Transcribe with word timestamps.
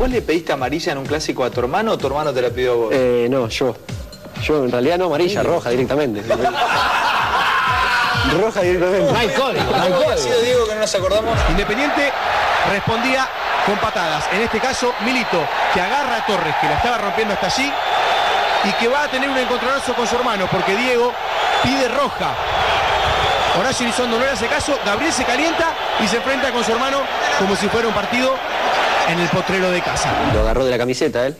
¿Vos 0.00 0.08
le 0.08 0.22
pediste 0.22 0.50
amarilla 0.50 0.92
en 0.92 0.98
un 0.98 1.04
clásico 1.04 1.44
a 1.44 1.50
tu 1.50 1.60
hermano 1.60 1.92
o 1.92 1.98
tu 1.98 2.06
hermano 2.06 2.32
te 2.32 2.40
la 2.40 2.48
pidió 2.48 2.72
a 2.72 2.74
vos? 2.74 2.88
Eh, 2.90 3.28
no, 3.30 3.46
yo. 3.48 3.76
Yo 4.42 4.64
en 4.64 4.72
realidad 4.72 4.96
no 4.96 5.04
amarilla, 5.04 5.42
roja 5.42 5.68
directamente. 5.68 6.22
roja 8.40 8.62
directamente. 8.62 9.12
No 9.12 9.18
hay 9.18 9.28
código, 9.28 9.70
no 9.70 9.82
hay 9.82 9.90
¿Cómo 9.90 9.96
había 9.96 10.06
código. 10.06 10.16
sido 10.16 10.40
Diego 10.40 10.66
que 10.66 10.74
no 10.74 10.80
nos 10.80 10.94
acordamos? 10.94 11.38
Independiente 11.50 12.12
respondía 12.70 13.28
con 13.66 13.76
patadas. 13.76 14.24
En 14.32 14.40
este 14.40 14.58
caso, 14.58 14.94
Milito, 15.04 15.46
que 15.74 15.82
agarra 15.82 16.16
a 16.16 16.24
Torres, 16.24 16.54
que 16.62 16.68
la 16.68 16.76
estaba 16.76 16.96
rompiendo 16.96 17.34
hasta 17.34 17.48
allí, 17.48 17.70
y 18.64 18.72
que 18.72 18.88
va 18.88 19.02
a 19.04 19.08
tener 19.08 19.28
un 19.28 19.36
encontronazo 19.36 19.92
con 19.92 20.06
su 20.06 20.16
hermano, 20.16 20.48
porque 20.50 20.76
Diego 20.76 21.12
pide 21.62 21.88
roja. 21.88 22.30
Horacio 23.60 23.84
Elizondo 23.84 24.18
no 24.18 24.24
le 24.24 24.30
hace 24.30 24.46
caso, 24.46 24.78
Gabriel 24.86 25.12
se 25.12 25.24
calienta 25.24 25.74
y 26.02 26.08
se 26.08 26.16
enfrenta 26.16 26.50
con 26.52 26.64
su 26.64 26.72
hermano 26.72 27.00
como 27.38 27.54
si 27.54 27.68
fuera 27.68 27.86
un 27.88 27.92
partido 27.92 28.34
en 29.12 29.20
el 29.20 29.28
potrero 29.28 29.70
de 29.70 29.80
casa. 29.82 30.30
Lo 30.34 30.40
agarró 30.40 30.64
de 30.64 30.70
la 30.70 30.78
camiseta 30.78 31.26
él. 31.26 31.36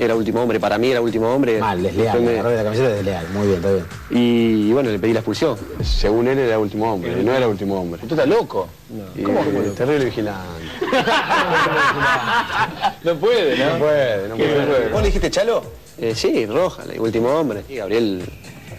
Era 0.00 0.14
último 0.14 0.40
hombre, 0.40 0.58
para 0.58 0.78
mí 0.78 0.90
era 0.90 1.02
último 1.02 1.28
hombre. 1.28 1.58
Mal, 1.58 1.82
desleal. 1.82 2.18
Me- 2.22 2.30
agarró 2.32 2.48
de 2.48 2.56
la 2.56 2.64
camiseta 2.64 2.88
desleal. 2.88 3.26
Muy 3.34 3.46
bien, 3.48 3.56
está 3.58 3.70
bien. 3.70 3.84
Y, 4.10 4.72
bueno, 4.72 4.88
le 4.90 4.98
pedí 4.98 5.12
la 5.12 5.18
expulsión. 5.20 5.58
Según 5.82 6.26
él 6.28 6.38
era 6.38 6.58
último 6.58 6.90
hombre, 6.94 7.14
no 7.22 7.32
era 7.34 7.46
último 7.46 7.78
hombre. 7.80 8.00
¿Tú 8.08 8.14
estás 8.14 8.26
loco? 8.26 8.66
Y, 9.14 9.20
eh, 9.20 9.72
terrible 9.76 10.06
vigilante. 10.06 10.40
no 13.04 13.14
puede, 13.16 13.58
¿no? 13.58 13.72
No 13.74 13.78
puede, 13.78 14.28
no 14.28 14.36
puede. 14.36 14.88
¿Vos 14.88 15.00
le 15.02 15.06
dijiste 15.08 15.30
Chalo? 15.30 15.62
Eh, 15.98 16.14
sí, 16.14 16.46
roja, 16.46 16.86
le- 16.86 16.98
último 16.98 17.28
hombre. 17.28 17.62
Y 17.68 17.76
Gabriel 17.76 18.24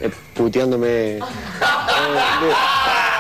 eh, 0.02 0.10
puteándome 0.34 1.18
eh, 1.18 1.20
de, 1.20 1.22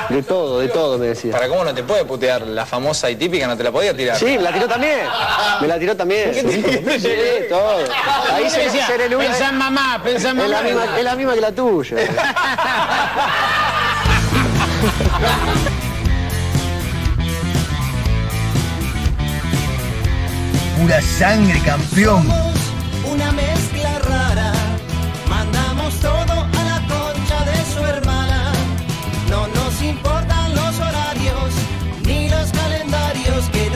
de 0.09 0.23
todo, 0.23 0.59
de 0.59 0.68
todo 0.70 0.98
me 0.98 1.08
decía. 1.08 1.32
¿Para 1.32 1.48
cómo 1.48 1.64
no 1.64 1.73
te 1.73 1.84
puede 1.84 2.05
putear? 2.05 2.41
La 2.44 2.66
famosa 2.66 3.09
y 3.09 3.16
típica 3.16 3.48
no 3.48 3.55
te 3.58 3.63
la 3.63 3.72
podía 3.72 3.96
tirar. 3.96 4.18
Sí, 4.18 4.26
me 4.38 4.41
la 4.44 4.54
tiró 4.54 4.68
también. 4.68 5.00
Me 5.62 5.68
la 5.68 5.80
tiró 5.80 5.96
también. 5.96 6.34
Sí, 6.34 7.09
todo. 7.50 7.77
Ahí 8.34 8.49
se 8.49 8.66
Decía, 8.66 8.88
ser 8.88 9.02
el 9.02 9.16
único. 9.16 9.32
Pensá 9.32 9.49
en 9.49 9.57
mamá, 9.57 10.02
pensá 10.04 10.29
en 10.32 10.40
Es 10.40 10.49
la, 10.49 10.57
mamá. 10.57 10.68
misma, 10.70 10.98
es 10.98 11.04
la 11.04 11.16
misma 11.16 11.34
que 11.35 11.41
la 11.41 11.52
tuya. 11.52 11.98
Pura 20.77 21.01
sangre, 21.01 21.60
campeón. 21.66 22.27
una 23.12 23.32
mezcla 23.32 23.74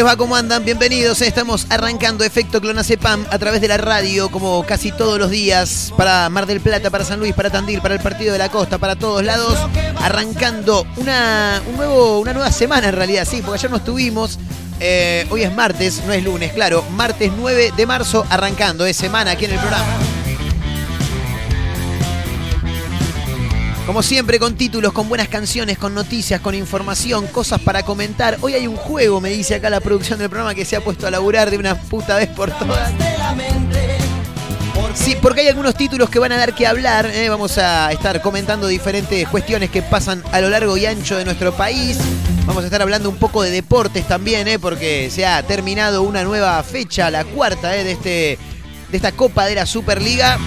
les 0.00 0.06
va? 0.06 0.16
¿Cómo 0.16 0.34
andan? 0.34 0.64
Bienvenidos. 0.64 1.20
Estamos 1.20 1.66
arrancando 1.68 2.24
Efecto 2.24 2.58
Clonacepam 2.58 3.26
a 3.30 3.38
través 3.38 3.60
de 3.60 3.68
la 3.68 3.76
radio, 3.76 4.30
como 4.30 4.64
casi 4.64 4.92
todos 4.92 5.18
los 5.18 5.28
días, 5.28 5.92
para 5.94 6.30
Mar 6.30 6.46
del 6.46 6.62
Plata, 6.62 6.88
para 6.88 7.04
San 7.04 7.20
Luis, 7.20 7.34
para 7.34 7.50
Tandil, 7.50 7.82
para 7.82 7.96
el 7.96 8.00
Partido 8.00 8.32
de 8.32 8.38
la 8.38 8.48
Costa, 8.48 8.78
para 8.78 8.96
todos 8.96 9.22
lados. 9.22 9.58
Arrancando 10.00 10.86
una, 10.96 11.60
un 11.68 11.76
nuevo, 11.76 12.18
una 12.20 12.32
nueva 12.32 12.50
semana 12.50 12.88
en 12.88 12.94
realidad, 12.94 13.28
sí, 13.30 13.42
porque 13.42 13.58
ayer 13.58 13.70
no 13.70 13.76
estuvimos. 13.76 14.38
Eh, 14.80 15.26
hoy 15.28 15.42
es 15.42 15.54
martes, 15.54 16.02
no 16.06 16.14
es 16.14 16.24
lunes, 16.24 16.54
claro. 16.54 16.82
Martes 16.92 17.30
9 17.36 17.74
de 17.76 17.86
marzo, 17.86 18.24
arrancando, 18.30 18.86
es 18.86 18.96
semana 18.96 19.32
aquí 19.32 19.44
en 19.44 19.50
el 19.50 19.58
programa. 19.58 19.99
Como 23.90 24.04
siempre, 24.04 24.38
con 24.38 24.54
títulos, 24.54 24.92
con 24.92 25.08
buenas 25.08 25.26
canciones, 25.26 25.76
con 25.76 25.94
noticias, 25.94 26.40
con 26.40 26.54
información, 26.54 27.26
cosas 27.26 27.60
para 27.60 27.82
comentar. 27.82 28.38
Hoy 28.40 28.54
hay 28.54 28.68
un 28.68 28.76
juego, 28.76 29.20
me 29.20 29.30
dice 29.30 29.56
acá 29.56 29.68
la 29.68 29.80
producción 29.80 30.20
del 30.20 30.28
programa, 30.28 30.54
que 30.54 30.64
se 30.64 30.76
ha 30.76 30.80
puesto 30.80 31.08
a 31.08 31.10
laburar 31.10 31.50
de 31.50 31.58
una 31.58 31.74
puta 31.74 32.14
vez 32.14 32.28
por 32.28 32.52
todas. 32.56 32.92
Sí, 34.94 35.16
porque 35.20 35.40
hay 35.40 35.48
algunos 35.48 35.74
títulos 35.74 36.08
que 36.08 36.20
van 36.20 36.30
a 36.30 36.36
dar 36.36 36.54
que 36.54 36.68
hablar. 36.68 37.06
¿eh? 37.06 37.28
Vamos 37.30 37.58
a 37.58 37.90
estar 37.90 38.22
comentando 38.22 38.68
diferentes 38.68 39.26
cuestiones 39.26 39.70
que 39.70 39.82
pasan 39.82 40.22
a 40.30 40.40
lo 40.40 40.50
largo 40.50 40.76
y 40.76 40.86
ancho 40.86 41.18
de 41.18 41.24
nuestro 41.24 41.52
país. 41.52 41.98
Vamos 42.46 42.62
a 42.62 42.66
estar 42.66 42.82
hablando 42.82 43.08
un 43.08 43.16
poco 43.16 43.42
de 43.42 43.50
deportes 43.50 44.06
también, 44.06 44.46
¿eh? 44.46 44.60
porque 44.60 45.10
se 45.10 45.26
ha 45.26 45.42
terminado 45.42 46.02
una 46.02 46.22
nueva 46.22 46.62
fecha, 46.62 47.10
la 47.10 47.24
cuarta 47.24 47.76
¿eh? 47.76 47.82
de, 47.82 47.90
este, 47.90 48.38
de 48.88 48.96
esta 48.96 49.10
Copa 49.10 49.46
de 49.46 49.56
la 49.56 49.66
Superliga. 49.66 50.38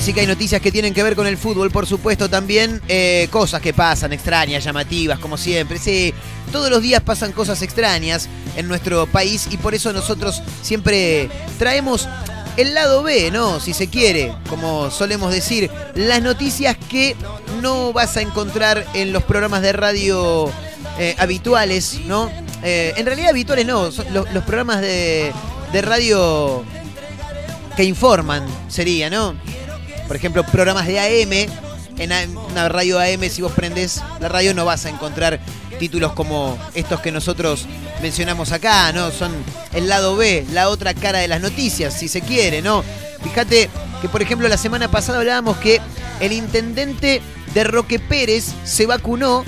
Así 0.00 0.14
que 0.14 0.20
hay 0.20 0.26
noticias 0.26 0.62
que 0.62 0.72
tienen 0.72 0.94
que 0.94 1.02
ver 1.02 1.14
con 1.14 1.26
el 1.26 1.36
fútbol, 1.36 1.70
por 1.70 1.86
supuesto, 1.86 2.30
también 2.30 2.80
eh, 2.88 3.28
cosas 3.30 3.60
que 3.60 3.74
pasan, 3.74 4.14
extrañas, 4.14 4.64
llamativas, 4.64 5.18
como 5.18 5.36
siempre. 5.36 5.78
Sí, 5.78 6.14
todos 6.50 6.70
los 6.70 6.80
días 6.80 7.02
pasan 7.02 7.32
cosas 7.32 7.60
extrañas 7.60 8.26
en 8.56 8.66
nuestro 8.66 9.06
país 9.06 9.48
y 9.50 9.58
por 9.58 9.74
eso 9.74 9.92
nosotros 9.92 10.42
siempre 10.62 11.28
traemos 11.58 12.08
el 12.56 12.72
lado 12.72 13.02
B, 13.02 13.30
¿no? 13.30 13.60
Si 13.60 13.74
se 13.74 13.88
quiere, 13.88 14.34
como 14.48 14.90
solemos 14.90 15.34
decir, 15.34 15.70
las 15.94 16.22
noticias 16.22 16.78
que 16.88 17.14
no 17.60 17.92
vas 17.92 18.16
a 18.16 18.22
encontrar 18.22 18.86
en 18.94 19.12
los 19.12 19.22
programas 19.24 19.60
de 19.60 19.74
radio 19.74 20.50
eh, 20.98 21.14
habituales, 21.18 22.00
¿no? 22.06 22.30
Eh, 22.62 22.94
en 22.96 23.04
realidad 23.04 23.28
habituales 23.28 23.66
no, 23.66 23.92
son 23.92 24.06
los, 24.14 24.32
los 24.32 24.44
programas 24.44 24.80
de, 24.80 25.30
de 25.74 25.82
radio 25.82 26.64
que 27.76 27.84
informan, 27.84 28.46
sería, 28.68 29.10
¿no? 29.10 29.34
Por 30.10 30.16
ejemplo, 30.16 30.42
programas 30.42 30.88
de 30.88 30.98
AM. 30.98 31.48
En 31.98 32.36
una 32.36 32.68
radio 32.68 32.98
AM, 32.98 33.30
si 33.30 33.42
vos 33.42 33.52
prendés 33.52 34.02
la 34.18 34.28
radio, 34.28 34.52
no 34.54 34.64
vas 34.64 34.84
a 34.84 34.88
encontrar 34.88 35.38
títulos 35.78 36.14
como 36.14 36.58
estos 36.74 36.98
que 36.98 37.12
nosotros 37.12 37.66
mencionamos 38.02 38.50
acá, 38.50 38.92
¿no? 38.92 39.12
Son 39.12 39.30
el 39.72 39.88
lado 39.88 40.16
B, 40.16 40.44
la 40.50 40.68
otra 40.68 40.94
cara 40.94 41.20
de 41.20 41.28
las 41.28 41.40
noticias, 41.40 41.94
si 41.96 42.08
se 42.08 42.22
quiere, 42.22 42.60
¿no? 42.60 42.82
Fíjate 43.22 43.70
que, 44.02 44.08
por 44.08 44.20
ejemplo, 44.20 44.48
la 44.48 44.56
semana 44.56 44.90
pasada 44.90 45.18
hablábamos 45.18 45.58
que 45.58 45.80
el 46.18 46.32
intendente 46.32 47.22
de 47.54 47.62
Roque 47.62 48.00
Pérez 48.00 48.46
se 48.64 48.86
vacunó 48.86 49.44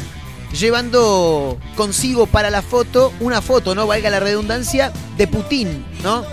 llevando 0.53 1.59
consigo 1.75 2.27
para 2.29 2.51
la 2.51 2.63
foto 2.63 3.13
una 3.19 3.43
foto, 3.43 3.75
¿no? 3.75 3.89
Valga 3.89 4.11
la 4.11 4.21
redundancia, 4.21 4.93
de 5.17 5.27
Putin, 5.27 5.85
¿no? 6.05 6.25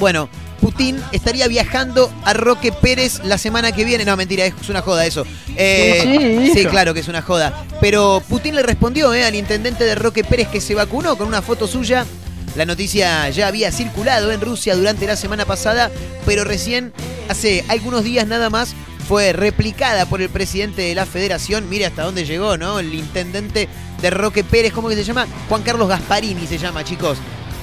Bueno, 0.00 0.28
Putin 0.62 1.02
estaría 1.10 1.48
viajando 1.48 2.08
a 2.24 2.34
Roque 2.34 2.70
Pérez 2.70 3.20
la 3.24 3.36
semana 3.36 3.72
que 3.72 3.84
viene. 3.84 4.04
No, 4.04 4.16
mentira, 4.16 4.46
es 4.46 4.68
una 4.68 4.80
joda 4.80 5.04
eso. 5.04 5.26
Eh, 5.56 6.52
sí, 6.54 6.64
claro 6.66 6.94
que 6.94 7.00
es 7.00 7.08
una 7.08 7.20
joda. 7.20 7.64
Pero 7.80 8.22
Putin 8.28 8.54
le 8.54 8.62
respondió 8.62 9.12
eh, 9.12 9.24
al 9.24 9.34
intendente 9.34 9.82
de 9.82 9.96
Roque 9.96 10.22
Pérez 10.22 10.46
que 10.46 10.60
se 10.60 10.76
vacunó 10.76 11.18
con 11.18 11.26
una 11.26 11.42
foto 11.42 11.66
suya. 11.66 12.06
La 12.54 12.64
noticia 12.64 13.28
ya 13.30 13.48
había 13.48 13.72
circulado 13.72 14.30
en 14.30 14.40
Rusia 14.40 14.76
durante 14.76 15.04
la 15.04 15.16
semana 15.16 15.46
pasada, 15.46 15.90
pero 16.26 16.44
recién, 16.44 16.92
hace 17.28 17.64
algunos 17.66 18.04
días 18.04 18.28
nada 18.28 18.48
más, 18.48 18.74
fue 19.08 19.32
replicada 19.32 20.06
por 20.06 20.22
el 20.22 20.28
presidente 20.28 20.82
de 20.82 20.94
la 20.94 21.06
federación. 21.06 21.68
Mire 21.68 21.86
hasta 21.86 22.04
dónde 22.04 22.24
llegó, 22.24 22.56
¿no? 22.56 22.78
El 22.78 22.94
intendente 22.94 23.68
de 24.00 24.10
Roque 24.10 24.44
Pérez, 24.44 24.72
¿cómo 24.72 24.88
que 24.88 24.94
se 24.94 25.02
llama? 25.02 25.26
Juan 25.48 25.62
Carlos 25.62 25.88
Gasparini 25.88 26.46
se 26.46 26.58
llama, 26.58 26.84
chicos 26.84 27.18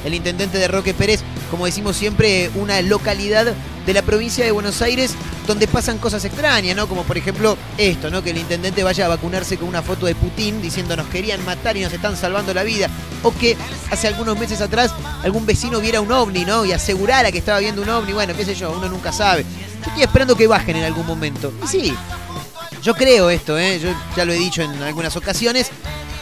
el 0.06 0.14
intendente 0.14 0.58
de 0.58 0.68
Roque 0.68 0.94
Pérez, 0.94 1.22
como 1.52 1.66
decimos 1.66 1.96
siempre, 1.96 2.50
una 2.56 2.82
localidad 2.82 3.54
de 3.86 3.94
la 3.94 4.02
provincia 4.02 4.46
de 4.46 4.52
Buenos 4.52 4.82
Aires 4.82 5.16
donde 5.48 5.68
pasan 5.68 5.98
cosas 5.98 6.24
extrañas, 6.26 6.76
¿no? 6.76 6.88
Como 6.88 7.04
por 7.04 7.18
ejemplo 7.18 7.58
esto, 7.78 8.12
¿no? 8.12 8.22
Que 8.22 8.30
el 8.30 8.38
intendente 8.38 8.84
vaya 8.84 9.06
a 9.06 9.10
vacunarse 9.10 9.58
con 9.58 9.68
una 9.68 9.82
foto 9.82 10.06
de 10.06 10.14
Putin 10.14 10.62
diciendo 10.62 10.96
nos 10.96 11.08
querían 11.08 11.44
matar 11.44 11.76
y 11.76 11.82
nos 11.82 11.92
están 11.92 12.16
salvando 12.16 12.54
la 12.54 12.62
vida. 12.62 12.88
O 13.24 13.34
que 13.34 13.58
hace 13.90 14.08
algunos 14.08 14.38
meses 14.38 14.62
atrás 14.62 14.92
algún 15.24 15.48
vecino 15.48 15.80
viera 15.80 16.02
un 16.02 16.12
ovni, 16.12 16.46
¿no? 16.46 16.66
Y 16.66 16.72
asegurara 16.72 17.32
que 17.32 17.40
estaba 17.40 17.60
viendo 17.60 17.82
un 17.82 17.90
ovni. 17.90 18.14
Bueno, 18.14 18.36
qué 18.36 18.46
sé 18.46 18.54
yo, 18.54 18.72
uno 18.72 18.88
nunca 18.90 19.12
sabe. 19.12 19.44
Yo 19.82 19.88
estoy 19.88 20.04
esperando 20.04 20.36
que 20.36 20.46
bajen 20.46 20.76
en 20.76 20.84
algún 20.84 21.08
momento. 21.08 21.52
Y 21.64 21.68
sí, 21.68 21.96
yo 22.84 22.94
creo 22.94 23.32
esto, 23.32 23.58
¿eh? 23.58 23.80
Yo 23.80 23.90
ya 24.16 24.26
lo 24.26 24.34
he 24.34 24.38
dicho 24.38 24.62
en 24.62 24.84
algunas 24.84 25.16
ocasiones. 25.16 25.72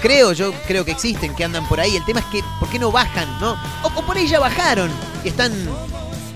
Creo, 0.02 0.32
yo 0.34 0.54
creo 0.68 0.86
que 0.86 0.92
existen, 0.92 1.36
que 1.36 1.44
andan 1.44 1.68
por 1.68 1.80
ahí. 1.80 1.96
El 1.96 2.06
tema 2.06 2.20
es 2.20 2.26
que, 2.28 2.42
¿por 2.60 2.70
qué 2.70 2.78
no 2.80 2.92
bajan, 2.92 3.28
no? 3.40 3.58
O, 3.84 3.90
por 4.02 4.18
ahí 4.18 4.28
ya 4.28 4.40
bajaron 4.40 4.92
y 5.24 5.30
están, 5.30 5.52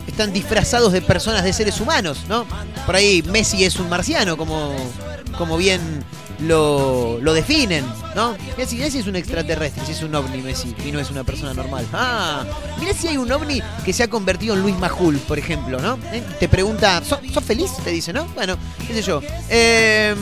están 0.08 0.34
disfrazados 0.34 0.92
de 0.92 1.02
personas, 1.02 1.44
de 1.44 1.54
seres 1.54 1.80
humanos, 1.80 2.24
¿no? 2.28 2.46
Por 2.86 2.96
ahí 2.96 3.22
Messi 3.24 3.64
es 3.64 3.78
un 3.78 3.88
marciano, 3.88 4.36
como, 4.36 4.76
como 5.38 5.58
bien 5.58 6.04
lo, 6.40 7.20
lo 7.22 7.34
definen, 7.34 7.86
¿no? 8.16 8.36
Messi, 8.58 8.78
Messi 8.78 8.98
es 9.00 9.08
un 9.08 9.16
extraterrestre, 9.16 9.86
si 9.86 9.92
es 9.92 10.02
un 10.02 10.16
ovni 10.16 10.42
Messi, 10.42 10.76
y 10.84 10.92
no 10.92 11.00
es 11.00 11.12
una 11.12 11.24
persona 11.24 11.54
normal. 11.54 11.86
Ah, 11.94 12.44
mira 12.80 12.94
si 12.94 13.10
hay 13.10 13.18
un 13.18 13.32
ovni 13.32 13.62
que 13.86 13.94
se 13.94 14.02
ha 14.02 14.10
convertido 14.10 14.56
en 14.56 14.62
Luis 14.64 14.78
Majul, 14.78 15.18
por 15.20 15.38
ejemplo, 15.38 15.80
¿no? 15.80 16.00
¿Eh? 16.12 16.24
Te 16.40 16.50
pregunta, 16.50 17.04
¿sos, 17.06 17.20
feliz? 17.46 17.72
Te 17.84 17.92
dice, 17.92 18.12
¿no? 18.12 18.26
Bueno, 18.34 18.58
qué 18.88 18.94
sé 18.96 19.04
yo. 19.04 19.22
Eh, 19.50 20.16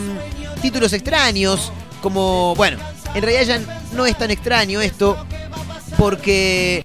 títulos 0.61 0.91
extraños, 0.91 1.71
como, 2.01 2.53
bueno, 2.55 2.77
en 3.15 3.21
realidad 3.21 3.43
ya 3.43 3.81
no 3.93 4.05
es 4.05 4.17
tan 4.17 4.31
extraño 4.31 4.81
esto, 4.81 5.17
porque 5.97 6.83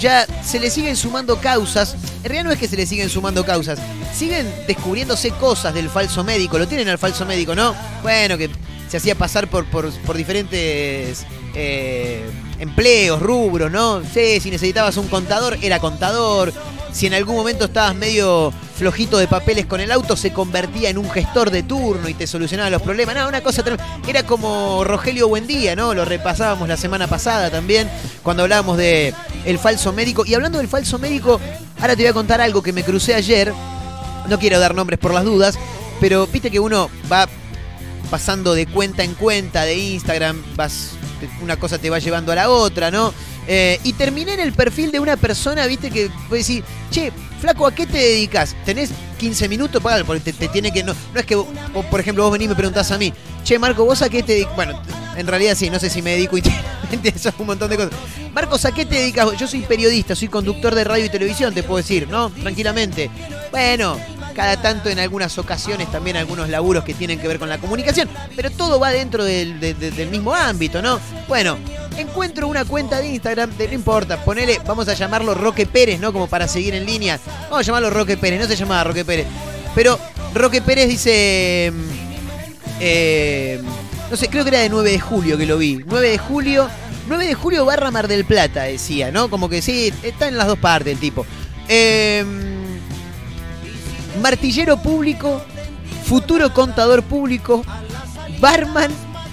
ya 0.00 0.26
se 0.44 0.60
le 0.60 0.70
siguen 0.70 0.96
sumando 0.96 1.40
causas. 1.40 1.94
En 1.94 2.24
realidad 2.24 2.44
no 2.44 2.52
es 2.52 2.58
que 2.58 2.68
se 2.68 2.76
le 2.76 2.86
siguen 2.86 3.08
sumando 3.08 3.44
causas, 3.44 3.78
siguen 4.14 4.52
descubriéndose 4.66 5.30
cosas 5.30 5.74
del 5.74 5.88
falso 5.88 6.24
médico. 6.24 6.58
Lo 6.58 6.66
tienen 6.66 6.88
al 6.88 6.98
falso 6.98 7.24
médico, 7.24 7.54
¿no? 7.54 7.74
Bueno, 8.02 8.36
que 8.36 8.50
se 8.94 8.98
hacía 8.98 9.16
pasar 9.16 9.48
por, 9.48 9.64
por, 9.66 10.16
diferentes 10.16 11.26
eh, 11.52 12.24
empleos, 12.60 13.20
rubros, 13.20 13.68
¿no? 13.68 14.02
Sí, 14.04 14.38
si 14.38 14.52
necesitabas 14.52 14.96
un 14.98 15.08
contador, 15.08 15.58
era 15.62 15.80
contador. 15.80 16.52
Si 16.92 17.08
en 17.08 17.14
algún 17.14 17.34
momento 17.34 17.64
estabas 17.64 17.96
medio 17.96 18.52
flojito 18.76 19.18
de 19.18 19.26
papeles 19.26 19.66
con 19.66 19.80
el 19.80 19.90
auto, 19.90 20.16
se 20.16 20.32
convertía 20.32 20.90
en 20.90 20.98
un 20.98 21.10
gestor 21.10 21.50
de 21.50 21.64
turno 21.64 22.08
y 22.08 22.14
te 22.14 22.28
solucionaba 22.28 22.70
los 22.70 22.82
problemas. 22.82 23.16
No, 23.16 23.26
una 23.26 23.40
cosa. 23.40 23.64
Era 24.06 24.22
como 24.22 24.84
Rogelio 24.84 25.26
Buendía, 25.26 25.74
¿no? 25.74 25.92
Lo 25.92 26.04
repasábamos 26.04 26.68
la 26.68 26.76
semana 26.76 27.08
pasada 27.08 27.50
también, 27.50 27.90
cuando 28.22 28.44
hablábamos 28.44 28.76
de 28.76 29.12
el 29.44 29.58
falso 29.58 29.92
médico. 29.92 30.24
Y 30.24 30.34
hablando 30.34 30.58
del 30.58 30.68
falso 30.68 31.00
médico, 31.00 31.40
ahora 31.80 31.96
te 31.96 32.02
voy 32.02 32.10
a 32.10 32.14
contar 32.14 32.40
algo 32.40 32.62
que 32.62 32.72
me 32.72 32.84
crucé 32.84 33.16
ayer. 33.16 33.52
No 34.28 34.38
quiero 34.38 34.60
dar 34.60 34.72
nombres 34.72 35.00
por 35.00 35.12
las 35.12 35.24
dudas, 35.24 35.58
pero 36.00 36.28
viste 36.28 36.48
que 36.48 36.60
uno 36.60 36.88
va 37.10 37.28
pasando 38.10 38.54
de 38.54 38.66
cuenta 38.66 39.04
en 39.04 39.14
cuenta 39.14 39.64
de 39.64 39.76
Instagram, 39.76 40.42
vas, 40.56 40.90
una 41.42 41.56
cosa 41.56 41.78
te 41.78 41.90
va 41.90 41.98
llevando 41.98 42.32
a 42.32 42.34
la 42.34 42.50
otra, 42.50 42.90
¿no? 42.90 43.12
Eh, 43.46 43.78
y 43.84 43.92
terminé 43.92 44.34
en 44.34 44.40
el 44.40 44.52
perfil 44.52 44.90
de 44.90 45.00
una 45.00 45.16
persona, 45.16 45.66
viste, 45.66 45.90
que 45.90 46.10
puede 46.28 46.40
decir, 46.40 46.64
che, 46.90 47.12
flaco, 47.40 47.66
¿a 47.66 47.74
qué 47.74 47.86
te 47.86 47.98
dedicas? 47.98 48.56
¿Tenés 48.64 48.90
15 49.18 49.48
minutos? 49.48 49.82
para 49.82 50.02
porque 50.04 50.20
te, 50.20 50.32
te, 50.32 50.48
tiene 50.48 50.72
que. 50.72 50.82
No, 50.82 50.94
no 51.12 51.20
es 51.20 51.26
que, 51.26 51.34
vos, 51.34 51.46
por 51.90 52.00
ejemplo, 52.00 52.24
vos 52.24 52.32
venís 52.32 52.46
y 52.46 52.48
me 52.48 52.54
preguntás 52.54 52.90
a 52.90 52.98
mí, 52.98 53.12
che, 53.42 53.58
Marco, 53.58 53.84
¿vos 53.84 54.00
a 54.00 54.08
qué 54.08 54.22
te 54.22 54.32
dedicas? 54.32 54.56
Bueno, 54.56 54.80
en 55.16 55.26
realidad 55.26 55.54
sí, 55.56 55.68
no 55.68 55.78
sé 55.78 55.90
si 55.90 56.00
me 56.00 56.12
dedico 56.12 56.38
íntegramente 56.38 57.14
a 57.28 57.34
un 57.38 57.46
montón 57.46 57.70
de 57.70 57.76
cosas. 57.76 57.92
Marcos, 58.32 58.64
¿a 58.64 58.72
qué 58.72 58.86
te 58.86 58.96
dedicas? 58.96 59.36
Yo 59.38 59.46
soy 59.46 59.60
periodista, 59.60 60.16
soy 60.16 60.28
conductor 60.28 60.74
de 60.74 60.84
radio 60.84 61.04
y 61.04 61.08
televisión, 61.08 61.52
te 61.52 61.62
puedo 61.62 61.78
decir, 61.78 62.08
¿no? 62.08 62.30
Tranquilamente. 62.30 63.10
Bueno, 63.50 63.98
cada 64.34 64.60
tanto 64.60 64.90
en 64.90 64.98
algunas 64.98 65.38
ocasiones 65.38 65.90
también 65.90 66.16
algunos 66.16 66.48
laburos 66.48 66.84
que 66.84 66.94
tienen 66.94 67.18
que 67.18 67.28
ver 67.28 67.38
con 67.38 67.48
la 67.48 67.58
comunicación, 67.58 68.08
pero 68.36 68.50
todo 68.50 68.78
va 68.78 68.90
dentro 68.90 69.24
del, 69.24 69.60
de, 69.60 69.74
de, 69.74 69.90
del 69.90 70.10
mismo 70.10 70.34
ámbito, 70.34 70.82
¿no? 70.82 71.00
Bueno, 71.28 71.56
encuentro 71.96 72.48
una 72.48 72.64
cuenta 72.64 73.00
de 73.00 73.08
Instagram, 73.08 73.56
de, 73.56 73.68
no 73.68 73.74
importa, 73.74 74.24
ponele, 74.24 74.60
vamos 74.66 74.88
a 74.88 74.94
llamarlo 74.94 75.34
Roque 75.34 75.66
Pérez, 75.66 76.00
¿no? 76.00 76.12
Como 76.12 76.26
para 76.26 76.48
seguir 76.48 76.74
en 76.74 76.86
línea. 76.86 77.18
Vamos 77.44 77.60
a 77.60 77.62
llamarlo 77.62 77.90
Roque 77.90 78.16
Pérez, 78.16 78.40
no 78.40 78.46
se 78.46 78.56
llamaba 78.56 78.84
Roque 78.84 79.04
Pérez. 79.04 79.26
Pero 79.74 79.98
Roque 80.34 80.62
Pérez 80.62 80.88
dice... 80.88 81.72
Eh, 82.80 83.62
no 84.10 84.16
sé, 84.16 84.28
creo 84.28 84.44
que 84.44 84.50
era 84.50 84.60
de 84.60 84.68
9 84.68 84.90
de 84.90 85.00
julio 85.00 85.38
que 85.38 85.46
lo 85.46 85.58
vi. 85.58 85.82
9 85.86 86.10
de 86.10 86.18
julio, 86.18 86.68
9 87.08 87.26
de 87.26 87.34
julio 87.34 87.64
barra 87.64 87.90
Mar 87.90 88.08
del 88.08 88.24
Plata, 88.24 88.64
decía, 88.64 89.10
¿no? 89.10 89.30
Como 89.30 89.48
que 89.48 89.62
sí, 89.62 89.92
está 90.02 90.28
en 90.28 90.36
las 90.36 90.46
dos 90.46 90.58
partes 90.58 90.92
el 90.92 90.98
tipo. 90.98 91.24
Eh, 91.68 92.53
martillero 94.20 94.76
público, 94.76 95.42
futuro 96.04 96.52
contador 96.52 97.02
público, 97.02 97.64
barman, 98.40 98.90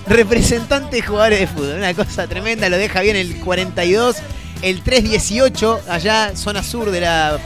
representante 0.07 0.97
de 0.97 1.01
jugadores 1.01 1.39
de 1.39 1.47
fútbol. 1.47 1.75
Una 1.77 1.93
cosa 1.93 2.27
tremenda, 2.27 2.69
lo 2.69 2.77
deja 2.77 3.01
bien 3.01 3.15
el 3.15 3.39
42, 3.39 4.17
el 4.61 4.81
318, 4.81 5.81
allá, 5.89 6.35
zona 6.35 6.63
sur 6.63 6.91
de 6.91 7.01
la 7.01 7.39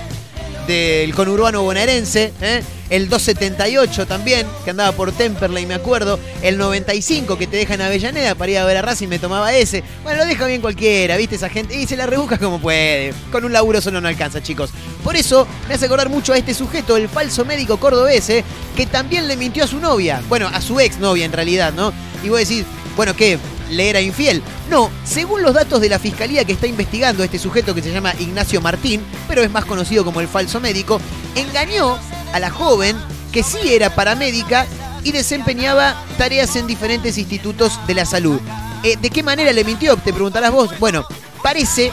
del 0.67 1.13
conurbano 1.13 1.63
bonaerense, 1.63 2.33
¿eh? 2.41 2.63
el 2.89 3.09
278 3.09 4.05
también, 4.05 4.45
que 4.63 4.71
andaba 4.71 4.91
por 4.91 5.11
Temperley, 5.11 5.65
me 5.65 5.73
acuerdo, 5.73 6.19
el 6.41 6.57
95 6.57 7.37
que 7.37 7.47
te 7.47 7.57
deja 7.57 7.73
en 7.73 7.81
Avellaneda 7.81 8.35
para 8.35 8.51
ir 8.51 8.57
a 8.57 8.65
ver 8.65 8.77
a 8.77 8.81
Racing, 8.81 9.07
me 9.07 9.19
tomaba 9.19 9.53
ese. 9.53 9.83
Bueno, 10.03 10.19
lo 10.19 10.25
deja 10.25 10.45
bien 10.45 10.61
cualquiera, 10.61 11.17
¿viste? 11.17 11.35
Esa 11.35 11.49
gente, 11.49 11.75
y 11.75 11.87
se 11.87 11.97
la 11.97 12.05
rebusca 12.05 12.37
como 12.37 12.59
puede. 12.59 13.13
Con 13.31 13.45
un 13.45 13.53
laburo 13.53 13.81
solo 13.81 14.01
no 14.01 14.07
alcanza, 14.07 14.41
chicos. 14.41 14.71
Por 15.03 15.15
eso 15.15 15.47
me 15.67 15.75
hace 15.75 15.85
acordar 15.85 16.09
mucho 16.09 16.33
a 16.33 16.37
este 16.37 16.53
sujeto, 16.53 16.97
el 16.97 17.09
falso 17.09 17.45
médico 17.45 17.77
cordobés, 17.77 18.29
¿eh? 18.29 18.43
que 18.75 18.85
también 18.85 19.27
le 19.27 19.37
mintió 19.37 19.63
a 19.63 19.67
su 19.67 19.79
novia, 19.79 20.21
bueno, 20.29 20.47
a 20.51 20.61
su 20.61 20.79
ex 20.79 20.99
novia 20.99 21.25
en 21.25 21.31
realidad, 21.31 21.73
¿no? 21.73 21.93
Y 22.23 22.29
vos 22.29 22.39
decís, 22.39 22.65
bueno, 22.95 23.15
¿qué? 23.15 23.37
¿Le 23.69 23.89
era 23.89 24.01
infiel? 24.01 24.43
No, 24.69 24.89
según 25.03 25.41
los 25.41 25.53
datos 25.53 25.81
de 25.81 25.89
la 25.89 25.99
fiscalía 25.99 26.45
que 26.45 26.53
está 26.53 26.67
investigando 26.67 27.23
este 27.23 27.39
sujeto 27.39 27.73
que 27.73 27.81
se 27.81 27.91
llama 27.91 28.13
Ignacio 28.19 28.61
Martín, 28.61 29.01
pero 29.27 29.41
es 29.41 29.51
más 29.51 29.65
conocido 29.65 30.05
como 30.05 30.21
el 30.21 30.27
falso 30.27 30.59
médico, 30.59 31.01
engañó 31.35 31.97
a 32.33 32.39
la 32.39 32.49
joven 32.49 32.95
que 33.31 33.43
sí 33.43 33.73
era 33.73 33.93
paramédica 33.95 34.65
y 35.03 35.11
desempeñaba 35.11 35.95
tareas 36.17 36.55
en 36.55 36.67
diferentes 36.67 37.17
institutos 37.17 37.79
de 37.87 37.93
la 37.93 38.05
salud. 38.05 38.39
Eh, 38.83 38.97
¿De 39.01 39.09
qué 39.09 39.23
manera 39.23 39.51
le 39.51 39.63
mintió? 39.63 39.97
Te 39.97 40.13
preguntarás 40.13 40.51
vos. 40.51 40.77
Bueno, 40.79 41.05
parece, 41.41 41.91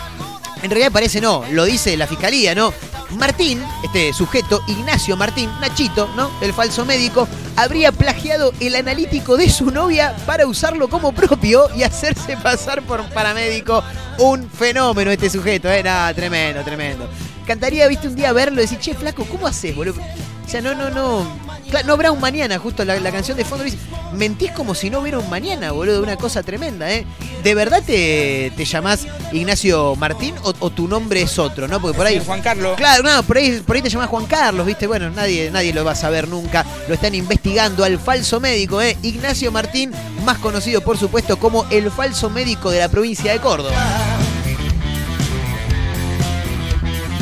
en 0.62 0.71
realidad 0.71 0.92
parece 0.92 1.21
no, 1.21 1.45
lo 1.50 1.64
dice 1.64 1.97
la 1.97 2.07
fiscalía, 2.07 2.54
¿no? 2.54 2.73
Martín, 3.19 3.62
este 3.85 4.12
sujeto, 4.12 4.62
Ignacio 4.66 5.16
Martín, 5.16 5.50
Nachito, 5.61 6.09
¿no? 6.16 6.31
El 6.40 6.52
falso 6.52 6.85
médico, 6.85 7.28
habría 7.57 7.92
plagiado 7.92 8.52
el 8.61 8.75
analítico 8.76 9.37
de 9.37 9.50
su 9.50 9.71
novia 9.71 10.16
para 10.25 10.47
usarlo 10.47 10.88
como 10.88 11.12
propio 11.12 11.69
y 11.76 11.83
hacerse 11.83 12.37
pasar 12.37 12.83
por 12.83 13.02
paramédico. 13.11 13.83
Un 14.19 14.49
fenómeno 14.49 15.11
este 15.11 15.28
sujeto, 15.28 15.71
¿eh? 15.71 15.83
Nada, 15.83 16.14
tremendo, 16.14 16.62
tremendo. 16.62 17.09
Cantaría, 17.47 17.88
viste, 17.88 18.09
un 18.09 18.14
día 18.14 18.33
verlo 18.33 18.61
y 18.61 18.62
decir, 18.62 18.78
che, 18.78 18.95
flaco, 18.95 19.25
¿cómo 19.25 19.47
haces, 19.47 19.75
boludo? 19.75 20.00
O 20.00 20.49
sea, 20.49 20.61
no, 20.61 20.75
no, 20.75 20.90
no. 20.90 21.51
No 21.85 21.95
habrá 21.95 22.12
un 22.12 22.21
mañana, 22.21 22.59
justo 22.59 22.85
la, 22.85 22.99
la 23.00 23.11
canción 23.11 23.37
de 23.37 23.45
fondo 23.45 23.64
dice, 23.64 23.78
mentís 24.12 24.50
como 24.52 24.75
si 24.75 24.90
no 24.90 25.00
hubiera 25.00 25.19
un 25.19 25.28
mañana, 25.31 25.73
boludo, 25.73 26.02
una 26.02 26.16
cosa 26.16 26.42
tremenda, 26.42 26.90
¿eh? 26.92 27.07
¿De 27.42 27.54
verdad 27.54 27.83
te, 27.85 28.52
te 28.57 28.64
llamás 28.64 29.07
Ignacio 29.33 29.97
Martín 29.97 30.35
o, 30.42 30.52
o, 30.61 30.71
tu 30.71 30.87
nombre 30.87 31.23
es 31.23 31.38
otro, 31.38 31.66
no? 31.69 31.81
Porque 31.81 31.97
por 31.97 32.07
ahí. 32.07 32.19
Sí, 32.19 32.26
Juan 32.26 32.42
Carlos. 32.42 32.76
Claro, 32.76 33.02
no, 33.02 33.23
por 33.23 33.38
ahí, 33.38 33.62
por 33.66 33.76
ahí 33.76 33.83
te 33.83 33.88
llamás 33.88 34.09
Juan 34.09 34.26
Carlos, 34.26 34.66
¿viste? 34.66 34.87
Bueno, 34.87 35.11
nadie, 35.11 35.50
nadie 35.50 35.73
lo 35.73 35.85
va 35.85 35.92
a 35.92 35.97
saber 35.97 36.28
nunca. 36.28 36.64
Lo 36.88 36.95
están 36.95 37.14
investigando 37.14 37.85
al 37.85 37.99
falso 37.99 38.38
médico, 38.38 38.81
¿eh? 38.81 38.97
Ignacio 39.02 39.50
Martín, 39.50 39.92
más 40.25 40.38
conocido, 40.38 40.83
por 40.83 40.99
supuesto, 40.99 41.38
como 41.38 41.66
el 41.71 41.90
falso 41.90 42.31
médico 42.31 42.71
de 42.71 42.81
la 42.81 42.88
provincia 42.88 43.33
de 43.33 43.40
Córdoba. 43.40 43.75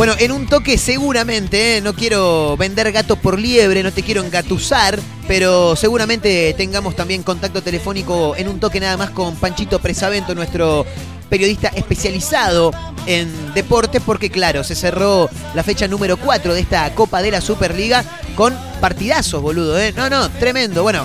Bueno, 0.01 0.15
en 0.19 0.33
un 0.33 0.47
toque 0.47 0.79
seguramente, 0.79 1.77
¿eh? 1.77 1.81
no 1.83 1.93
quiero 1.93 2.57
vender 2.57 2.91
gato 2.91 3.17
por 3.17 3.39
liebre, 3.39 3.83
no 3.83 3.93
te 3.93 4.03
quiero 4.03 4.25
engatusar, 4.25 4.99
pero 5.29 5.77
seguramente 5.77 6.55
tengamos 6.57 6.97
también 6.97 7.23
contacto 7.23 7.63
telefónico 7.63 8.35
en 8.35 8.49
un 8.49 8.59
toque 8.61 8.81
nada 8.81 8.97
más 8.97 9.11
con 9.11 9.37
Panchito 9.37 9.79
Presavento, 9.79 10.35
nuestro 10.35 10.87
periodista 11.29 11.69
especializado 11.75 12.73
en 13.05 13.53
deportes, 13.53 14.01
porque 14.01 14.31
claro, 14.31 14.65
se 14.65 14.75
cerró 14.75 15.29
la 15.55 15.63
fecha 15.63 15.87
número 15.87 16.17
4 16.17 16.55
de 16.55 16.61
esta 16.61 16.95
Copa 16.95 17.21
de 17.21 17.33
la 17.33 17.43
Superliga 17.43 18.03
con 18.37 18.57
partidazos, 18.81 19.43
boludo, 19.43 19.79
¿eh? 19.79 19.93
No, 19.95 20.09
no, 20.09 20.31
tremendo. 20.31 20.83
Bueno, 20.83 21.05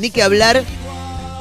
ni 0.00 0.10
que 0.10 0.22
hablar 0.22 0.62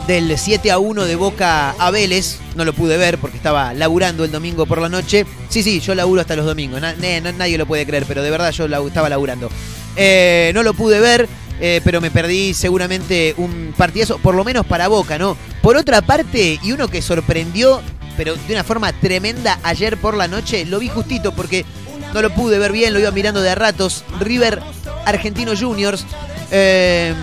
del 0.07 0.37
7 0.37 0.69
a 0.71 0.79
1 0.79 1.05
de 1.05 1.15
Boca 1.15 1.71
a 1.71 1.91
Vélez. 1.91 2.37
No 2.55 2.65
lo 2.65 2.73
pude 2.73 2.97
ver 2.97 3.17
porque 3.17 3.37
estaba 3.37 3.73
laburando 3.73 4.23
el 4.25 4.31
domingo 4.31 4.65
por 4.65 4.81
la 4.81 4.89
noche. 4.89 5.25
Sí, 5.49 5.63
sí, 5.63 5.79
yo 5.79 5.95
laburo 5.95 6.21
hasta 6.21 6.35
los 6.35 6.45
domingos. 6.45 6.81
Na- 6.81 6.93
nadie 7.37 7.57
lo 7.57 7.65
puede 7.65 7.85
creer, 7.85 8.05
pero 8.07 8.21
de 8.21 8.29
verdad 8.31 8.51
yo 8.51 8.67
lau- 8.67 8.87
estaba 8.87 9.09
laburando. 9.09 9.49
Eh, 9.95 10.51
no 10.53 10.63
lo 10.63 10.73
pude 10.73 10.99
ver, 10.99 11.27
eh, 11.61 11.79
pero 11.83 12.01
me 12.01 12.11
perdí 12.11 12.53
seguramente 12.53 13.33
un 13.37 13.73
partidazo, 13.77 14.17
por 14.17 14.35
lo 14.35 14.43
menos 14.43 14.65
para 14.65 14.87
Boca, 14.87 15.17
¿no? 15.17 15.37
Por 15.61 15.77
otra 15.77 16.01
parte, 16.01 16.59
y 16.61 16.71
uno 16.71 16.87
que 16.87 17.01
sorprendió, 17.01 17.81
pero 18.17 18.35
de 18.35 18.53
una 18.53 18.63
forma 18.63 18.91
tremenda 18.93 19.59
ayer 19.63 19.97
por 19.97 20.15
la 20.17 20.27
noche, 20.27 20.65
lo 20.65 20.79
vi 20.79 20.89
justito 20.89 21.31
porque 21.33 21.65
no 22.13 22.21
lo 22.21 22.29
pude 22.33 22.59
ver 22.59 22.71
bien, 22.71 22.93
lo 22.93 22.99
iba 22.99 23.11
mirando 23.11 23.41
de 23.41 23.49
a 23.51 23.55
ratos. 23.55 24.03
River 24.19 24.61
Argentino 25.05 25.53
Juniors. 25.57 26.05
eh, 26.51 27.13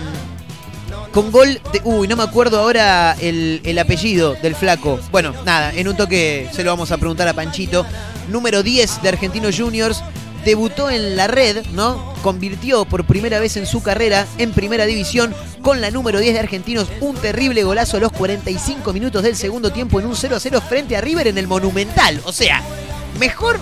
con 1.11 1.31
gol 1.31 1.61
de. 1.73 1.81
Uy, 1.83 2.07
no 2.07 2.15
me 2.15 2.23
acuerdo 2.23 2.59
ahora 2.59 3.15
el, 3.19 3.61
el 3.63 3.79
apellido 3.79 4.35
del 4.41 4.55
flaco. 4.55 4.99
Bueno, 5.11 5.33
nada, 5.45 5.71
en 5.73 5.87
un 5.87 5.95
toque 5.95 6.49
se 6.51 6.63
lo 6.63 6.71
vamos 6.71 6.91
a 6.91 6.97
preguntar 6.97 7.27
a 7.27 7.33
Panchito. 7.33 7.85
Número 8.29 8.63
10 8.63 9.01
de 9.01 9.09
Argentinos 9.09 9.57
Juniors. 9.57 10.03
Debutó 10.45 10.89
en 10.89 11.15
la 11.15 11.27
red, 11.27 11.63
¿no? 11.73 12.15
Convirtió 12.23 12.85
por 12.85 13.05
primera 13.05 13.39
vez 13.39 13.57
en 13.57 13.67
su 13.67 13.83
carrera 13.83 14.25
en 14.39 14.53
primera 14.53 14.87
división 14.87 15.35
con 15.61 15.81
la 15.81 15.91
número 15.91 16.19
10 16.19 16.33
de 16.33 16.39
Argentinos. 16.39 16.87
Un 16.99 17.15
terrible 17.15 17.63
golazo 17.63 17.97
a 17.97 17.99
los 17.99 18.11
45 18.11 18.91
minutos 18.91 19.21
del 19.21 19.35
segundo 19.35 19.71
tiempo 19.71 19.99
en 19.99 20.07
un 20.07 20.15
0 20.15 20.35
a 20.35 20.39
0 20.39 20.61
frente 20.67 20.97
a 20.97 21.01
River 21.01 21.27
en 21.27 21.37
el 21.37 21.47
Monumental. 21.47 22.19
O 22.25 22.31
sea, 22.31 22.63
mejor 23.19 23.59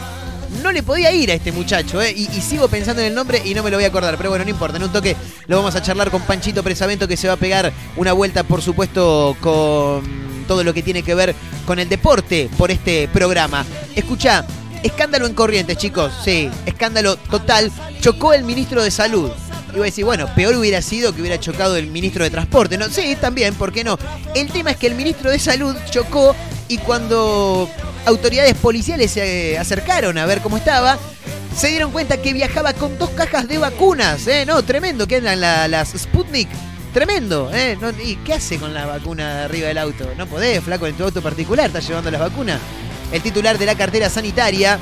no 0.62 0.72
le 0.72 0.84
podía 0.84 1.12
ir 1.12 1.32
a 1.32 1.34
este 1.34 1.52
muchacho, 1.52 2.02
¿eh? 2.02 2.14
y, 2.16 2.24
y 2.24 2.42
sigo 2.42 2.68
pensando 2.68 3.02
en 3.02 3.08
el 3.08 3.16
nombre 3.16 3.42
y 3.44 3.54
no 3.54 3.64
me 3.64 3.72
lo 3.72 3.78
voy 3.78 3.86
a 3.86 3.88
acordar. 3.88 4.18
Pero 4.18 4.30
bueno, 4.30 4.46
no 4.46 4.52
importa, 4.52 4.78
en 4.78 4.84
un 4.84 4.92
toque 4.92 5.16
lo 5.48 5.58
vamos 5.58 5.76
a 5.76 5.82
charlar 5.82 6.12
con 6.12 6.22
Panchito 6.22 6.64
Presavento 6.64 7.08
que 7.08 7.18
se 7.18 7.28
va 7.28 7.34
a 7.34 7.38
pegar 7.38 7.72
una 7.96 8.14
vuelta, 8.14 8.44
por 8.44 8.62
supuesto, 8.62 9.36
con 9.42 10.30
todo 10.48 10.64
lo 10.64 10.74
que 10.74 10.82
tiene 10.82 11.04
que 11.04 11.14
ver 11.14 11.36
con 11.66 11.78
el 11.78 11.88
deporte 11.88 12.50
por 12.58 12.72
este 12.72 13.08
programa. 13.10 13.64
Escucha, 13.96 14.46
escándalo 14.82 15.28
en 15.28 15.36
Corrientes, 15.36 15.78
chicos. 15.78 16.12
Sí, 16.26 16.50
escándalo 16.66 17.16
total. 17.18 17.72
Chocó 18.02 18.34
el 18.34 18.44
ministro 18.44 18.84
de 18.84 18.92
Salud. 18.92 19.30
Iba 19.74 19.84
a 19.84 19.86
decir, 19.86 20.04
bueno, 20.04 20.28
peor 20.34 20.56
hubiera 20.56 20.82
sido 20.82 21.14
que 21.14 21.22
hubiera 21.22 21.40
chocado 21.40 21.76
el 21.76 21.88
ministro 21.88 22.24
de 22.24 22.32
Transporte. 22.32 22.78
¿no? 22.78 22.90
Sí, 22.90 23.16
también, 23.22 23.54
¿por 23.54 23.72
qué 23.72 23.84
no? 23.84 24.00
El 24.34 24.52
tema 24.52 24.72
es 24.72 24.78
que 24.78 24.88
el 24.88 24.96
ministro 24.96 25.30
de 25.30 25.38
Salud 25.38 25.76
chocó 25.92 26.36
y 26.68 26.80
cuando 26.80 27.70
autoridades 28.10 28.56
policiales 28.56 29.12
se 29.12 29.58
acercaron 29.58 30.18
a 30.18 30.26
ver 30.26 30.42
cómo 30.42 30.58
estaba, 30.58 30.98
se 31.56 31.68
dieron 31.70 31.92
cuenta 31.92 32.18
que 32.22 32.34
viajaba 32.34 32.74
con 32.74 32.98
dos 32.98 33.10
cajas 33.12 33.48
de 33.48 33.58
vacunas. 33.58 34.28
¿eh? 34.28 34.46
No, 34.46 34.62
tremendo, 34.64 35.08
que 35.08 35.18
eran 35.18 35.40
la- 35.40 35.68
las 35.68 35.90
Sputnik. 35.98 36.50
Tremendo, 36.94 37.52
¿eh? 37.54 37.78
¿Y 38.04 38.16
qué 38.18 38.34
hace 38.34 38.58
con 38.58 38.74
la 38.74 38.86
vacuna 38.88 39.44
arriba 39.46 39.68
del 39.68 39.78
auto? 39.78 40.10
No 40.18 40.26
podés, 40.26 40.64
flaco, 40.64 40.88
en 40.88 40.96
tu 40.96 41.04
auto 41.04 41.22
particular, 41.22 41.68
estás 41.68 41.88
llevando 41.88 42.10
las 42.10 42.20
vacunas. 42.20 42.60
El 43.12 43.22
titular 43.22 43.58
de 43.60 43.66
la 43.68 43.76
cartera 43.76 44.10
sanitaria 44.10 44.80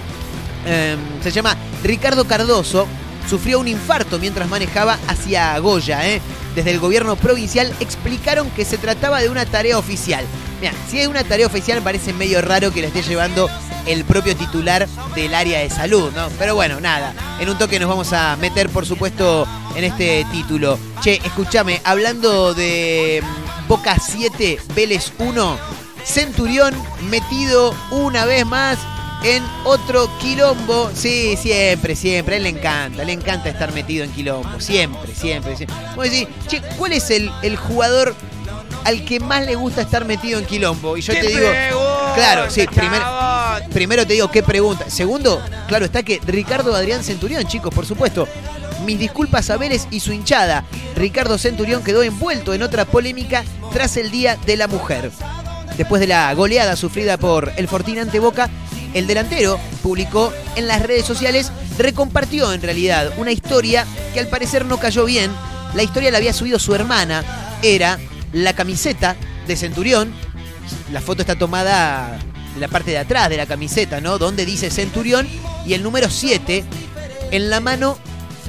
eh, 0.66 0.96
se 1.22 1.32
llama 1.32 1.56
Ricardo 1.84 2.26
Cardoso. 2.26 2.88
Sufrió 3.30 3.60
un 3.60 3.68
infarto 3.68 4.20
mientras 4.20 4.48
manejaba 4.48 4.98
hacia 5.08 5.58
Goya. 5.60 6.08
¿eh? 6.08 6.22
Desde 6.56 6.72
el 6.72 6.80
gobierno 6.80 7.16
provincial 7.16 7.74
explicaron 7.80 8.50
que 8.52 8.66
se 8.66 8.78
trataba 8.78 9.20
de 9.20 9.30
una 9.30 9.46
tarea 9.46 9.78
oficial. 9.78 10.26
Mira, 10.62 10.74
si 10.90 11.00
es 11.00 11.08
una 11.08 11.24
tarea 11.24 11.46
oficial 11.46 11.82
parece 11.82 12.14
medio 12.14 12.42
raro 12.42 12.72
que 12.72 12.82
la 12.82 12.88
esté 12.88 13.04
llevando 13.04 13.50
el 13.86 14.06
propio 14.06 14.36
titular 14.36 14.88
del 15.16 15.34
área 15.34 15.60
de 15.60 15.70
salud, 15.70 16.12
¿no? 16.16 16.30
Pero 16.40 16.56
bueno, 16.56 16.80
nada. 16.80 17.14
En 17.40 17.50
un 17.50 17.58
toque 17.58 17.80
nos 17.80 17.90
vamos 17.90 18.12
a 18.14 18.36
meter, 18.38 18.70
por 18.70 18.86
supuesto, 18.86 19.48
en 19.76 19.84
este 19.84 20.26
título. 20.32 20.80
Che, 21.02 21.22
escúchame, 21.24 21.82
hablando 21.84 22.54
de 22.54 23.22
mm, 23.24 23.68
Boca 23.68 23.98
7, 24.00 24.60
Vélez 24.76 25.12
1, 25.18 25.58
Centurión 26.04 26.74
metido 27.10 27.76
una 27.92 28.26
vez 28.26 28.46
más 28.46 28.80
en 29.24 29.44
otro 29.66 30.10
quilombo. 30.20 30.92
Sí, 30.94 31.36
siempre, 31.38 31.96
siempre. 31.96 32.36
A 32.36 32.38
él 32.38 32.44
le 32.44 32.50
encanta, 32.50 33.04
le 33.04 33.14
encanta 33.14 33.50
estar 33.50 33.72
metido 33.74 34.04
en 34.04 34.12
quilombo. 34.12 34.60
Siempre, 34.60 35.14
siempre. 35.16 35.56
siempre. 35.58 35.76
Vos 35.96 36.06
decís, 36.06 36.28
che, 36.48 36.62
¿cuál 36.78 36.94
es 36.94 37.10
el, 37.10 37.32
el 37.42 37.56
jugador 37.58 38.16
al 38.86 39.04
que 39.04 39.20
más 39.20 39.46
le 39.46 39.56
gusta 39.56 39.82
estar 39.82 40.06
metido 40.06 40.40
en 40.40 40.46
quilombo? 40.46 40.98
Y 40.98 41.02
yo 41.02 41.14
te 41.14 41.28
digo. 41.28 41.48
Claro, 42.16 42.50
sí, 42.50 42.66
primer- 42.68 43.02
primero 43.72 44.06
te 44.08 44.14
digo 44.14 44.32
qué 44.32 44.42
pregunta. 44.44 44.90
Segundo, 44.90 45.42
claro, 45.68 45.86
está 45.86 46.04
que 46.04 46.20
Ricardo 46.26 46.76
Adrián 46.76 47.04
Centurión, 47.04 47.46
chicos, 47.46 47.74
por 47.74 47.86
supuesto. 47.86 48.28
Mis 48.86 49.00
disculpas 49.00 49.50
a 49.50 49.58
Vélez 49.58 49.88
y 49.92 50.00
su 50.00 50.14
hinchada. 50.14 50.64
Ricardo 50.96 51.38
Centurión 51.38 51.84
quedó 51.84 52.04
envuelto 52.04 52.54
en 52.54 52.62
otra 52.64 52.86
polémica 52.86 53.44
tras 53.74 53.98
el 53.98 54.12
Día 54.12 54.38
de 54.46 54.56
la 54.56 54.68
Mujer. 54.68 55.12
Después 55.78 56.00
de 56.00 56.08
la 56.08 56.34
goleada 56.34 56.76
sufrida 56.76 57.18
por 57.18 57.52
el 57.58 57.68
Fortín 57.68 58.00
ante 58.00 58.20
Boca, 58.20 58.50
el 58.94 59.08
delantero 59.08 59.60
publicó 59.84 60.34
en 60.56 60.68
las 60.68 60.82
redes 60.82 61.06
sociales, 61.06 61.52
recompartió 61.78 62.54
en 62.54 62.62
realidad 62.62 63.14
una 63.18 63.32
historia 63.32 63.86
que 64.14 64.20
al 64.20 64.28
parecer 64.28 64.66
no 64.66 64.80
cayó 64.80 65.06
bien. 65.06 65.32
La 65.74 65.84
historia 65.84 66.12
la 66.12 66.18
había 66.18 66.34
subido 66.34 66.60
su 66.60 66.74
hermana, 66.74 67.24
era 67.62 68.00
la 68.34 68.54
camiseta 68.54 69.16
de 69.48 69.56
Centurión. 69.56 70.14
La 70.92 71.02
foto 71.02 71.22
está 71.22 71.36
tomada 71.36 72.18
de 72.54 72.60
la 72.60 72.68
parte 72.68 72.92
de 72.92 72.98
atrás 72.98 73.30
de 73.30 73.38
la 73.38 73.46
camiseta, 73.46 74.02
¿no? 74.02 74.18
Donde 74.18 74.46
dice 74.46 74.70
Centurión 74.70 75.28
y 75.66 75.74
el 75.74 75.84
número 75.84 76.10
7 76.10 76.64
en 77.32 77.50
la 77.50 77.60
mano 77.60 77.98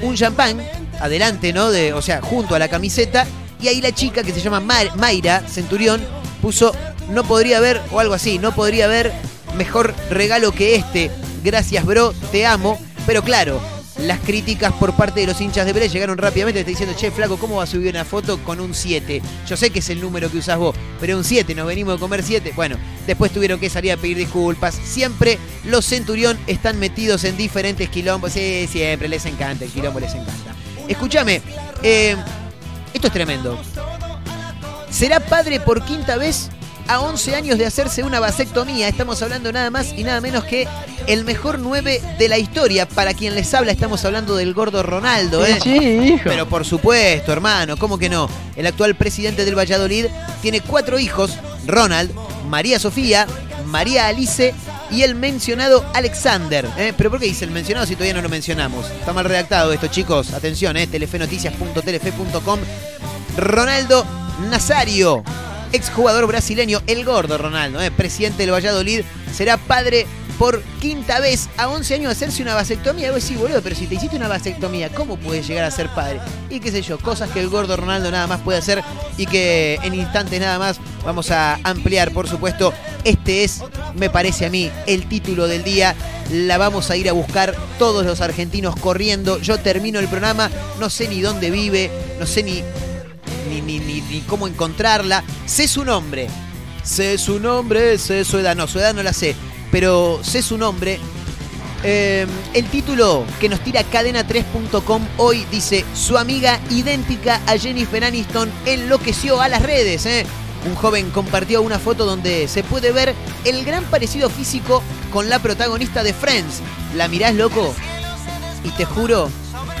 un 0.01 0.15
champán, 0.15 0.61
adelante, 0.99 1.53
¿no? 1.53 1.71
De, 1.71 1.93
o 1.93 2.01
sea, 2.01 2.21
junto 2.21 2.55
a 2.55 2.59
la 2.59 2.67
camiseta. 2.67 3.25
Y 3.61 3.67
ahí 3.67 3.81
la 3.81 3.91
chica 3.91 4.23
que 4.23 4.31
se 4.31 4.39
llama 4.39 4.61
Mayra 4.61 5.41
Centurión 5.47 6.01
puso, 6.41 6.73
no 7.09 7.25
podría 7.25 7.57
haber, 7.57 7.81
o 7.91 7.99
algo 7.99 8.13
así, 8.13 8.39
no 8.39 8.53
podría 8.55 8.85
haber 8.85 9.11
mejor 9.55 9.93
regalo 10.09 10.51
que 10.51 10.75
este. 10.75 11.11
Gracias, 11.43 11.85
bro, 11.85 12.13
te 12.31 12.45
amo. 12.45 12.79
Pero 13.05 13.23
claro, 13.23 13.59
las 13.99 14.19
críticas 14.19 14.71
por 14.73 14.93
parte 14.93 15.19
de 15.19 15.27
los 15.27 15.41
hinchas 15.41 15.65
de 15.65 15.73
Vélez 15.73 15.91
llegaron 15.91 16.17
rápidamente. 16.17 16.63
Te 16.63 16.69
diciendo, 16.69 16.95
che, 16.97 17.11
flaco, 17.11 17.37
¿cómo 17.37 17.57
va 17.57 17.63
a 17.63 17.67
subir 17.67 17.89
una 17.89 18.05
foto 18.05 18.41
con 18.43 18.59
un 18.59 18.73
7? 18.73 19.21
Yo 19.47 19.57
sé 19.57 19.69
que 19.69 19.79
es 19.79 19.89
el 19.89 19.99
número 19.99 20.31
que 20.31 20.37
usás 20.37 20.57
vos, 20.57 20.75
pero 20.99 21.17
un 21.17 21.23
7, 21.23 21.53
nos 21.55 21.67
venimos 21.67 21.97
a 21.97 21.99
comer 21.99 22.23
7. 22.23 22.53
Bueno, 22.55 22.77
después 23.05 23.31
tuvieron 23.31 23.59
que 23.59 23.69
salir 23.69 23.91
a 23.91 23.97
pedir 23.97 24.17
disculpas. 24.17 24.75
Siempre 24.75 25.37
los 25.65 25.85
Centurión 25.85 26.37
están 26.47 26.79
metidos 26.79 27.23
en 27.23 27.35
diferentes 27.35 27.89
quilombos. 27.89 28.33
Sí, 28.33 28.67
siempre, 28.71 29.07
les 29.07 29.25
encanta, 29.25 29.65
el 29.65 29.71
quilombo 29.71 29.99
les 29.99 30.13
encanta. 30.13 30.55
Escúchame, 30.87 31.41
eh, 31.83 32.15
esto 32.93 33.07
es 33.07 33.13
tremendo. 33.13 33.59
Será 34.89 35.19
padre 35.19 35.59
por 35.59 35.83
quinta 35.83 36.17
vez 36.17 36.49
a 36.89 37.01
11 37.01 37.35
años 37.35 37.57
de 37.59 37.67
hacerse 37.67 38.03
una 38.03 38.19
vasectomía. 38.19 38.87
Estamos 38.87 39.21
hablando 39.21 39.53
nada 39.53 39.69
más 39.69 39.93
y 39.95 40.03
nada 40.03 40.19
menos 40.21 40.43
que 40.43 40.67
el 41.05 41.23
mejor 41.23 41.59
9 41.59 42.01
de 42.17 42.27
la 42.27 42.39
historia. 42.39 42.87
Para 42.87 43.13
quien 43.13 43.35
les 43.35 43.53
habla, 43.53 43.71
estamos 43.71 44.03
hablando 44.05 44.35
del 44.35 44.55
gordo 44.55 44.81
Ronaldo, 44.81 45.45
¿eh? 45.45 45.59
Sí, 45.61 45.77
hijo. 45.77 46.23
Pero 46.25 46.49
por 46.49 46.65
supuesto, 46.65 47.31
hermano, 47.31 47.77
¿cómo 47.77 47.99
que 47.99 48.09
no? 48.09 48.27
El 48.55 48.65
actual 48.65 48.95
presidente 48.95 49.45
del 49.45 49.57
Valladolid 49.57 50.07
tiene 50.41 50.61
cuatro 50.61 50.97
hijos: 50.97 51.37
Ronald, 51.67 52.11
María 52.47 52.79
Sofía, 52.79 53.27
María 53.65 54.07
Alice 54.07 54.55
y 54.89 55.03
el 55.03 55.13
mencionado 55.13 55.85
Alexander. 55.93 56.65
¿eh? 56.75 56.93
¿Pero 56.97 57.11
por 57.11 57.19
qué 57.19 57.27
dice 57.27 57.45
el 57.45 57.51
mencionado 57.51 57.85
si 57.85 57.93
todavía 57.93 58.15
no 58.15 58.23
lo 58.23 58.29
mencionamos? 58.29 58.87
Está 58.89 59.13
mal 59.13 59.25
redactado 59.25 59.71
esto, 59.71 59.87
chicos. 59.87 60.33
Atención, 60.33 60.75
¿eh? 60.75 60.87
telefenoticias.telefe.com. 60.87 62.59
Ronaldo 63.37 64.05
Nazario, 64.49 65.23
exjugador 65.71 66.27
brasileño, 66.27 66.81
el 66.87 67.05
gordo 67.05 67.37
Ronaldo, 67.37 67.81
¿eh? 67.81 67.91
presidente 67.91 68.43
del 68.43 68.53
Valladolid, 68.53 69.01
será 69.33 69.57
padre 69.57 70.05
por 70.39 70.63
quinta 70.79 71.19
vez 71.19 71.49
a 71.57 71.67
11 71.67 71.95
años 71.95 72.05
de 72.05 72.11
hacerse 72.13 72.41
una 72.41 72.55
vasectomía. 72.55 73.11
Vos 73.11 73.21
decís, 73.21 73.37
boludo, 73.37 73.61
pero 73.61 73.75
si 73.75 73.87
te 73.87 73.95
hiciste 73.95 74.15
una 74.15 74.29
vasectomía, 74.29 74.87
¿cómo 74.89 75.17
puedes 75.17 75.45
llegar 75.45 75.65
a 75.65 75.71
ser 75.71 75.89
padre? 75.89 76.21
Y 76.49 76.61
qué 76.61 76.71
sé 76.71 76.81
yo, 76.81 76.97
cosas 76.97 77.29
que 77.29 77.41
el 77.41 77.49
gordo 77.49 77.75
Ronaldo 77.75 78.09
nada 78.09 78.25
más 78.25 78.39
puede 78.39 78.57
hacer 78.57 78.81
y 79.17 79.25
que 79.25 79.77
en 79.83 79.93
instantes 79.93 80.39
nada 80.39 80.57
más 80.57 80.79
vamos 81.03 81.29
a 81.31 81.59
ampliar, 81.63 82.11
por 82.11 82.29
supuesto. 82.29 82.73
Este 83.03 83.43
es, 83.43 83.61
me 83.95 84.09
parece 84.09 84.45
a 84.45 84.49
mí, 84.49 84.71
el 84.87 85.07
título 85.09 85.47
del 85.47 85.63
día. 85.63 85.93
La 86.31 86.57
vamos 86.57 86.89
a 86.89 86.95
ir 86.95 87.09
a 87.09 87.13
buscar 87.13 87.53
todos 87.77 88.05
los 88.05 88.21
argentinos 88.21 88.77
corriendo. 88.77 89.39
Yo 89.39 89.57
termino 89.57 89.99
el 89.99 90.07
programa, 90.07 90.49
no 90.79 90.89
sé 90.89 91.09
ni 91.09 91.19
dónde 91.19 91.51
vive, 91.51 91.91
no 92.17 92.25
sé 92.25 92.43
ni 92.43 92.63
ni, 93.49 93.79
ni, 93.79 94.01
ni, 94.01 94.21
cómo 94.21 94.47
encontrarla. 94.47 95.23
Sé 95.45 95.67
su 95.67 95.83
nombre. 95.83 96.27
Sé 96.83 97.17
su 97.17 97.39
nombre, 97.39 97.97
sé 97.97 98.23
su 98.23 98.37
edad. 98.37 98.55
No, 98.55 98.67
su 98.67 98.79
edad 98.79 98.93
no 98.93 99.03
la 99.03 99.13
sé. 99.13 99.35
Pero 99.71 100.19
sé 100.23 100.41
su 100.41 100.57
nombre. 100.57 100.99
Eh, 101.83 102.27
el 102.53 102.65
título 102.65 103.23
que 103.39 103.47
nos 103.47 103.61
tira 103.61 103.83
cadena3.com 103.83 105.01
hoy 105.17 105.45
dice: 105.51 105.85
Su 105.93 106.17
amiga 106.17 106.59
idéntica 106.69 107.41
a 107.47 107.57
Jennifer 107.57 108.03
Aniston 108.03 108.51
enloqueció 108.65 109.41
a 109.41 109.49
las 109.49 109.61
redes. 109.61 110.05
¿eh? 110.05 110.25
Un 110.65 110.75
joven 110.75 111.09
compartió 111.11 111.61
una 111.61 111.79
foto 111.79 112.05
donde 112.05 112.47
se 112.47 112.63
puede 112.63 112.91
ver 112.91 113.15
el 113.45 113.63
gran 113.63 113.83
parecido 113.85 114.29
físico 114.29 114.83
con 115.11 115.29
la 115.29 115.39
protagonista 115.39 116.03
de 116.03 116.13
Friends. 116.13 116.61
¿La 116.95 117.07
mirás, 117.07 117.35
loco? 117.35 117.73
Y 118.63 118.69
te 118.71 118.85
juro 118.85 119.29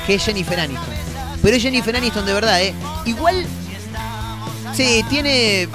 que 0.07 0.15
es 0.15 0.23
Jennifer 0.23 0.59
Aniston. 0.59 0.93
Pero 1.41 1.55
es 1.55 1.63
Jennifer 1.63 1.95
Aniston 1.95 2.25
de 2.25 2.33
verdad, 2.33 2.61
¿eh? 2.61 2.73
Igual. 3.05 3.45
Sí, 4.73 5.03
tiene. 5.09 5.67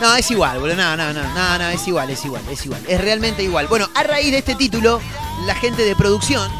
No, 0.00 0.14
es 0.16 0.30
igual, 0.30 0.58
boludo. 0.58 0.76
No, 0.76 0.96
no, 0.96 1.12
no, 1.12 1.22
no, 1.22 1.58
no, 1.58 1.68
es 1.68 1.86
igual, 1.86 2.10
es 2.10 2.24
igual, 2.24 2.42
es 2.50 2.64
igual. 2.64 2.82
Es 2.88 3.00
realmente 3.00 3.42
igual. 3.42 3.66
Bueno, 3.68 3.88
a 3.94 4.02
raíz 4.02 4.32
de 4.32 4.38
este 4.38 4.54
título, 4.54 5.00
la 5.46 5.54
gente 5.54 5.82
de 5.82 5.94
producción 5.94 6.50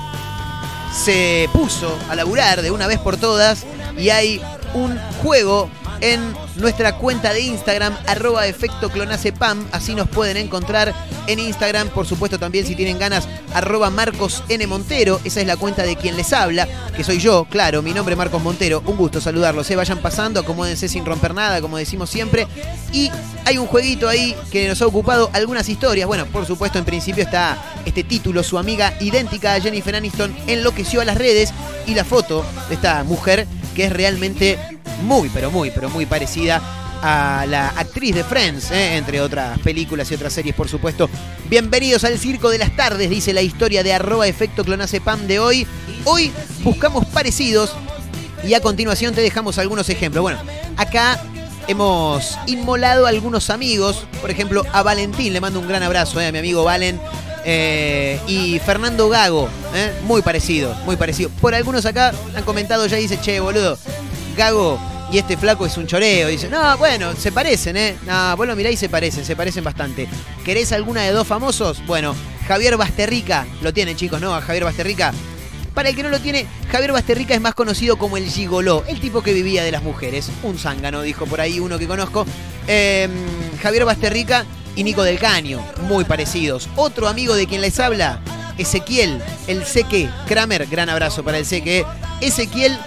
se 0.94 1.48
puso 1.52 1.98
a 2.08 2.14
laburar 2.14 2.62
de 2.62 2.70
una 2.70 2.86
vez 2.86 2.98
por 3.00 3.16
todas 3.16 3.64
y 3.98 4.10
hay 4.10 4.40
un 4.74 4.98
juego 5.22 5.68
en 6.04 6.20
nuestra 6.56 6.96
cuenta 6.99 7.32
de 7.32 7.40
Instagram, 7.40 7.96
arroba 8.06 8.46
efecto 8.46 8.90
clonacepam, 8.90 9.66
así 9.73 9.94
nos 9.94 10.06
pueden 10.06 10.37
encontrar 10.37 10.94
en 11.26 11.38
Instagram, 11.38 11.88
por 11.88 12.06
supuesto 12.06 12.38
también 12.38 12.66
si 12.66 12.76
tienen 12.76 12.99
ganas, 12.99 13.26
arroba 13.54 13.88
Marcos 13.88 14.44
N. 14.50 14.66
Montero, 14.66 15.18
esa 15.25 15.40
es 15.40 15.46
la 15.46 15.56
cuenta 15.56 15.84
de 15.84 15.96
quien 15.96 16.14
les 16.18 16.34
habla, 16.34 16.68
que 16.94 17.02
soy 17.02 17.20
yo, 17.20 17.46
claro, 17.46 17.80
mi 17.80 17.94
nombre 17.94 18.12
es 18.12 18.18
Marcos 18.18 18.42
Montero, 18.42 18.82
un 18.84 18.99
gusto 18.99 19.18
saludarlos, 19.18 19.66
se 19.66 19.76
vayan 19.76 19.96
pasando, 19.96 20.40
acomódense 20.40 20.88
sin 20.88 21.06
romper 21.06 21.32
nada, 21.32 21.62
como 21.62 21.78
decimos 21.78 22.11
siempre, 22.11 22.46
y 22.92 23.11
hay 23.46 23.56
un 23.56 23.66
jueguito 23.66 24.06
ahí 24.06 24.37
que 24.50 24.68
nos 24.68 24.82
ha 24.82 24.87
ocupado 24.87 25.30
algunas 25.32 25.70
historias, 25.70 26.06
bueno, 26.06 26.26
por 26.26 26.44
supuesto 26.44 26.78
en 26.78 26.84
principio 26.84 27.25
está 27.25 27.56
este 27.87 28.04
título, 28.04 28.42
su 28.42 28.58
amiga 28.58 28.92
idéntica 29.00 29.54
a 29.54 29.61
Jennifer 29.61 29.96
Aniston 29.96 30.37
enloqueció 30.46 31.00
a 31.00 31.06
las 31.06 31.16
redes, 31.16 31.54
y 31.87 31.94
la 31.94 32.04
foto 32.04 32.44
de 32.68 32.75
esta 32.75 33.04
mujer 33.04 33.46
que 33.74 33.86
es 33.86 33.92
realmente 33.92 34.58
muy, 35.02 35.28
pero 35.28 35.50
muy, 35.50 35.70
pero 35.70 35.90
muy 35.90 36.06
parecida 36.06 36.62
a 37.02 37.44
la 37.46 37.68
actriz 37.68 38.14
de 38.14 38.24
Friends, 38.24 38.70
¿eh? 38.70 38.96
entre 38.96 39.20
otras 39.20 39.58
películas 39.58 40.10
y 40.10 40.14
otras 40.14 40.32
series, 40.32 40.54
por 40.54 40.68
supuesto. 40.68 41.10
Bienvenidos 41.50 42.04
al 42.04 42.18
Circo 42.18 42.48
de 42.48 42.58
las 42.58 42.74
Tardes, 42.74 43.10
dice 43.10 43.34
la 43.34 43.42
historia 43.42 43.82
de 43.82 43.92
arroba 43.92 44.26
efecto 44.26 44.64
clonacepam 44.64 45.26
de 45.26 45.38
hoy. 45.38 45.66
Hoy 46.04 46.32
buscamos 46.62 47.04
parecidos 47.06 47.74
y 48.42 48.54
a 48.54 48.60
continuación 48.60 49.14
te 49.14 49.20
dejamos 49.20 49.58
algunos 49.58 49.90
ejemplos. 49.90 50.22
Bueno, 50.22 50.38
acá 50.78 51.20
hemos 51.68 52.38
inmolado 52.46 53.04
a 53.04 53.10
algunos 53.10 53.50
amigos, 53.50 54.06
por 54.22 54.30
ejemplo, 54.30 54.64
a 54.72 54.82
Valentín, 54.82 55.32
le 55.34 55.40
mando 55.40 55.60
un 55.60 55.68
gran 55.68 55.82
abrazo 55.82 56.20
¿eh? 56.20 56.28
a 56.28 56.32
mi 56.32 56.38
amigo 56.38 56.64
Valen. 56.64 56.98
Eh, 57.44 58.18
y 58.26 58.58
Fernando 58.60 59.08
Gago, 59.08 59.48
¿eh? 59.74 59.92
muy 60.04 60.22
parecido, 60.22 60.74
muy 60.86 60.96
parecido. 60.96 61.30
Por 61.40 61.54
algunos 61.54 61.84
acá 61.84 62.12
han 62.34 62.44
comentado 62.44 62.86
ya, 62.86 62.96
dice, 62.96 63.20
che, 63.20 63.40
boludo, 63.40 63.78
Gago 64.36 64.78
y 65.12 65.18
este 65.18 65.36
flaco 65.36 65.66
es 65.66 65.76
un 65.76 65.86
choreo. 65.86 66.28
Dice, 66.28 66.48
no, 66.48 66.76
bueno, 66.78 67.14
se 67.14 67.32
parecen, 67.32 67.76
¿eh? 67.76 67.96
No, 68.06 68.36
vos 68.36 68.48
mirá 68.56 68.70
y 68.70 68.76
se 68.76 68.88
parecen, 68.88 69.24
se 69.24 69.36
parecen 69.36 69.62
bastante. 69.62 70.08
¿Querés 70.44 70.72
alguna 70.72 71.02
de 71.02 71.12
dos 71.12 71.26
famosos? 71.26 71.84
Bueno, 71.86 72.14
Javier 72.48 72.76
Basterrica, 72.76 73.46
lo 73.62 73.72
tienen 73.72 73.96
chicos, 73.96 74.20
¿no? 74.20 74.34
A 74.34 74.40
Javier 74.40 74.64
Basterrica. 74.64 75.12
Para 75.74 75.88
el 75.88 75.96
que 75.96 76.04
no 76.04 76.08
lo 76.08 76.20
tiene, 76.20 76.46
Javier 76.70 76.92
Basterrica 76.92 77.34
es 77.34 77.40
más 77.40 77.54
conocido 77.54 77.96
como 77.96 78.16
el 78.16 78.28
gigoló, 78.28 78.84
el 78.86 79.00
tipo 79.00 79.22
que 79.22 79.32
vivía 79.32 79.64
de 79.64 79.72
las 79.72 79.82
mujeres. 79.82 80.30
Un 80.44 80.56
zángano, 80.56 81.02
dijo 81.02 81.26
por 81.26 81.40
ahí 81.40 81.58
uno 81.58 81.78
que 81.78 81.88
conozco. 81.88 82.24
Eh, 82.68 83.08
Javier 83.60 83.84
Basterrica 83.84 84.44
y 84.76 84.84
Nico 84.84 85.02
del 85.02 85.18
Caño, 85.18 85.64
muy 85.88 86.04
parecidos. 86.04 86.68
Otro 86.76 87.08
amigo 87.08 87.34
de 87.34 87.46
quien 87.46 87.60
les 87.60 87.78
habla, 87.80 88.20
Ezequiel, 88.58 89.22
el 89.46 89.64
Seque 89.64 90.08
Kramer, 90.26 90.66
gran 90.66 90.88
abrazo 90.88 91.24
para 91.24 91.38
el 91.38 91.46
Seque. 91.46 91.84
Ezequiel, 92.20 92.78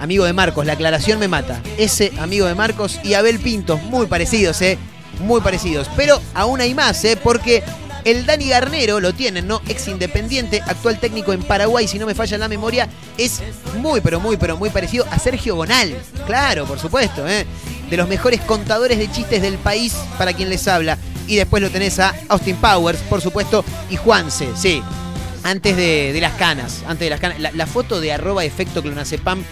amigo 0.00 0.24
de 0.24 0.32
Marcos, 0.32 0.66
la 0.66 0.74
aclaración 0.74 1.18
me 1.18 1.28
mata. 1.28 1.60
Ese 1.78 2.12
amigo 2.18 2.46
de 2.46 2.54
Marcos 2.54 3.00
y 3.02 3.14
Abel 3.14 3.38
Pinto, 3.38 3.78
muy 3.78 4.06
parecidos, 4.06 4.60
¿eh? 4.62 4.78
Muy 5.20 5.40
parecidos. 5.40 5.88
Pero 5.96 6.20
aún 6.34 6.60
hay 6.60 6.74
más, 6.74 7.04
¿eh? 7.04 7.18
Porque 7.22 7.62
el 8.04 8.26
Dani 8.26 8.48
Garnero, 8.48 9.00
lo 9.00 9.12
tienen, 9.12 9.46
¿no? 9.46 9.62
Ex 9.68 9.88
independiente, 9.88 10.60
actual 10.66 10.98
técnico 10.98 11.32
en 11.32 11.42
Paraguay, 11.42 11.86
si 11.86 11.98
no 11.98 12.06
me 12.06 12.14
falla 12.14 12.38
la 12.38 12.48
memoria, 12.48 12.88
es 13.16 13.40
muy, 13.78 14.00
pero 14.00 14.18
muy, 14.18 14.36
pero 14.36 14.56
muy 14.56 14.70
parecido 14.70 15.06
a 15.10 15.18
Sergio 15.18 15.54
Bonal. 15.54 15.96
Claro, 16.26 16.64
por 16.64 16.78
supuesto, 16.78 17.26
¿eh? 17.28 17.46
De 17.92 17.98
los 17.98 18.08
mejores 18.08 18.40
contadores 18.40 18.98
de 18.98 19.12
chistes 19.12 19.42
del 19.42 19.58
país 19.58 19.94
para 20.16 20.32
quien 20.32 20.48
les 20.48 20.66
habla. 20.66 20.96
Y 21.26 21.36
después 21.36 21.62
lo 21.62 21.68
tenés 21.68 21.98
a 21.98 22.14
Austin 22.30 22.56
Powers, 22.56 22.98
por 23.00 23.20
supuesto, 23.20 23.66
y 23.90 23.96
Juanse, 23.96 24.48
sí. 24.56 24.82
Antes 25.42 25.76
de, 25.76 26.16
las 26.18 26.32
canas, 26.32 26.84
antes 26.86 27.00
de 27.00 27.10
las 27.10 27.20
canas. 27.20 27.38
La, 27.52 27.66
foto 27.66 28.00
de 28.00 28.10
arroba 28.14 28.46
efecto 28.46 28.80
clonacepam 28.80 29.44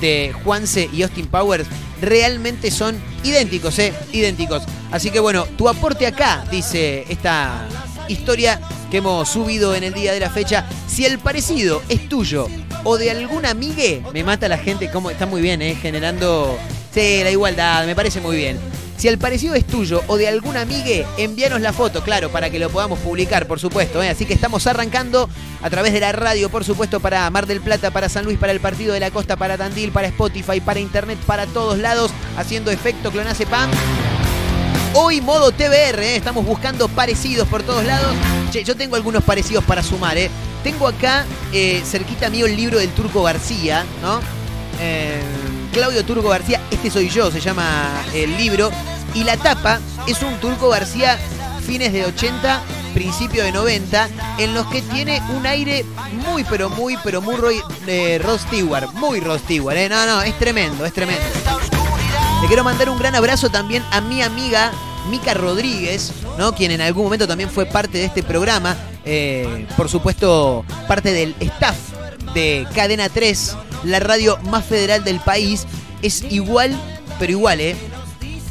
de 0.00 0.32
Juanse 0.44 0.88
y 0.92 1.02
Austin 1.02 1.26
Powers 1.26 1.66
realmente 2.00 2.70
son 2.70 2.96
idénticos, 3.24 3.76
¿eh? 3.80 3.92
Idénticos. 4.12 4.62
Así 4.92 5.10
que 5.10 5.18
bueno, 5.18 5.46
tu 5.56 5.68
aporte 5.68 6.06
acá, 6.06 6.44
dice 6.52 7.04
esta 7.08 7.66
historia 8.06 8.60
que 8.92 8.98
hemos 8.98 9.28
subido 9.28 9.74
en 9.74 9.82
el 9.82 9.92
día 9.92 10.12
de 10.12 10.20
la 10.20 10.30
fecha. 10.30 10.66
Si 10.86 11.04
el 11.04 11.18
parecido 11.18 11.82
es 11.88 12.08
tuyo 12.08 12.46
o 12.84 12.96
de 12.96 13.10
algún 13.10 13.44
amigue, 13.44 14.04
me 14.14 14.22
mata 14.22 14.46
la 14.46 14.58
gente, 14.58 14.88
como 14.88 15.10
está 15.10 15.26
muy 15.26 15.42
bien, 15.42 15.62
¿eh? 15.62 15.74
Generando, 15.74 16.56
sí, 16.92 17.20
la 17.22 17.30
igualdad, 17.30 17.86
me 17.86 17.94
parece 17.94 18.20
muy 18.20 18.36
bien. 18.36 18.58
Si 18.98 19.06
el 19.06 19.16
parecido 19.16 19.54
es 19.54 19.64
tuyo 19.64 20.02
o 20.08 20.16
de 20.16 20.26
algún 20.26 20.56
amigue, 20.56 21.06
envíanos 21.18 21.60
la 21.60 21.72
foto, 21.72 22.02
claro, 22.02 22.30
para 22.30 22.50
que 22.50 22.58
lo 22.58 22.68
podamos 22.68 22.98
publicar, 22.98 23.46
por 23.46 23.60
supuesto. 23.60 24.02
¿eh? 24.02 24.08
Así 24.08 24.24
que 24.24 24.34
estamos 24.34 24.66
arrancando 24.66 25.30
a 25.62 25.70
través 25.70 25.92
de 25.92 26.00
la 26.00 26.10
radio, 26.10 26.50
por 26.50 26.64
supuesto, 26.64 26.98
para 26.98 27.30
Mar 27.30 27.46
del 27.46 27.60
Plata, 27.60 27.92
para 27.92 28.08
San 28.08 28.24
Luis, 28.24 28.38
para 28.38 28.50
el 28.50 28.58
Partido 28.58 28.94
de 28.94 28.98
la 28.98 29.12
Costa, 29.12 29.36
para 29.36 29.56
Tandil, 29.56 29.92
para 29.92 30.08
Spotify, 30.08 30.60
para 30.60 30.80
Internet, 30.80 31.16
para 31.26 31.46
todos 31.46 31.78
lados, 31.78 32.10
haciendo 32.36 32.72
efecto 32.72 33.12
Clonacepam. 33.12 33.70
Hoy 34.94 35.20
modo 35.20 35.52
TBR, 35.52 36.02
¿eh? 36.02 36.16
estamos 36.16 36.44
buscando 36.44 36.88
parecidos 36.88 37.46
por 37.46 37.62
todos 37.62 37.84
lados. 37.84 38.16
Che, 38.50 38.64
yo 38.64 38.74
tengo 38.74 38.96
algunos 38.96 39.22
parecidos 39.22 39.62
para 39.62 39.84
sumar, 39.84 40.18
¿eh? 40.18 40.28
Tengo 40.64 40.88
acá, 40.88 41.24
eh, 41.52 41.82
cerquita 41.84 42.30
mío, 42.30 42.46
el 42.46 42.56
libro 42.56 42.80
del 42.80 42.90
Turco 42.90 43.22
García, 43.22 43.84
¿no? 44.02 44.20
Claudio 45.72 46.04
Turco 46.04 46.28
García, 46.28 46.60
este 46.70 46.90
soy 46.90 47.08
yo, 47.08 47.30
se 47.30 47.40
llama 47.40 48.04
el 48.14 48.36
libro. 48.36 48.70
Y 49.14 49.24
la 49.24 49.36
tapa 49.36 49.80
es 50.06 50.22
un 50.22 50.34
Turco 50.40 50.68
García 50.68 51.18
fines 51.66 51.92
de 51.92 52.06
80, 52.06 52.62
principio 52.94 53.44
de 53.44 53.52
90, 53.52 54.08
en 54.38 54.54
los 54.54 54.66
que 54.68 54.80
tiene 54.80 55.22
un 55.36 55.46
aire 55.46 55.84
muy, 56.26 56.44
pero 56.44 56.70
muy, 56.70 56.96
pero 57.04 57.20
muy 57.20 57.36
Roy, 57.36 57.60
eh, 57.86 58.18
Rod 58.22 58.38
Stewart, 58.38 58.92
muy 58.94 59.20
Rod 59.20 59.38
Stewart, 59.40 59.76
¿eh? 59.76 59.88
No, 59.88 60.06
no, 60.06 60.22
es 60.22 60.38
tremendo, 60.38 60.86
es 60.86 60.92
tremendo. 60.92 61.22
Le 62.40 62.46
quiero 62.46 62.64
mandar 62.64 62.88
un 62.88 62.98
gran 62.98 63.14
abrazo 63.14 63.50
también 63.50 63.84
a 63.90 64.00
mi 64.00 64.22
amiga 64.22 64.72
Mica 65.10 65.34
Rodríguez, 65.34 66.12
¿no? 66.38 66.54
quien 66.54 66.70
en 66.70 66.80
algún 66.80 67.04
momento 67.04 67.26
también 67.26 67.50
fue 67.50 67.66
parte 67.66 67.98
de 67.98 68.04
este 68.04 68.22
programa, 68.22 68.76
eh, 69.04 69.66
por 69.76 69.88
supuesto 69.88 70.64
parte 70.86 71.12
del 71.12 71.34
staff 71.40 71.76
de 72.34 72.66
Cadena 72.74 73.08
3, 73.08 73.56
la 73.84 74.00
radio 74.00 74.38
más 74.44 74.64
federal 74.64 75.04
del 75.04 75.20
país, 75.20 75.66
es 76.02 76.22
igual, 76.30 76.74
pero 77.18 77.32
igual, 77.32 77.60
¿eh? 77.60 77.76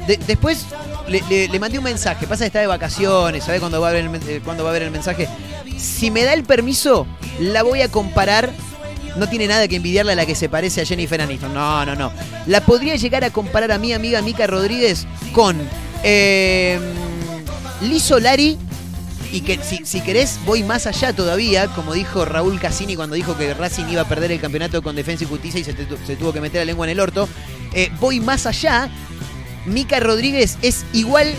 De- 0.08 0.18
después 0.28 0.66
le, 1.08 1.60
mandé 1.60 1.78
un 1.78 1.84
mensaje, 1.84 2.28
pasa 2.28 2.44
que 2.44 2.48
está 2.48 2.60
de 2.60 2.68
vacaciones, 2.68 3.44
¿sabe 3.44 3.60
cuándo 3.60 3.80
va, 3.82 3.90
a 3.90 3.94
men- 3.94 4.22
eh, 4.28 4.42
el 4.82 4.92
mensaje? 4.92 5.28
Si 5.78 6.12
me 6.12 6.24
da 6.24 6.34
el 6.34 6.44
permiso, 6.44 7.06
la 7.40 7.64
voy 7.64 7.82
a 7.82 7.90
comparar 7.90 8.52
no 9.16 9.28
tiene 9.28 9.48
nada 9.48 9.68
que 9.68 9.78
envidiarle 9.78 10.12
a 10.12 10.16
la 10.16 10.26
que 10.28 10.36
se 10.36 10.48
parece 10.48 10.82
a 10.82 10.86
Jennifer 10.86 11.20
Aniston. 11.20 11.52
No, 11.52 11.84
no, 11.88 11.96
no. 11.96 12.12
La 12.46 12.62
podría 12.62 12.96
llegar 12.98 13.24
a 13.24 13.32
comparar 13.32 13.72
a 13.72 13.80
mi 13.80 13.92
amiga 13.92 14.22
Mica 14.22 14.46
Rodríguez 14.46 15.08
con 15.34 15.58
eh, 16.04 16.80
Liz 17.82 18.04
Solari. 18.04 18.58
Y 19.32 19.42
que 19.42 19.60
si, 19.62 19.82
si 19.84 20.02
querés, 20.02 20.40
voy 20.46 20.64
más 20.64 20.88
allá 20.88 21.14
todavía, 21.14 21.68
como 21.68 21.94
dijo 21.94 22.26
Raúl 22.26 22.60
Cassini 22.60 22.96
cuando 22.96 23.16
dijo 23.16 23.38
que 23.38 23.54
Racing 23.54 23.86
iba 23.90 24.02
a 24.02 24.08
perder 24.08 24.32
el 24.32 24.40
campeonato 24.40 24.82
con 24.82 24.96
Defensa 24.96 25.26
y 25.26 25.28
Justicia 25.28 25.60
y 25.60 25.64
se, 25.64 25.74
se 25.74 26.16
tuvo 26.16 26.32
que 26.34 26.42
meter 26.42 26.62
la 26.62 26.66
lengua 26.66 26.86
en 26.86 26.92
el 26.92 27.00
orto. 27.00 27.28
Eh, 27.74 27.92
voy 28.00 28.20
más 28.20 28.46
allá. 28.46 28.90
Mica 29.66 30.00
Rodríguez 30.00 30.58
es 30.62 30.86
igual 30.94 31.34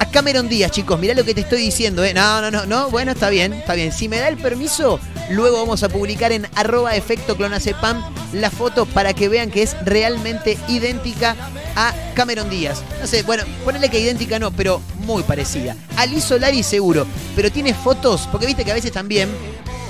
a 0.00 0.06
Cameron 0.10 0.48
Díaz, 0.48 0.72
chicos. 0.72 0.98
Mirá 0.98 1.14
lo 1.14 1.24
que 1.24 1.32
te 1.32 1.42
estoy 1.42 1.60
diciendo, 1.62 2.04
¿eh? 2.04 2.12
No, 2.12 2.40
no, 2.40 2.50
no, 2.50 2.66
no. 2.66 2.90
Bueno, 2.90 3.12
está 3.12 3.30
bien, 3.30 3.52
está 3.52 3.74
bien. 3.74 3.92
Si 3.92 4.08
me 4.08 4.18
da 4.18 4.28
el 4.28 4.36
permiso, 4.36 4.98
luego 5.32 5.58
vamos 5.58 5.82
a 5.82 5.88
publicar 5.88 6.32
en 6.32 6.46
arroba 6.54 6.94
efecto 6.96 7.36
clonacepam 7.36 8.02
la 8.32 8.50
foto 8.50 8.86
para 8.86 9.12
que 9.14 9.28
vean 9.28 9.50
que 9.50 9.62
es 9.62 9.76
realmente 9.84 10.58
idéntica 10.68 11.36
a 11.76 11.94
Cameron 12.14 12.48
Díaz. 12.50 12.82
No 13.00 13.06
sé, 13.06 13.22
bueno, 13.22 13.44
ponele 13.64 13.88
que 13.88 14.00
idéntica 14.00 14.38
no, 14.38 14.50
pero 14.50 14.80
muy 14.98 15.22
parecida. 15.22 15.76
A 15.96 16.06
Liz 16.06 16.24
Solari 16.24 16.62
seguro, 16.62 17.06
pero 17.36 17.50
tiene 17.50 17.74
fotos, 17.74 18.28
porque 18.30 18.46
viste 18.46 18.64
que 18.64 18.70
a 18.72 18.74
veces 18.74 18.92
también, 18.92 19.28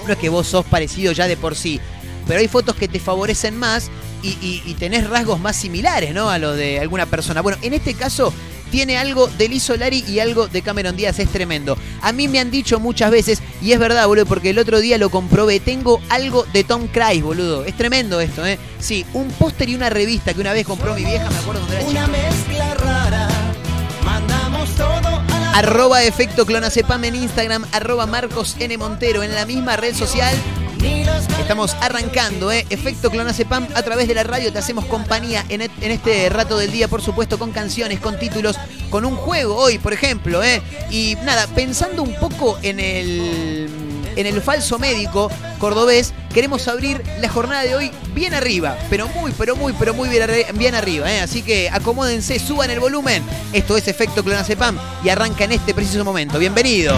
no 0.07 0.13
es 0.13 0.19
que 0.19 0.29
vos 0.29 0.47
sos 0.47 0.65
parecido 0.67 1.13
ya 1.13 1.27
de 1.29 1.37
por 1.37 1.55
sí, 1.57 1.81
pero 2.27 2.41
hay 2.41 2.49
fotos 2.49 2.77
que 2.77 2.89
te 2.89 3.01
favorecen 3.01 3.57
más 3.57 3.91
y, 4.23 4.29
y- 4.41 4.63
y 4.65 4.75
tenés 4.75 5.09
rasgos 5.11 5.41
más 5.41 5.57
similares, 5.57 6.15
¿no? 6.15 6.31
A 6.31 6.39
lo 6.39 6.53
de 6.55 6.79
alguna 6.79 7.07
persona. 7.07 7.41
Bueno, 7.41 7.59
en 7.63 7.73
este 7.75 7.95
caso 7.95 8.33
tiene 8.73 8.97
algo 8.97 9.29
de 9.29 9.49
Liz 9.51 9.65
Solari 9.65 10.03
y 10.09 10.19
algo 10.19 10.49
de 10.49 10.63
Cameron 10.63 10.97
Díaz, 10.97 11.19
es 11.19 11.29
tremendo. 11.29 11.77
A 12.01 12.11
mí 12.11 12.27
me 12.27 12.41
han 12.41 12.51
dicho 12.51 12.81
muchas 12.81 13.11
veces, 13.11 13.43
y 13.61 13.73
es 13.73 13.79
verdad, 13.79 14.07
boludo, 14.07 14.25
porque 14.25 14.51
el 14.51 14.59
otro 14.59 14.81
día 14.81 14.97
lo 14.97 15.11
comprobé, 15.11 15.61
tengo 15.61 16.01
algo 16.09 16.45
de 16.55 16.65
Tom 16.65 16.89
Cruise, 16.89 17.23
boludo. 17.23 17.65
Es 17.67 17.77
tremendo 17.77 18.19
esto, 18.19 18.47
¿eh? 18.47 18.59
Sí, 18.81 19.05
un 19.13 19.29
póster 19.33 19.69
y 19.69 19.75
una 19.75 19.91
revista 19.91 20.33
que 20.33 20.41
una 20.41 20.55
vez 20.55 20.67
compró 20.67 20.95
mi 20.95 21.05
vieja, 21.05 21.29
me 21.31 21.37
acuerdo 21.37 21.61
cuando 21.61 21.77
era 21.77 21.87
Una 21.87 22.07
chico. 22.07 22.13
mezcla 22.13 22.75
rara, 22.75 23.29
mandamos 24.07 24.71
todo 24.71 24.89
a 24.89 25.39
la 25.39 25.53
Arroba 25.53 26.03
efecto 26.03 26.47
clonacepam 26.47 27.05
en 27.05 27.15
Instagram, 27.17 27.67
arroba 27.73 28.07
Marcos 28.07 28.57
N. 28.59 28.79
Montero 28.79 29.23
en 29.23 29.35
la 29.35 29.45
misma 29.45 29.77
red 29.77 29.95
social. 29.95 30.35
Estamos 30.87 31.77
arrancando, 31.81 32.51
¿eh? 32.51 32.67
Efecto 32.71 33.11
Clonacepam 33.11 33.69
a 33.75 33.83
través 33.83 34.09
de 34.09 34.15
la 34.15 34.25
radio. 34.25 34.53
Te 34.53 34.59
hacemos 34.59 34.85
compañía 34.87 35.45
en, 35.49 35.63
et- 35.63 35.71
en 35.81 35.93
este 35.93 36.29
rato 36.29 36.59
del 36.59 36.73
día, 36.73 36.89
por 36.89 37.03
supuesto, 37.03 37.39
con 37.39 37.53
canciones, 37.53 38.01
con 38.01 38.19
títulos, 38.19 38.57
con 38.91 39.05
un 39.05 39.15
juego 39.17 39.57
hoy, 39.57 39.79
por 39.79 39.93
ejemplo, 39.93 40.43
¿eh? 40.43 40.61
Y 40.91 41.17
nada, 41.25 41.47
pensando 41.49 42.03
un 42.03 42.15
poco 42.17 42.59
en 42.63 42.81
el, 42.81 43.69
en 44.17 44.27
el 44.27 44.41
falso 44.43 44.79
médico 44.79 45.31
cordobés, 45.59 46.15
queremos 46.35 46.67
abrir 46.67 47.03
la 47.21 47.29
jornada 47.29 47.63
de 47.63 47.75
hoy 47.77 47.91
bien 48.15 48.35
arriba, 48.35 48.77
pero 48.91 49.07
muy, 49.09 49.33
pero 49.39 49.55
muy, 49.55 49.73
pero 49.75 49.95
muy 49.95 50.09
bien, 50.09 50.23
arri- 50.29 50.53
bien 50.55 50.75
arriba, 50.75 51.13
¿eh? 51.13 51.21
Así 51.21 51.43
que 51.43 51.71
acomódense, 51.71 52.39
suban 52.41 52.71
el 52.71 52.81
volumen. 52.81 53.23
Esto 53.53 53.77
es 53.77 53.87
Efecto 53.87 54.25
Clonacepam 54.25 54.77
y 55.05 55.11
arranca 55.11 55.45
en 55.45 55.53
este 55.53 55.75
preciso 55.75 56.05
momento. 56.05 56.39
Bienvenido. 56.39 56.97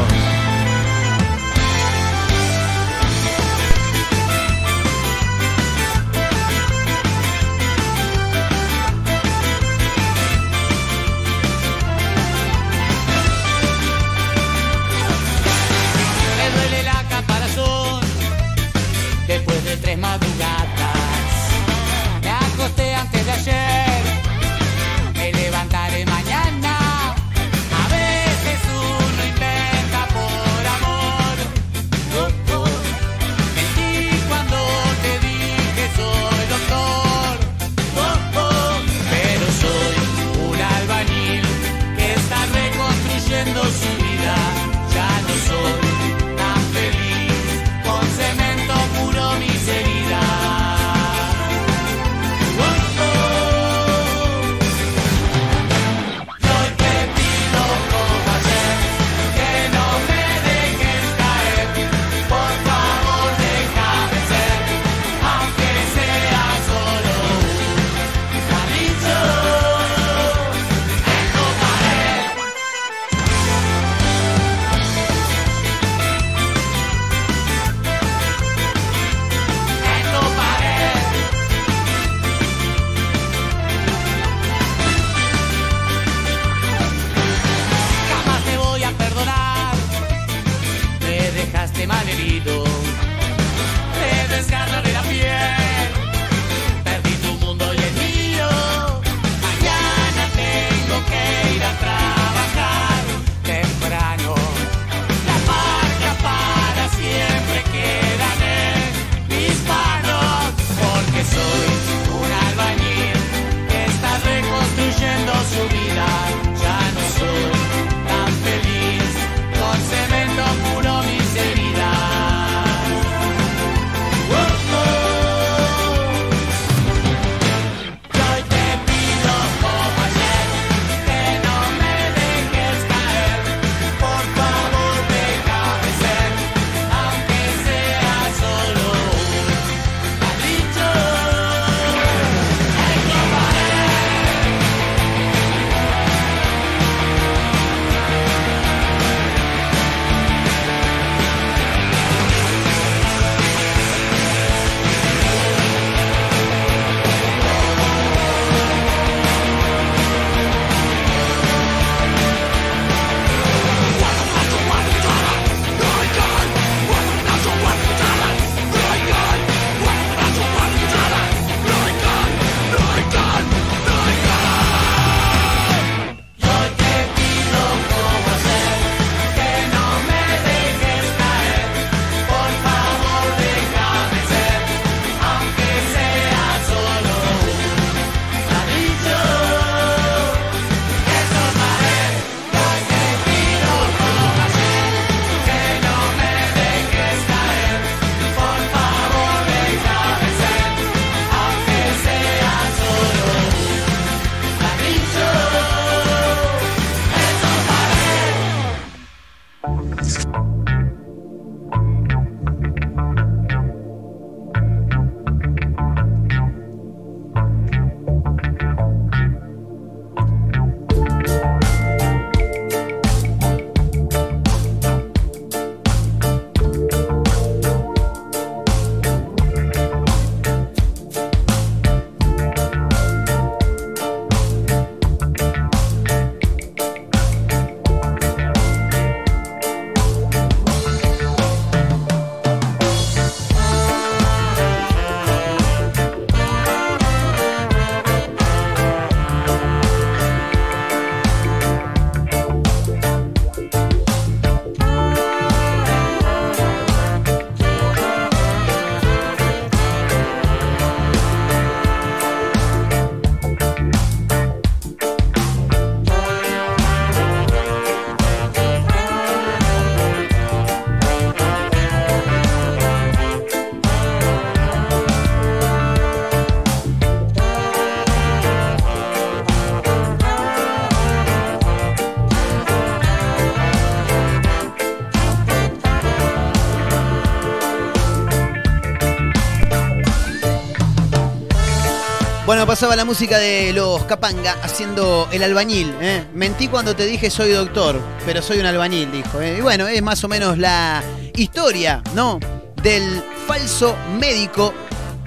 Pasaba 292.75 292.97
la 292.97 293.05
música 293.05 293.39
de 293.39 293.73
los 293.73 294.03
Capanga 294.03 294.57
haciendo 294.61 295.29
el 295.31 295.45
albañil. 295.45 295.95
¿eh? 296.01 296.25
Mentí 296.35 296.67
cuando 296.67 296.97
te 296.97 297.07
dije 297.07 297.31
soy 297.31 297.53
doctor, 297.53 298.01
pero 298.27 298.43
soy 298.43 298.59
un 298.59 298.67
albañil, 298.67 299.13
dijo. 299.13 299.41
¿eh? 299.41 299.59
Y 299.59 299.61
bueno, 299.61 299.87
es 299.87 300.03
más 300.03 300.25
o 300.25 300.29
menos 300.29 300.59
la 300.59 301.01
historia, 301.37 302.03
¿no? 302.17 302.41
Del 302.83 303.23
falso 303.47 303.95
médico 304.19 304.75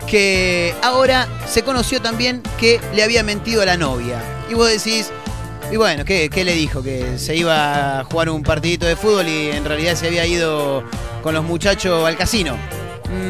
que 0.07 0.75
ahora 0.83 1.25
se 1.47 1.63
conoció 1.63 2.01
también 2.01 2.43
que 2.60 2.81
le 2.93 3.01
había 3.01 3.23
mentido 3.23 3.62
a 3.62 3.65
la 3.65 3.77
novia. 3.77 4.21
Y 4.51 4.53
vos 4.53 4.67
decís, 4.67 5.10
y 5.71 5.77
bueno, 5.77 6.03
¿qué, 6.03 6.29
qué 6.29 6.43
le 6.43 6.53
dijo? 6.53 6.83
Que 6.83 7.17
se 7.17 7.33
iba 7.38 8.01
a 8.01 8.03
jugar 8.03 8.29
un 8.29 8.43
partidito 8.43 8.86
de 8.86 8.97
fútbol 8.97 9.25
y 9.25 9.51
en 9.51 9.63
realidad 9.63 9.95
se 9.95 10.07
había 10.07 10.25
ido 10.25 10.83
con 11.23 11.33
los 11.33 11.45
muchachos 11.45 12.05
al 12.05 12.17
casino. 12.17 12.57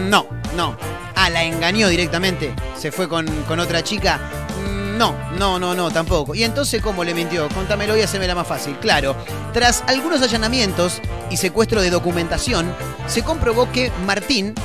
No, 0.09 0.25
no. 0.55 0.96
La 1.29 1.43
engañó 1.43 1.87
directamente. 1.89 2.53
Se 2.77 2.91
fue 2.91 3.07
con, 3.09 3.25
con 3.47 3.59
otra 3.59 3.83
chica. 3.83 4.19
Mm, 4.65 4.97
No, 4.97 5.15
no, 5.37 5.59
no, 5.59 5.75
no, 5.75 5.91
tampoco. 5.91 6.33
¿Y 6.33 6.43
entonces 6.43 6.81
cómo 6.81 7.03
le 7.03 7.13
mintió? 7.13 7.47
Contámelo 7.49 7.95
y 7.97 8.01
hacémela 8.01 8.33
más 8.33 8.47
fácil. 8.47 8.77
Claro, 8.79 9.15
tras 9.53 9.83
algunos 9.87 10.21
allanamientos 10.21 11.01
y 11.29 11.37
secuestro 11.37 11.81
de 11.81 11.89
documentación, 11.89 12.73
se 13.07 13.23
comprobó 13.23 13.71
que 13.71 13.91
Martín, 14.05 14.55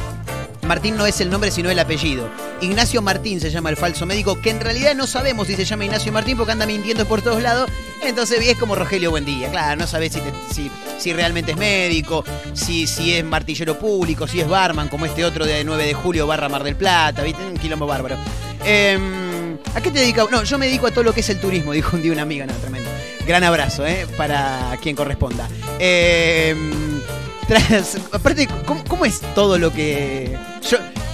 Martín 0.66 0.96
no 0.96 1.06
es 1.06 1.20
el 1.20 1.28
nombre 1.28 1.50
sino 1.50 1.70
el 1.70 1.78
apellido. 1.78 2.30
Ignacio 2.60 3.02
Martín 3.02 3.40
se 3.40 3.50
llama 3.50 3.68
el 3.70 3.76
falso 3.76 4.06
médico, 4.06 4.40
que 4.40 4.50
en 4.50 4.60
realidad 4.60 4.94
no 4.94 5.06
sabemos 5.06 5.48
si 5.48 5.56
se 5.56 5.64
llama 5.64 5.84
Ignacio 5.84 6.12
Martín 6.12 6.36
porque 6.36 6.52
anda 6.52 6.66
mintiendo 6.66 7.04
por 7.06 7.20
todos 7.20 7.42
lados. 7.42 7.68
Entonces 8.02 8.40
es 8.46 8.56
como 8.56 8.74
Rogelio 8.76 9.10
Buendía. 9.10 9.50
Claro, 9.50 9.80
no 9.80 9.86
sabes 9.86 10.12
si, 10.52 10.70
si, 10.98 11.12
realmente 11.12 11.52
es 11.52 11.56
médico, 11.58 12.24
si, 12.52 12.86
si 12.86 13.12
es 13.14 13.24
martillero 13.24 13.76
público, 13.78 14.26
si 14.28 14.40
es 14.40 14.48
barman, 14.48 14.88
como 14.88 15.04
este 15.04 15.24
otro 15.24 15.44
de 15.46 15.64
9 15.64 15.84
de 15.86 15.94
julio 15.94 16.26
barra 16.26 16.48
Mar 16.48 16.62
del 16.62 16.76
Plata, 16.76 17.22
¿viste? 17.22 17.42
Un 17.42 17.56
quilombo 17.58 17.86
bárbaro. 17.86 18.16
Em, 18.64 19.58
¿A 19.74 19.80
qué 19.80 19.90
te 19.90 19.98
dedicas? 19.98 20.30
No, 20.30 20.44
yo 20.44 20.58
me 20.58 20.66
dedico 20.66 20.86
a 20.86 20.90
todo 20.92 21.02
lo 21.04 21.12
que 21.12 21.20
es 21.20 21.28
el 21.30 21.40
turismo, 21.40 21.72
dijo 21.72 21.96
un 21.96 22.02
día 22.02 22.12
una 22.12 22.22
amiga, 22.22 22.46
no, 22.46 22.54
tremendo. 22.54 22.88
Gran 23.26 23.42
abrazo, 23.44 23.84
¿eh? 23.86 24.06
Para 24.16 24.76
quien 24.80 24.94
corresponda. 24.96 25.48
Em, 25.80 27.00
tras- 27.48 27.98
aparte, 28.12 28.48
¿cómo, 28.64 28.82
cómo 28.84 29.04
es 29.04 29.20
todo 29.34 29.58
lo 29.58 29.72
que. 29.72 30.36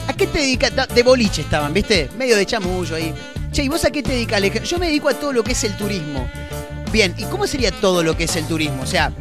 ¿A 0.06 0.12
qué 0.14 0.26
te 0.26 0.38
dedicas? 0.38 0.72
De 0.94 1.02
boliche 1.02 1.42
estaban, 1.42 1.72
¿viste? 1.72 2.08
Medio 2.16 2.36
de 2.36 2.46
chamullo 2.46 2.96
ahí. 2.96 3.14
Che, 3.52 3.62
¿y 3.62 3.68
vos 3.68 3.84
a 3.84 3.90
qué 3.90 4.02
te 4.02 4.10
dedicas? 4.12 4.40
Alej- 4.40 4.62
Yo 4.62 4.78
me 4.78 4.86
dedico 4.86 5.08
a 5.08 5.14
todo 5.14 5.32
lo 5.32 5.42
que 5.44 5.52
es 5.52 5.64
el 5.64 5.76
turismo. 5.76 6.28
Bien, 6.92 7.14
¿y 7.18 7.24
cómo 7.24 7.46
sería 7.46 7.70
todo 7.70 8.02
lo 8.02 8.16
que 8.16 8.24
es 8.24 8.36
el 8.36 8.46
turismo? 8.46 8.82
O 8.82 8.86
sea, 8.86 9.12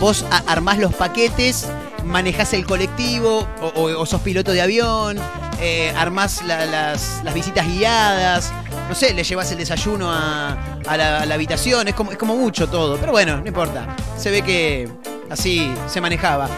vos 0.00 0.24
armás 0.46 0.78
los 0.78 0.94
paquetes, 0.94 1.66
manejás 2.04 2.52
el 2.54 2.64
colectivo, 2.66 3.46
o, 3.74 4.06
sos 4.06 4.20
piloto 4.22 4.52
de 4.52 4.62
avión, 4.62 5.18
eh, 5.60 5.92
armás 5.96 6.42
la- 6.44 6.64
las, 6.66 7.22
visitas 7.34 7.66
guiadas, 7.66 8.52
no 8.88 8.94
sé, 8.94 9.12
le 9.14 9.22
llevas 9.24 9.50
el 9.52 9.58
desayuno 9.58 10.10
a, 10.12 10.78
a 10.86 10.96
la, 10.96 11.20
a 11.22 11.26
la 11.26 11.34
habitación, 11.34 11.88
es 11.88 11.94
como, 11.94 12.12
es 12.12 12.18
como 12.18 12.36
mucho 12.36 12.68
todo, 12.68 12.96
pero 12.98 13.12
bueno, 13.12 13.38
no 13.40 13.46
importa. 13.46 13.94
Se 14.18 14.30
ve 14.30 14.42
que 14.42 14.88
así 15.30 15.72
se 15.88 16.00
manejaba. 16.00 16.48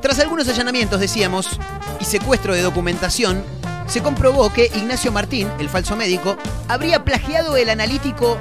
Tras 0.00 0.18
algunos 0.18 0.48
allanamientos, 0.48 0.98
decíamos, 0.98 1.48
y 2.02 2.04
secuestro 2.04 2.52
de 2.52 2.62
documentación, 2.62 3.44
se 3.86 4.02
comprobó 4.02 4.52
que 4.52 4.70
Ignacio 4.74 5.12
Martín, 5.12 5.48
el 5.60 5.68
falso 5.68 5.94
médico, 5.94 6.36
habría 6.66 7.04
plagiado 7.04 7.56
el 7.56 7.70
analítico 7.70 8.38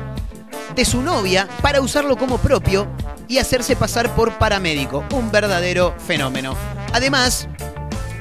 de 0.76 0.84
su 0.84 1.04
novia 1.04 1.48
para 1.62 1.80
usarlo 1.80 2.18
como 2.18 2.40
propio 2.40 2.88
y 3.28 3.38
hacerse 3.38 3.76
pasar 3.76 4.16
por 4.16 4.40
paramédico. 4.40 5.06
Un 5.14 5.32
verdadero 5.32 5.94
fenómeno. 6.08 6.56
Además, 6.92 7.48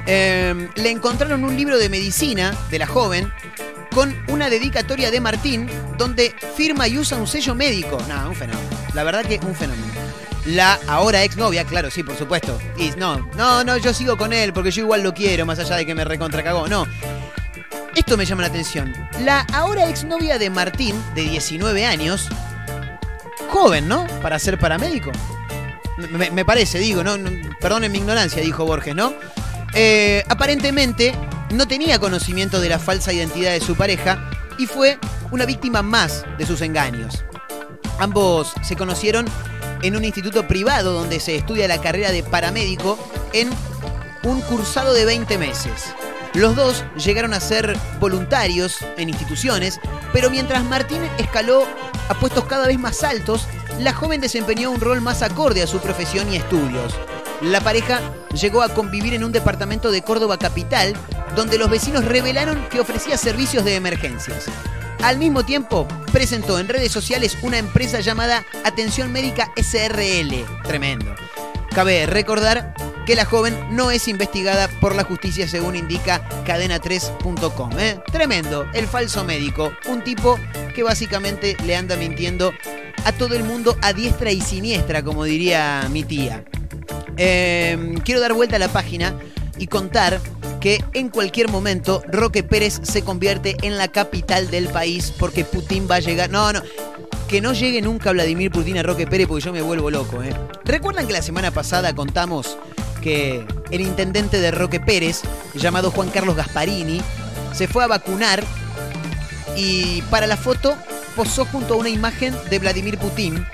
eh, 0.06 0.68
le 0.76 0.90
encontraron 0.90 1.42
un 1.42 1.56
libro 1.56 1.78
de 1.78 1.88
medicina 1.88 2.54
de 2.70 2.78
la 2.78 2.86
joven 2.86 3.32
con 3.92 4.16
una 4.28 4.48
dedicatoria 4.48 5.10
de 5.10 5.20
Martín 5.20 5.68
donde 5.98 6.34
firma 6.56 6.88
y 6.88 6.98
usa 6.98 7.18
un 7.18 7.26
sello 7.26 7.54
médico. 7.54 7.98
Nada, 8.08 8.28
un 8.28 8.34
fenómeno. 8.34 8.68
La 8.94 9.04
verdad 9.04 9.24
que 9.24 9.40
un 9.44 9.54
fenómeno. 9.54 9.92
La 10.46 10.78
ahora 10.88 11.22
exnovia, 11.22 11.64
claro, 11.64 11.90
sí, 11.90 12.02
por 12.02 12.16
supuesto. 12.16 12.58
Y 12.76 12.90
no, 12.92 13.28
no, 13.36 13.62
no, 13.62 13.76
yo 13.76 13.92
sigo 13.92 14.16
con 14.16 14.32
él 14.32 14.52
porque 14.52 14.70
yo 14.70 14.82
igual 14.82 15.02
lo 15.02 15.12
quiero, 15.12 15.44
más 15.44 15.58
allá 15.58 15.76
de 15.76 15.86
que 15.86 15.94
me 15.94 16.04
recontra 16.04 16.42
cagó. 16.42 16.66
No. 16.68 16.86
Esto 17.94 18.16
me 18.16 18.24
llama 18.24 18.42
la 18.42 18.48
atención. 18.48 18.94
La 19.20 19.40
ahora 19.52 19.88
exnovia 19.88 20.38
de 20.38 20.48
Martín, 20.48 20.94
de 21.14 21.22
19 21.22 21.84
años, 21.84 22.28
joven, 23.48 23.88
¿no? 23.88 24.06
Para 24.22 24.38
ser 24.38 24.58
paramédico. 24.58 25.10
Me, 26.32 26.44
parece, 26.46 26.78
digo, 26.78 27.04
¿no? 27.04 27.18
no 27.18 27.30
perdonen 27.60 27.92
mi 27.92 27.98
ignorancia, 27.98 28.40
dijo 28.40 28.64
Borges, 28.64 28.94
¿no? 28.94 29.12
Eh, 29.74 30.24
aparentemente 30.28 31.14
no 31.50 31.66
tenía 31.66 31.98
conocimiento 31.98 32.60
de 32.60 32.68
la 32.68 32.78
falsa 32.78 33.12
identidad 33.12 33.52
de 33.52 33.60
su 33.60 33.76
pareja 33.76 34.30
y 34.58 34.66
fue 34.66 34.98
una 35.30 35.46
víctima 35.46 35.82
más 35.82 36.24
de 36.38 36.46
sus 36.46 36.60
engaños. 36.60 37.24
Ambos 37.98 38.52
se 38.62 38.76
conocieron 38.76 39.26
en 39.82 39.96
un 39.96 40.04
instituto 40.04 40.46
privado 40.46 40.92
donde 40.92 41.20
se 41.20 41.36
estudia 41.36 41.68
la 41.68 41.80
carrera 41.80 42.10
de 42.12 42.22
paramédico 42.22 42.98
en 43.32 43.50
un 44.22 44.40
cursado 44.42 44.92
de 44.92 45.04
20 45.04 45.38
meses. 45.38 45.94
Los 46.34 46.54
dos 46.54 46.84
llegaron 46.96 47.34
a 47.34 47.40
ser 47.40 47.76
voluntarios 47.98 48.78
en 48.96 49.08
instituciones, 49.08 49.80
pero 50.12 50.30
mientras 50.30 50.62
Martín 50.64 51.02
escaló 51.18 51.64
a 52.08 52.14
puestos 52.14 52.44
cada 52.44 52.68
vez 52.68 52.78
más 52.78 53.02
altos, 53.02 53.46
la 53.80 53.92
joven 53.92 54.20
desempeñó 54.20 54.70
un 54.70 54.80
rol 54.80 55.00
más 55.00 55.22
acorde 55.22 55.62
a 55.62 55.66
su 55.66 55.80
profesión 55.80 56.32
y 56.32 56.36
estudios. 56.36 56.94
La 57.40 57.60
pareja 57.60 58.00
llegó 58.34 58.62
a 58.62 58.68
convivir 58.68 59.14
en 59.14 59.24
un 59.24 59.32
departamento 59.32 59.90
de 59.90 60.02
Córdoba 60.02 60.38
capital, 60.38 60.94
donde 61.34 61.58
los 61.58 61.70
vecinos 61.70 62.04
revelaron 62.04 62.68
que 62.68 62.80
ofrecía 62.80 63.16
servicios 63.16 63.64
de 63.64 63.76
emergencias. 63.76 64.46
Al 65.02 65.18
mismo 65.18 65.44
tiempo, 65.44 65.88
presentó 66.12 66.58
en 66.58 66.68
redes 66.68 66.92
sociales 66.92 67.38
una 67.42 67.58
empresa 67.58 68.00
llamada 68.00 68.44
Atención 68.64 69.10
Médica 69.12 69.50
SRL. 69.56 70.44
Tremendo. 70.62 71.14
Cabe 71.74 72.04
recordar 72.06 72.74
que 73.06 73.14
la 73.14 73.24
joven 73.24 73.56
no 73.70 73.90
es 73.90 74.08
investigada 74.08 74.68
por 74.80 74.94
la 74.94 75.04
justicia 75.04 75.48
según 75.48 75.74
indica 75.76 76.28
cadena3.com. 76.44 77.78
¿eh? 77.78 78.00
Tremendo, 78.12 78.68
el 78.74 78.86
falso 78.86 79.24
médico, 79.24 79.72
un 79.88 80.04
tipo 80.04 80.38
que 80.74 80.82
básicamente 80.82 81.56
le 81.64 81.76
anda 81.76 81.96
mintiendo 81.96 82.52
a 83.04 83.12
todo 83.12 83.34
el 83.34 83.44
mundo 83.44 83.76
a 83.80 83.92
diestra 83.92 84.30
y 84.32 84.40
siniestra, 84.40 85.02
como 85.02 85.24
diría 85.24 85.88
mi 85.90 86.04
tía. 86.04 86.44
Eh, 87.16 87.94
quiero 88.04 88.20
dar 88.20 88.34
vuelta 88.34 88.56
a 88.56 88.58
la 88.58 88.68
página 88.68 89.14
y 89.58 89.66
contar 89.66 90.20
que 90.60 90.84
en 90.92 91.08
cualquier 91.08 91.48
momento 91.48 92.02
Roque 92.06 92.42
Pérez 92.42 92.80
se 92.82 93.02
convierte 93.02 93.56
en 93.62 93.78
la 93.78 93.88
capital 93.88 94.50
del 94.50 94.68
país 94.68 95.12
porque 95.18 95.44
Putin 95.44 95.88
va 95.90 95.96
a 95.96 96.00
llegar. 96.00 96.30
No, 96.30 96.52
no. 96.52 96.62
Que 97.28 97.40
no 97.40 97.52
llegue 97.52 97.80
nunca 97.80 98.12
Vladimir 98.12 98.50
Putin 98.50 98.78
a 98.78 98.82
Roque 98.82 99.06
Pérez 99.06 99.26
porque 99.26 99.44
yo 99.44 99.52
me 99.52 99.62
vuelvo 99.62 99.90
loco. 99.90 100.22
¿eh? 100.22 100.34
¿Recuerdan 100.64 101.06
que 101.06 101.12
la 101.12 101.22
semana 101.22 101.50
pasada 101.50 101.94
contamos 101.94 102.58
que 103.00 103.46
el 103.70 103.80
intendente 103.80 104.40
de 104.40 104.50
Roque 104.50 104.80
Pérez, 104.80 105.22
llamado 105.54 105.90
Juan 105.90 106.10
Carlos 106.10 106.36
Gasparini, 106.36 107.00
se 107.52 107.66
fue 107.66 107.82
a 107.82 107.86
vacunar 107.86 108.44
y 109.56 110.02
para 110.02 110.26
la 110.26 110.36
foto 110.36 110.76
posó 111.16 111.44
junto 111.46 111.74
a 111.74 111.76
una 111.78 111.88
imagen 111.88 112.34
de 112.50 112.58
Vladimir 112.58 112.98
Putin 112.98 113.44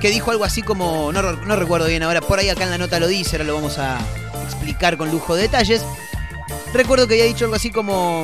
que 0.00 0.08
dijo 0.08 0.30
algo 0.30 0.44
así 0.44 0.62
como, 0.62 1.12
no, 1.12 1.20
no 1.20 1.56
recuerdo 1.56 1.86
bien 1.86 2.02
ahora, 2.02 2.22
por 2.22 2.38
ahí 2.38 2.48
acá 2.48 2.64
en 2.64 2.70
la 2.70 2.78
nota 2.78 2.98
lo 3.00 3.06
dice, 3.06 3.36
ahora 3.36 3.44
lo 3.44 3.54
vamos 3.54 3.78
a 3.78 3.98
explicar 4.46 4.96
con 4.96 5.10
lujo 5.10 5.34
de 5.34 5.42
detalles. 5.42 5.84
Recuerdo 6.72 7.06
que 7.06 7.14
había 7.14 7.24
dicho 7.26 7.44
algo 7.44 7.56
así 7.56 7.70
como, 7.70 8.22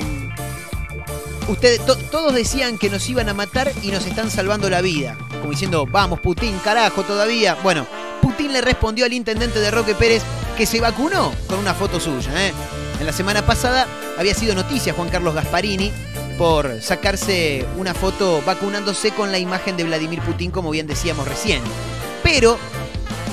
ustedes, 1.49 1.85
to- 1.87 1.97
todos 1.97 2.35
decían 2.35 2.79
que 2.79 2.91
nos 2.91 3.09
iban 3.09 3.29
a 3.29 3.35
matar 3.35 3.73
y 3.83 3.91
nos 3.91 4.07
están 4.07 4.31
salvando 4.31 4.69
la 4.71 4.81
vida, 4.81 5.17
como 5.41 5.51
diciendo, 5.51 5.87
vamos 5.87 6.21
Putin, 6.21 6.59
carajo 6.65 7.03
todavía. 7.03 7.57
Bueno, 7.63 7.87
Putin 8.23 8.53
le 8.53 8.61
respondió 8.61 9.05
al 9.05 9.13
intendente 9.13 9.61
de 9.61 9.71
Roque 9.71 9.95
Pérez 9.95 10.23
que 10.57 10.67
se 10.67 10.81
vacunó 10.81 11.33
con 11.49 11.59
una 11.59 11.75
foto 11.75 12.01
suya. 12.01 12.31
¿eh? 12.47 12.53
En 13.01 13.07
la 13.07 13.13
semana 13.13 13.45
pasada 13.45 13.87
había 14.19 14.35
sido 14.35 14.55
noticia 14.55 14.95
Juan 14.95 15.09
Carlos 15.09 15.35
Gasparini 15.35 15.93
por 16.39 16.83
sacarse 16.83 17.65
una 17.79 17.95
foto 17.95 18.43
vacunándose 18.45 19.11
con 19.11 19.33
la 19.33 19.39
imagen 19.39 19.77
de 19.77 19.85
Vladimir 19.85 20.21
Putin, 20.23 20.51
como 20.51 20.71
bien 20.71 20.87
decíamos 20.87 21.27
recién. 21.29 21.63
Pero 22.23 22.59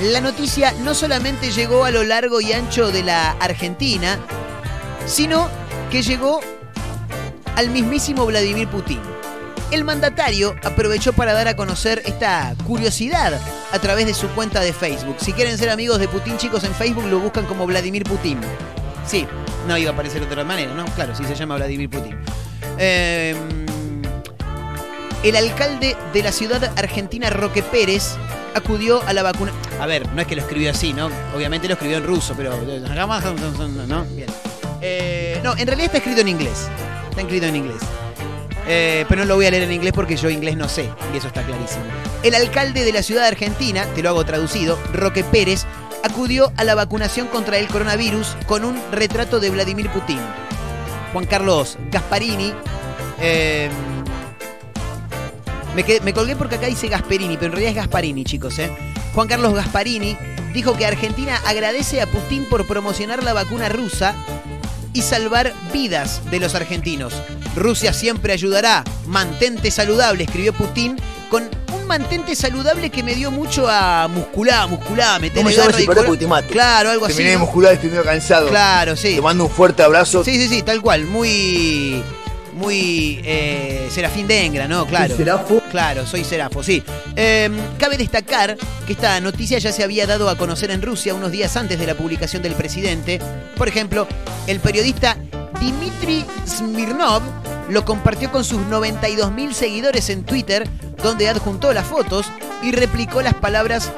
la 0.02 0.22
noticia 0.22 0.74
no 0.84 0.94
solamente 0.94 1.52
llegó 1.52 1.86
a 1.86 1.92
lo 1.92 2.04
largo 2.04 2.42
y 2.42 2.52
ancho 2.54 2.92
de 2.92 3.04
la 3.04 3.32
Argentina, 3.40 4.20
sino 5.06 5.50
que 5.92 6.02
llegó 6.02 6.40
al 7.56 7.70
mismísimo 7.70 8.26
Vladimir 8.26 8.68
Putin. 8.68 9.00
El 9.72 9.84
mandatario 9.84 10.56
aprovechó 10.64 11.14
para 11.14 11.34
dar 11.34 11.48
a 11.48 11.56
conocer 11.56 12.04
esta 12.06 12.56
curiosidad 12.66 13.40
a 13.72 13.80
través 13.80 14.06
de 14.06 14.14
su 14.14 14.28
cuenta 14.30 14.62
de 14.62 14.72
Facebook. 14.72 15.16
Si 15.20 15.34
quieren 15.34 15.58
ser 15.58 15.70
amigos 15.70 16.00
de 16.00 16.08
Putin, 16.08 16.38
chicos, 16.38 16.64
en 16.64 16.74
Facebook 16.76 17.06
lo 17.06 17.20
buscan 17.20 17.46
como 17.46 17.66
Vladimir 17.66 18.04
Putin. 18.04 18.40
Sí, 19.08 19.26
no 19.68 19.78
iba 19.78 19.90
a 19.90 19.94
aparecer 19.94 20.22
de 20.22 20.28
otra 20.28 20.44
manera, 20.44 20.74
¿no? 20.74 20.86
Claro, 20.94 21.16
sí 21.16 21.24
se 21.26 21.34
llama 21.36 21.56
Vladimir 21.56 21.90
Putin. 21.90 22.16
Eh, 22.78 23.36
el 25.24 25.36
alcalde 25.36 25.98
de 26.14 26.24
la 26.24 26.32
ciudad 26.32 26.72
argentina, 26.78 27.30
Roque 27.30 27.64
Pérez, 27.64 28.16
acudió 28.54 29.02
a 29.08 29.14
la 29.14 29.24
vacuna. 29.24 29.52
A 29.80 29.88
ver, 29.88 30.08
no 30.14 30.22
es 30.22 30.28
que 30.28 30.36
lo 30.36 30.42
escribió 30.42 30.70
así, 30.70 30.94
¿no? 30.94 31.10
Obviamente 31.36 31.68
lo 31.68 31.74
escribió 31.74 31.98
en 31.98 32.04
ruso, 32.04 32.34
pero. 32.38 32.56
¿No? 33.88 34.04
Bien. 34.06 34.28
Eh, 34.86 35.40
no, 35.44 35.56
en 35.58 35.66
realidad 35.66 35.86
está 35.86 35.98
escrito 36.00 36.22
en 36.22 36.28
inglés. 36.28 36.68
Está 37.10 37.22
escrito 37.22 37.46
en 37.46 37.56
inglés. 37.56 37.82
Eh, 38.68 39.06
pero 39.08 39.22
no 39.22 39.28
lo 39.28 39.36
voy 39.36 39.46
a 39.46 39.52
leer 39.52 39.64
en 39.64 39.72
inglés 39.72 39.94
porque 39.94 40.16
yo 40.16 40.30
inglés 40.30 40.56
no 40.56 40.70
sé, 40.70 40.90
y 41.14 41.18
eso 41.18 41.28
está 41.28 41.44
clarísimo. 41.44 41.84
El 42.22 42.36
alcalde 42.36 42.84
de 42.84 42.94
la 42.94 43.04
ciudad 43.04 43.24
de 43.24 43.30
Argentina, 43.30 43.86
te 43.96 44.02
lo 44.02 44.10
hago 44.10 44.26
traducido, 44.26 44.78
Roque 44.94 45.24
Pérez, 45.24 45.66
acudió 46.04 46.52
a 46.58 46.64
la 46.64 46.76
vacunación 46.76 47.28
contra 47.28 47.58
el 47.58 47.68
coronavirus 47.68 48.36
con 48.46 48.64
un 48.64 48.80
retrato 48.92 49.40
de 49.40 49.50
Vladimir 49.50 49.90
Putin. 49.90 50.20
Juan 51.12 51.26
Carlos 51.26 51.78
Gasparini. 51.92 52.54
eh, 53.20 53.70
me, 55.76 56.14
colgué 56.14 56.36
porque 56.36 56.56
acá 56.56 56.68
dice 56.68 56.88
Gasperini, 56.88 57.36
pero 57.36 57.48
en 57.48 57.52
realidad 57.54 57.72
es 57.72 57.78
Gasparini, 57.78 58.24
chicos. 58.24 58.60
¿eh? 58.60 58.72
Juan 59.14 59.28
Carlos 59.28 59.54
Gasparini 59.54 60.18
dijo 60.54 60.78
que 60.78 60.86
Argentina 60.86 61.40
agradece 61.46 62.02
a 62.02 62.08
Putin 62.08 62.46
por 62.50 62.66
promocionar 62.68 63.24
la 63.24 63.34
vacuna 63.34 63.70
rusa 63.70 64.16
y 64.94 65.02
salvar 65.02 65.54
vidas 65.74 66.22
de 66.32 66.40
los 66.40 66.56
argentinos. 66.56 67.14
Rusia 67.56 67.94
siempre 67.94 68.34
ayudará. 68.34 68.84
Mantente 69.08 69.72
saludable, 69.72 70.24
escribió 70.24 70.54
Putin 70.54 70.98
con 71.30 71.50
un 71.74 71.88
mantente 71.88 72.36
saludable 72.36 72.90
que 72.90 73.02
me 73.04 73.16
dio 73.16 73.32
mucho 73.32 73.68
a 73.68 74.08
musculá, 74.08 74.68
musculá, 74.68 75.16
No 75.16 75.22
metele 75.22 75.44
me 75.46 75.54
llames 75.54 75.86
porque 75.86 76.18
te 76.18 76.28
mato. 76.28 76.48
Claro, 76.48 76.92
algo 76.92 77.06
así. 77.06 77.16
Terminé 77.16 77.32
de 77.32 77.38
¿no? 77.38 77.46
muscular, 77.46 77.74
estoy 77.74 77.90
medio 77.90 78.04
cansado. 78.04 78.50
Claro, 78.50 78.96
sí. 78.96 79.16
Te 79.16 79.22
mando 79.22 79.46
un 79.46 79.50
fuerte 79.50 79.82
abrazo. 79.84 80.24
Sí, 80.24 80.38
sí, 80.38 80.48
sí, 80.48 80.62
tal 80.62 80.82
cual. 80.82 81.06
Muy. 81.06 82.04
Muy. 82.56 83.20
Eh, 83.24 83.88
Serafín 83.90 84.28
de 84.28 84.46
Engra, 84.46 84.68
¿no? 84.68 84.86
Claro. 84.86 85.16
¿Soy 85.16 85.18
Serafo? 85.18 85.62
Claro, 85.72 86.06
soy 86.06 86.24
Serafo, 86.24 86.64
sí. 86.64 86.84
Eh, 87.16 87.50
cabe 87.78 87.98
destacar 87.98 88.58
que 88.86 88.94
esta 88.94 89.20
noticia 89.22 89.58
ya 89.60 89.72
se 89.72 89.84
había 89.84 90.06
dado 90.06 90.30
a 90.30 90.38
conocer 90.38 90.72
en 90.72 90.82
Rusia 90.82 91.14
unos 91.14 91.32
días 91.32 91.56
antes 91.58 91.80
de 91.80 91.88
la 91.88 91.96
publicación 91.96 92.44
del 92.44 92.54
presidente. 92.54 93.20
Por 93.58 93.68
ejemplo, 93.68 94.08
el 94.48 94.60
periodista 94.60 95.18
Dmitry 95.60 96.26
Smirnov 96.48 97.22
lo 97.70 97.86
compartió 97.86 98.32
con 98.32 98.44
sus 98.44 98.60
92.000 98.62 99.54
seguidores 99.54 100.10
en 100.10 100.24
Twitter, 100.24 100.68
donde 101.02 101.30
adjuntó 101.30 101.74
las 101.74 101.88
fotos 101.88 102.28
y 102.62 102.72
replicó 102.72 103.22
las 103.22 103.34
palabras 103.34 103.92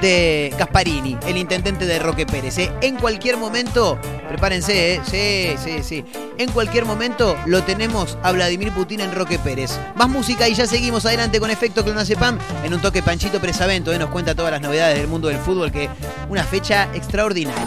de 0.00 0.54
Gasparini, 0.58 1.16
el 1.26 1.36
intendente 1.36 1.86
de 1.86 1.98
Roque 1.98 2.26
Pérez. 2.26 2.58
¿eh? 2.58 2.72
En 2.80 2.96
cualquier 2.96 3.36
momento, 3.36 3.98
prepárense, 4.28 4.94
¿eh? 4.94 5.00
sí, 5.04 5.56
sí, 5.62 5.82
sí. 5.82 6.04
En 6.38 6.50
cualquier 6.52 6.84
momento 6.84 7.36
lo 7.46 7.62
tenemos 7.64 8.18
a 8.22 8.32
Vladimir 8.32 8.72
Putin 8.72 9.00
en 9.00 9.14
Roque 9.14 9.38
Pérez. 9.38 9.78
Más 9.94 10.08
música 10.08 10.48
y 10.48 10.54
ya 10.54 10.66
seguimos 10.66 11.06
adelante 11.06 11.40
con 11.40 11.50
efecto 11.50 11.84
Clonazepam 11.84 12.38
en 12.64 12.74
un 12.74 12.80
toque 12.80 13.02
Panchito 13.02 13.40
Presavento. 13.40 13.92
¿eh? 13.92 13.98
Nos 13.98 14.10
cuenta 14.10 14.34
todas 14.34 14.52
las 14.52 14.60
novedades 14.60 14.98
del 14.98 15.08
mundo 15.08 15.28
del 15.28 15.38
fútbol, 15.38 15.70
que 15.70 15.88
una 16.28 16.44
fecha 16.44 16.88
extraordinaria. 16.94 17.66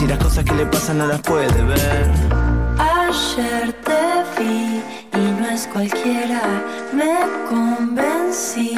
y 0.00 0.06
las 0.06 0.18
cosas 0.18 0.44
que 0.44 0.54
le 0.54 0.66
pasan 0.66 0.98
no 0.98 1.06
las 1.06 1.20
puede 1.22 1.62
ver. 1.64 2.10
Ayer 2.78 3.72
te 3.84 4.42
vi 4.42 4.82
y 5.14 5.40
no 5.40 5.48
es 5.48 5.66
cualquiera, 5.72 6.40
me 6.92 7.16
convencí 7.48 8.76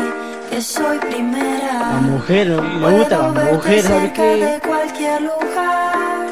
que 0.49 0.63
soy 0.63 0.99
primera. 0.99 1.93
La 1.95 2.01
mujer, 2.01 2.49
me 2.49 2.91
gusta 2.91 3.19
la 3.19 3.53
mujer, 3.53 3.83
¿sabes 3.83 4.13
cerca 4.13 4.23
de 4.23 4.61
cualquier 4.61 5.23
lugar. 5.23 6.27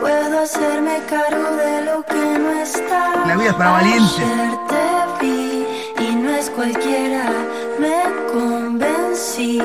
Puedo 0.00 0.42
hacerme 0.42 0.98
cargo 1.08 1.56
de 1.56 1.84
lo 1.84 2.02
que 2.02 2.38
no 2.38 2.50
está. 2.52 3.26
La 3.26 3.36
vida 3.36 3.50
es 3.50 3.54
para 3.54 3.70
valientes. 3.72 4.18
Ayer 4.18 4.58
te 4.70 5.26
vi 5.26 5.66
y 6.00 6.14
no 6.16 6.30
es 6.30 6.48
cualquiera, 6.50 7.30
me 7.78 8.02
convencí 8.32 9.60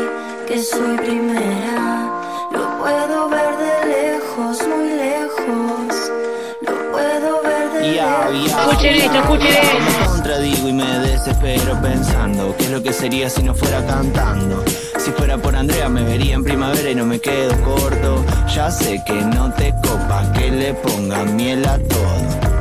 que 0.48 0.62
soy 0.62 0.98
primera. 0.98 2.10
Lo 2.52 2.78
puedo 2.80 3.30
ver 3.30 3.58
de 3.58 3.76
lejos, 3.88 4.11
muy 4.38 4.90
lejos. 4.94 6.12
Lo 6.62 6.92
puedo 6.92 7.42
ver 7.44 7.72
de 7.74 7.92
lejos. 7.92 8.48
ya. 8.48 8.62
Escuchen 8.62 8.96
esto, 8.96 9.18
escuchen 9.18 9.48
esto. 9.48 10.00
Me 10.00 10.06
contradigo 10.06 10.70
y 10.70 10.74
me 10.74 11.00
desespero 11.00 11.82
pensando 11.82 12.56
qué 12.58 12.66
es 12.66 12.72
lo 12.72 12.84
que 12.84 12.94
sería 12.94 13.30
si 13.30 13.44
no 13.44 13.54
fuera 13.54 13.86
cantando. 13.86 14.64
Si 14.98 15.12
fuera 15.12 15.38
por 15.38 15.56
Andrea 15.56 15.90
me 15.90 16.04
vería 16.04 16.36
en 16.36 16.44
primavera 16.44 16.90
y 16.90 16.96
no 16.96 17.06
me 17.06 17.20
quedo 17.20 17.60
corto. 17.64 18.24
Ya 18.54 18.72
sé 18.72 19.04
que 19.06 19.14
no 19.14 19.52
te 19.54 19.74
copa 19.84 20.32
que 20.34 20.52
le 20.52 20.74
ponga 20.76 21.24
miel 21.26 21.66
a 21.66 21.78
todo. 21.78 22.51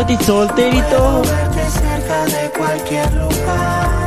Estoy 0.00 0.16
solterito. 0.24 1.22
Cerca 1.70 2.24
de 2.24 2.50
cualquier 2.50 3.12
lugar. 3.14 3.99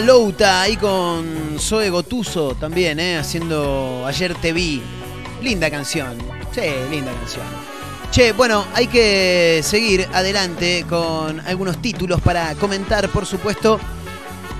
Louta 0.00 0.62
ahí 0.62 0.76
con 0.76 1.56
Zoe 1.58 1.90
Gotuso 1.90 2.54
también, 2.54 2.98
¿eh? 2.98 3.18
haciendo 3.18 4.04
Ayer 4.06 4.34
te 4.34 4.52
vi. 4.52 4.82
Linda 5.42 5.70
canción. 5.70 6.16
Sí, 6.52 6.62
linda 6.90 7.12
canción. 7.12 7.44
Che, 8.10 8.32
bueno, 8.32 8.64
hay 8.74 8.86
que 8.86 9.60
seguir 9.62 10.08
adelante 10.12 10.84
con 10.88 11.40
algunos 11.40 11.80
títulos 11.80 12.20
para 12.20 12.54
comentar, 12.54 13.08
por 13.08 13.26
supuesto, 13.26 13.80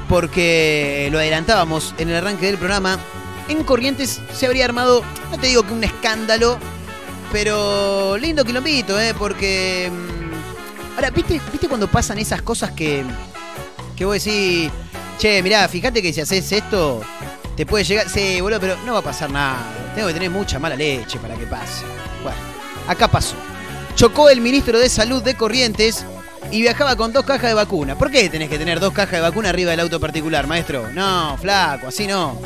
porque 0.09 1.09
lo 1.13 1.19
adelantábamos 1.19 1.95
en 1.99 2.09
el 2.11 2.17
arranque 2.17 2.47
del 2.47 2.59
programa. 2.59 2.99
En 3.49 3.65
Corrientes 3.65 4.21
se 4.33 4.47
habría 4.47 4.65
armado, 4.65 5.03
no 5.31 5.39
te 5.39 5.49
digo 5.49 5.63
que 5.63 5.73
un 5.73 5.85
escándalo, 5.85 6.59
pero 7.31 8.17
lindo 8.19 8.45
quilombito, 8.45 8.99
¿eh? 8.99 9.15
Porque. 9.19 9.91
mm, 9.91 10.95
Ahora, 10.97 11.11
¿viste, 11.11 11.41
¿viste 11.51 11.69
cuando 11.69 11.89
pasan 11.89 12.19
esas 12.19 12.43
cosas 12.43 12.73
que, 12.73 13.03
que 13.97 14.05
vos 14.05 14.23
decís, 14.23 14.71
che, 15.23 15.41
mirá, 15.41 15.69
fíjate 15.69 16.03
que 16.03 16.13
si 16.13 16.21
haces 16.21 16.51
esto, 16.51 17.01
te 17.57 17.65
puede 17.65 17.85
llegar. 17.85 18.09
Sí, 18.09 18.41
boludo, 18.41 18.59
pero 18.59 18.77
no 18.85 18.95
va 18.95 18.99
a 18.99 19.03
pasar 19.03 19.31
nada. 19.31 19.73
Tengo 19.95 20.09
que 20.09 20.15
tener 20.15 20.31
mucha 20.31 20.59
mala 20.59 20.75
leche 20.75 21.21
para 21.21 21.37
que 21.37 21.47
pase. 21.47 21.85
Bueno, 22.25 22.39
acá 22.89 23.07
pasó. 23.07 23.37
Chocó 23.95 24.31
el 24.31 24.41
ministro 24.41 24.81
de 24.81 24.89
Salud 24.89 25.23
de 25.23 25.37
Corrientes 25.37 26.05
y 26.51 26.61
viajaba 26.63 26.97
con 26.97 27.13
dos 27.13 27.25
cajas 27.25 27.51
de 27.51 27.55
vacuna. 27.55 27.97
¿Por 27.97 28.11
qué 28.11 28.29
tenés 28.29 28.49
que 28.49 28.59
tener 28.59 28.81
dos 28.81 28.93
cajas 28.93 29.13
de 29.13 29.21
vacuna 29.21 29.51
arriba 29.51 29.71
del 29.71 29.79
auto 29.79 30.01
particular, 30.01 30.49
maestro? 30.49 30.91
No, 30.93 31.39
flaco, 31.41 31.87
así 31.87 32.09
no. 32.09 32.37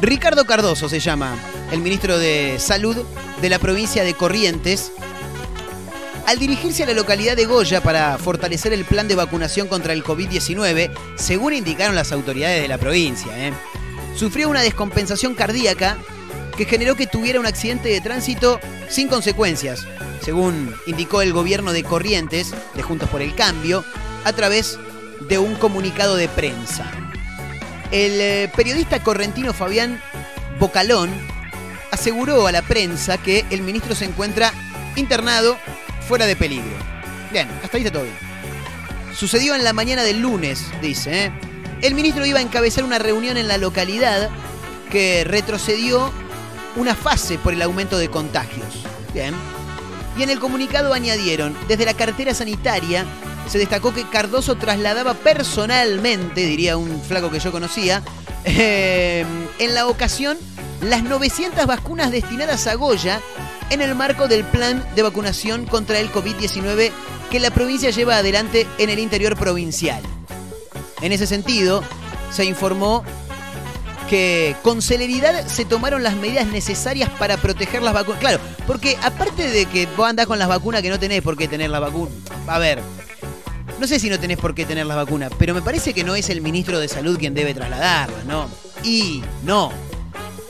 Ricardo 0.00 0.46
Cardoso 0.46 0.88
se 0.88 1.00
llama, 1.00 1.36
el 1.70 1.80
ministro 1.80 2.18
de 2.18 2.56
Salud 2.58 2.96
de 3.42 3.48
la 3.50 3.58
provincia 3.58 4.04
de 4.04 4.14
Corrientes. 4.14 4.90
Al 6.26 6.38
dirigirse 6.38 6.84
a 6.84 6.86
la 6.86 6.92
localidad 6.92 7.36
de 7.36 7.46
Goya 7.46 7.82
para 7.82 8.16
fortalecer 8.18 8.72
el 8.72 8.84
plan 8.84 9.08
de 9.08 9.16
vacunación 9.16 9.68
contra 9.68 9.92
el 9.92 10.04
COVID-19, 10.04 10.90
según 11.16 11.54
indicaron 11.54 11.94
las 11.94 12.12
autoridades 12.12 12.62
de 12.62 12.68
la 12.68 12.78
provincia, 12.78 13.32
¿eh? 13.36 13.52
sufrió 14.14 14.48
una 14.48 14.62
descompensación 14.62 15.34
cardíaca 15.34 15.96
que 16.56 16.66
generó 16.66 16.94
que 16.94 17.06
tuviera 17.06 17.40
un 17.40 17.46
accidente 17.46 17.88
de 17.88 18.00
tránsito 18.00 18.60
sin 18.88 19.08
consecuencias, 19.08 19.86
según 20.22 20.74
indicó 20.86 21.22
el 21.22 21.32
gobierno 21.32 21.72
de 21.72 21.84
Corrientes, 21.84 22.52
de 22.74 22.82
Juntos 22.82 23.08
por 23.08 23.22
el 23.22 23.34
Cambio, 23.34 23.84
a 24.24 24.32
través 24.32 24.78
de 25.28 25.38
un 25.38 25.54
comunicado 25.54 26.16
de 26.16 26.28
prensa. 26.28 26.90
El 27.90 28.20
eh, 28.20 28.52
periodista 28.54 29.02
correntino 29.02 29.52
Fabián 29.52 30.00
Bocalón 30.58 31.10
aseguró 31.90 32.46
a 32.46 32.52
la 32.52 32.62
prensa 32.62 33.18
que 33.18 33.44
el 33.50 33.62
ministro 33.62 33.94
se 33.94 34.04
encuentra 34.04 34.52
internado 34.96 35.56
fuera 36.10 36.26
de 36.26 36.34
peligro. 36.34 36.76
Bien, 37.30 37.48
hasta 37.62 37.76
ahí 37.76 37.84
está 37.84 37.92
todo 37.92 38.02
bien. 38.02 38.16
Sucedió 39.14 39.54
en 39.54 39.62
la 39.62 39.72
mañana 39.72 40.02
del 40.02 40.18
lunes, 40.18 40.66
dice. 40.82 41.26
¿eh? 41.26 41.32
El 41.82 41.94
ministro 41.94 42.26
iba 42.26 42.40
a 42.40 42.42
encabezar 42.42 42.82
una 42.82 42.98
reunión 42.98 43.36
en 43.36 43.46
la 43.46 43.58
localidad 43.58 44.28
que 44.90 45.22
retrocedió 45.22 46.10
una 46.74 46.96
fase 46.96 47.38
por 47.38 47.52
el 47.52 47.62
aumento 47.62 47.96
de 47.96 48.08
contagios. 48.08 48.66
Bien. 49.14 49.36
Y 50.18 50.24
en 50.24 50.30
el 50.30 50.40
comunicado 50.40 50.94
añadieron, 50.94 51.56
desde 51.68 51.84
la 51.84 51.94
cartera 51.94 52.34
sanitaria 52.34 53.04
se 53.48 53.58
destacó 53.58 53.94
que 53.94 54.02
Cardoso 54.02 54.56
trasladaba 54.56 55.14
personalmente, 55.14 56.40
diría 56.40 56.76
un 56.76 57.00
flaco 57.00 57.30
que 57.30 57.38
yo 57.38 57.52
conocía, 57.52 58.02
eh, 58.44 59.24
en 59.60 59.74
la 59.74 59.86
ocasión 59.86 60.36
las 60.82 61.04
900 61.04 61.66
vacunas 61.66 62.10
destinadas 62.10 62.66
a 62.66 62.74
Goya 62.74 63.20
en 63.70 63.80
el 63.80 63.94
marco 63.94 64.28
del 64.28 64.44
plan 64.44 64.84
de 64.94 65.02
vacunación 65.02 65.64
contra 65.64 65.98
el 65.98 66.10
COVID-19 66.12 66.90
que 67.30 67.40
la 67.40 67.50
provincia 67.50 67.90
lleva 67.90 68.16
adelante 68.16 68.66
en 68.78 68.90
el 68.90 68.98
interior 68.98 69.36
provincial. 69.36 70.02
En 71.00 71.12
ese 71.12 71.26
sentido, 71.26 71.82
se 72.32 72.44
informó 72.44 73.04
que 74.08 74.56
con 74.64 74.82
celeridad 74.82 75.46
se 75.46 75.64
tomaron 75.64 76.02
las 76.02 76.16
medidas 76.16 76.48
necesarias 76.48 77.08
para 77.10 77.36
proteger 77.36 77.80
las 77.80 77.94
vacunas. 77.94 78.20
Claro, 78.20 78.40
porque 78.66 78.98
aparte 79.02 79.48
de 79.48 79.66
que 79.66 79.86
vos 79.96 80.08
andás 80.08 80.26
con 80.26 80.38
las 80.38 80.48
vacunas 80.48 80.82
que 80.82 80.90
no 80.90 80.98
tenés 80.98 81.22
por 81.22 81.36
qué 81.36 81.46
tener 81.46 81.70
la 81.70 81.78
vacuna. 81.78 82.10
A 82.48 82.58
ver, 82.58 82.80
no 83.78 83.86
sé 83.86 84.00
si 84.00 84.10
no 84.10 84.18
tenés 84.18 84.36
por 84.36 84.54
qué 84.54 84.66
tener 84.66 84.84
las 84.86 84.96
vacunas, 84.96 85.30
pero 85.38 85.54
me 85.54 85.62
parece 85.62 85.94
que 85.94 86.02
no 86.02 86.16
es 86.16 86.28
el 86.28 86.40
ministro 86.40 86.80
de 86.80 86.88
salud 86.88 87.18
quien 87.18 87.34
debe 87.34 87.54
trasladarlas, 87.54 88.24
¿no? 88.24 88.48
Y 88.82 89.22
no. 89.44 89.72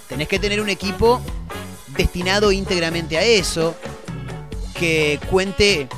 Tenés 0.09 0.27
que 0.27 0.39
tener 0.39 0.61
un 0.63 0.71
equipo 0.71 1.21
destinado 2.01 2.51
íntegramente 2.53 3.19
a 3.19 3.23
eso, 3.23 3.75
que 4.79 5.21
cuente 5.31 5.89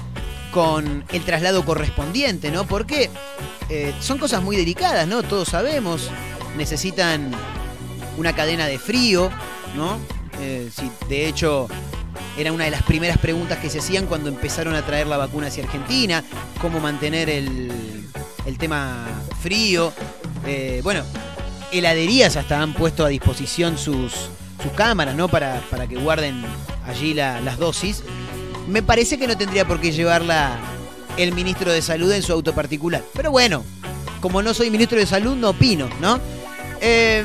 con 0.50 1.04
el 1.12 1.24
traslado 1.24 1.64
correspondiente, 1.64 2.50
¿no? 2.50 2.64
Porque 2.66 3.08
eh, 3.68 3.94
son 4.00 4.18
cosas 4.18 4.42
muy 4.42 4.56
delicadas, 4.56 5.06
¿no? 5.06 5.22
Todos 5.22 5.48
sabemos. 5.48 6.10
Necesitan 6.56 7.30
una 8.18 8.34
cadena 8.34 8.66
de 8.66 8.78
frío, 8.78 9.30
¿no? 9.76 9.98
Eh, 10.40 10.68
si, 10.74 10.90
de 11.08 11.28
hecho, 11.28 11.68
era 12.36 12.52
una 12.52 12.64
de 12.64 12.70
las 12.70 12.82
primeras 12.82 13.18
preguntas 13.18 13.58
que 13.58 13.70
se 13.70 13.78
hacían 13.78 14.06
cuando 14.06 14.28
empezaron 14.28 14.74
a 14.74 14.82
traer 14.84 15.06
la 15.06 15.16
vacuna 15.16 15.46
hacia 15.46 15.64
Argentina, 15.64 16.24
cómo 16.60 16.80
mantener 16.80 17.30
el, 17.30 17.70
el 18.44 18.58
tema 18.58 19.06
frío. 19.40 19.92
Eh, 20.44 20.80
bueno, 20.82 21.04
heladerías 21.70 22.36
hasta 22.36 22.60
han 22.60 22.74
puesto 22.74 23.04
a 23.04 23.08
disposición 23.08 23.78
sus, 23.78 24.28
sus 24.62 24.72
cámaras, 24.72 25.14
¿no? 25.14 25.28
Para, 25.28 25.60
para 25.70 25.86
que 25.86 25.96
guarden 25.96 26.42
allí 26.86 27.14
la- 27.14 27.40
las 27.40 27.58
dosis. 27.58 28.02
Me 28.68 28.82
parece 28.82 29.18
que 29.18 29.26
no 29.26 29.36
tendría 29.36 29.66
por 29.66 29.80
qué 29.80 29.92
llevarla 29.92 30.56
el 31.16 31.32
ministro 31.32 31.72
de 31.72 31.82
Salud 31.82 32.10
en 32.12 32.22
su 32.22 32.32
auto 32.32 32.54
particular. 32.54 33.02
Pero 33.14 33.30
bueno, 33.30 33.64
como 34.20 34.40
no 34.42 34.54
soy 34.54 34.70
ministro 34.70 34.98
de 34.98 35.06
Salud, 35.06 35.34
no 35.36 35.50
opino, 35.50 35.88
¿no? 36.00 36.20
Eh, 36.80 37.24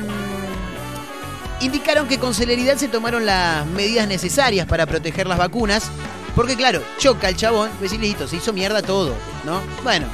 indicaron 1.61 2.07
que 2.07 2.19
con 2.19 2.33
celeridad 2.33 2.77
se 2.77 2.87
tomaron 2.87 3.25
las 3.25 3.65
medidas 3.67 4.07
necesarias 4.07 4.67
para 4.67 4.85
proteger 4.85 5.27
las 5.27 5.37
vacunas. 5.37 5.89
Porque 6.35 6.55
claro, 6.55 6.83
choca 6.99 7.29
el 7.29 7.35
chabón, 7.35 7.69
pues 7.79 7.89
sí, 7.91 7.97
listo, 7.97 8.27
se 8.27 8.35
hizo 8.35 8.53
mierda 8.53 8.83
todo, 8.83 9.15
¿no? 9.43 9.59
Bueno, 9.83 10.05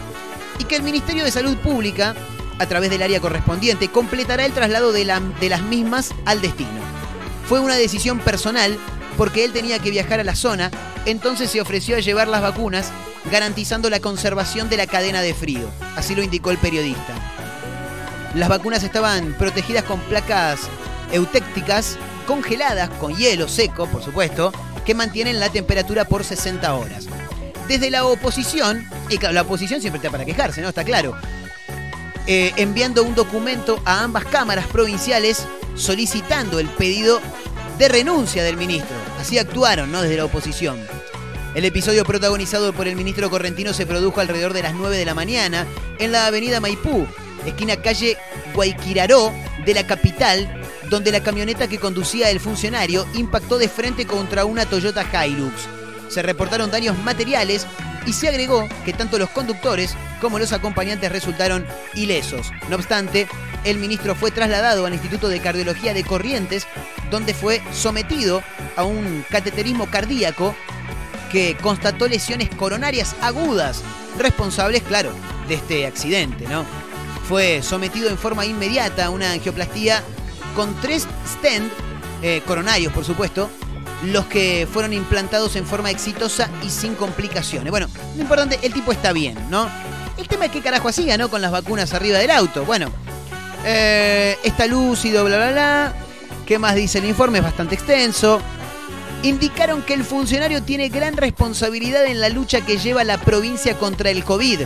y 0.58 0.64
que 0.64 0.78
el 0.78 0.84
Ministerio 0.84 1.26
de 1.26 1.32
Salud 1.32 1.58
Pública, 1.58 2.16
a 2.60 2.66
través 2.66 2.90
del 2.90 3.02
área 3.02 3.20
correspondiente, 3.20 3.90
completará 3.90 4.46
el 4.46 4.54
traslado 4.54 4.94
de, 4.94 5.04
la- 5.04 5.20
de 5.20 5.50
las 5.50 5.62
mismas 5.64 6.12
al 6.26 6.42
destino. 6.42 6.93
Fue 7.48 7.60
una 7.60 7.76
decisión 7.76 8.20
personal 8.20 8.78
porque 9.18 9.46
él 9.46 9.52
tenía 9.52 9.80
que 9.80 9.92
viajar 9.92 10.20
a 10.20 10.24
la 10.24 10.36
zona, 10.36 10.72
entonces 11.06 11.52
se 11.52 11.62
ofreció 11.62 11.98
a 11.98 12.00
llevar 12.00 12.28
las 12.28 12.42
vacunas, 12.42 12.92
garantizando 13.32 13.90
la 13.90 14.00
conservación 14.00 14.70
de 14.70 14.78
la 14.78 14.88
cadena 14.88 15.22
de 15.22 15.34
frío. 15.34 15.70
Así 15.96 16.16
lo 16.16 16.24
indicó 16.24 16.52
el 16.52 16.58
periodista. 16.58 17.14
Las 18.36 18.50
vacunas 18.50 18.84
estaban 18.84 19.34
protegidas 19.38 19.84
con 19.84 20.00
placas 20.02 20.62
eutécticas 21.12 21.98
congeladas 22.26 22.90
con 22.90 23.16
hielo 23.16 23.48
seco, 23.48 23.86
por 23.88 24.04
supuesto, 24.04 24.52
que 24.86 24.96
mantienen 24.96 25.40
la 25.40 25.50
temperatura 25.50 26.06
por 26.06 26.24
60 26.24 26.74
horas. 26.74 27.08
Desde 27.68 27.92
la 27.92 28.06
oposición, 28.06 28.88
y 29.10 29.18
claro, 29.18 29.34
la 29.34 29.44
oposición 29.44 29.80
siempre 29.82 29.98
está 29.98 30.10
para 30.10 30.26
quejarse, 30.26 30.62
¿no? 30.62 30.70
Está 30.70 30.84
claro. 30.84 31.16
Eh, 32.26 32.54
enviando 32.58 33.04
un 33.04 33.16
documento 33.16 33.82
a 33.86 34.04
ambas 34.04 34.26
cámaras 34.26 34.66
provinciales 34.68 35.46
solicitando 35.76 36.60
el 36.60 36.68
pedido 36.70 37.22
de 37.78 37.88
renuncia 37.88 38.44
del 38.44 38.58
ministro. 38.58 38.96
Así 39.20 39.38
actuaron, 39.38 39.92
¿no? 39.92 40.02
Desde 40.02 40.18
la 40.18 40.26
oposición. 40.26 40.80
El 41.56 41.66
episodio 41.66 42.04
protagonizado 42.04 42.74
por 42.74 42.88
el 42.88 42.96
ministro 42.96 43.30
correntino 43.30 43.74
se 43.74 43.86
produjo 43.86 44.20
alrededor 44.20 44.54
de 44.54 44.64
las 44.64 44.74
9 44.74 44.98
de 44.98 45.06
la 45.06 45.14
mañana 45.14 45.68
en 46.00 46.12
la 46.12 46.26
avenida 46.26 46.60
Maipú, 46.60 47.06
esquina 47.46 47.76
calle 47.78 48.18
Guayquiraró 48.56 49.32
de 49.64 49.74
la 49.74 49.86
capital, 49.86 50.62
donde 50.90 51.12
la 51.12 51.22
camioneta 51.22 51.68
que 51.68 51.80
conducía 51.80 52.30
el 52.30 52.40
funcionario 52.40 53.06
impactó 53.14 53.58
de 53.58 53.70
frente 53.70 54.06
contra 54.06 54.46
una 54.46 54.66
Toyota 54.66 55.06
Hilux. 55.26 55.54
Se 56.10 56.22
reportaron 56.22 56.72
daños 56.72 56.98
materiales 56.98 57.66
y 58.06 58.14
se 58.14 58.28
agregó 58.28 58.68
que 58.86 58.94
tanto 58.94 59.18
los 59.18 59.30
conductores 59.30 59.96
como 60.22 60.40
los 60.40 60.54
acompañantes 60.54 61.12
resultaron 61.12 61.66
ilesos. 61.94 62.52
No 62.70 62.76
obstante, 62.76 63.28
el 63.64 63.78
ministro 63.78 64.16
fue 64.16 64.32
trasladado 64.32 64.86
al 64.86 64.94
Instituto 64.94 65.28
de 65.28 65.40
Cardiología 65.40 65.94
de 65.94 66.04
Corrientes, 66.04 66.68
donde 67.10 67.34
fue 67.34 67.62
sometido 67.72 68.44
a 68.76 68.84
un 68.84 69.26
cateterismo 69.30 69.88
cardíaco 69.88 70.56
que 71.32 71.58
constató 71.62 72.08
lesiones 72.08 72.50
coronarias 72.50 73.16
agudas, 73.22 73.82
responsables, 74.18 74.84
claro, 74.84 75.12
de 75.48 75.56
este 75.56 75.86
accidente, 75.86 76.48
¿no? 76.48 76.66
Fue 77.28 77.62
sometido 77.64 78.10
en 78.10 78.18
forma 78.18 78.46
inmediata 78.46 79.06
a 79.06 79.10
una 79.10 79.32
angioplastía 79.32 80.04
con 80.56 80.80
tres 80.82 81.08
stent 81.28 81.72
eh, 82.22 82.42
coronarios, 82.46 82.94
por 82.94 83.04
supuesto, 83.04 83.50
los 84.04 84.26
que 84.26 84.68
fueron 84.72 84.94
implantados 84.94 85.56
en 85.56 85.66
forma 85.66 85.90
exitosa 85.90 86.50
y 86.64 86.70
sin 86.70 86.96
complicaciones. 86.96 87.72
Bueno, 87.72 87.88
lo 88.16 88.22
importante, 88.22 88.60
el 88.62 88.74
tipo 88.74 88.92
está 88.92 89.14
bien, 89.14 89.38
¿no? 89.50 89.70
El 90.18 90.28
tema 90.28 90.46
es 90.46 90.52
qué 90.52 90.62
carajo 90.62 90.90
hacía, 90.90 91.18
¿no? 91.18 91.30
Con 91.30 91.42
las 91.42 91.52
vacunas 91.52 91.94
arriba 91.94 92.20
del 92.20 92.32
auto. 92.32 92.66
Bueno, 92.66 92.92
eh, 93.66 94.38
está 94.44 94.68
lúcido, 94.68 95.24
bla, 95.26 95.38
bla, 95.38 95.52
bla. 95.52 95.94
¿Qué 96.46 96.60
más 96.60 96.76
dice 96.76 97.00
el 97.00 97.06
informe? 97.06 97.40
Es 97.40 97.44
bastante 97.44 97.76
extenso. 97.76 98.42
Indicaron 99.24 99.82
que 99.84 99.94
el 99.94 100.04
funcionario 100.04 100.62
tiene 100.62 100.90
gran 100.90 101.16
responsabilidad 101.16 102.06
en 102.06 102.20
la 102.20 102.28
lucha 102.28 102.62
que 102.62 102.78
lleva 102.78 103.06
la 103.06 103.18
provincia 103.18 103.78
contra 103.78 104.10
el 104.10 104.24
COVID. 104.26 104.62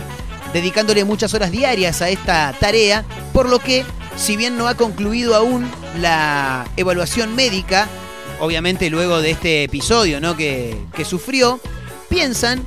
dedicándole 0.52 1.04
muchas 1.04 1.34
horas 1.34 1.50
diarias 1.50 2.02
a 2.02 2.08
esta 2.08 2.54
tarea, 2.58 3.04
por 3.32 3.48
lo 3.48 3.58
que, 3.58 3.84
si 4.16 4.36
bien 4.36 4.56
no 4.56 4.68
ha 4.68 4.74
concluido 4.74 5.34
aún 5.34 5.70
la 6.00 6.66
evaluación 6.76 7.34
médica, 7.34 7.88
obviamente 8.40 8.90
luego 8.90 9.20
de 9.20 9.30
este 9.30 9.64
episodio 9.64 10.20
¿no? 10.20 10.36
que, 10.36 10.76
sufrió, 11.04 11.60
piensan 12.08 12.62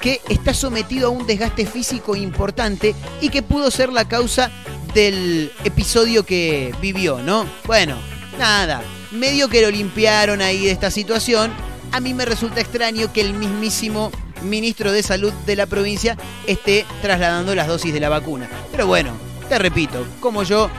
que 0.00 0.20
está 0.28 0.52
sometido 0.52 1.08
a 1.08 1.10
un 1.10 1.26
desgaste 1.26 1.66
físico 1.66 2.16
importante 2.16 2.94
y 3.20 3.30
que 3.30 3.42
pudo 3.42 3.70
ser 3.70 3.92
la 3.92 4.06
causa 4.06 4.50
del 4.92 5.50
episodio 5.64 6.24
que 6.24 6.74
vivió, 6.80 7.20
¿no? 7.22 7.46
Bueno, 7.66 7.96
nada, 8.38 8.82
medio 9.10 9.48
que 9.48 9.62
lo 9.62 9.70
limpiaron 9.70 10.42
ahí 10.42 10.66
de 10.66 10.70
esta 10.70 10.90
situación. 10.90 11.52
A 11.90 12.00
mí 12.00 12.12
me 12.12 12.26
resulta 12.26 12.60
extraño 12.60 13.12
que 13.12 13.22
el 13.22 13.34
mismísimo 13.34 14.12
ministro 14.42 14.92
de 14.92 15.02
Salud 15.02 15.32
de 15.46 15.56
la 15.56 15.66
provincia 15.66 16.16
esté 16.46 16.84
trasladando 17.02 17.54
las 17.54 17.66
dosis 17.66 17.92
de 17.92 18.00
la 18.00 18.08
vacuna. 18.08 18.48
Pero 18.70 18.86
bueno, 18.86 19.12
te 19.48 19.58
repito, 19.58 20.06
como 20.20 20.42
yo 20.42 20.70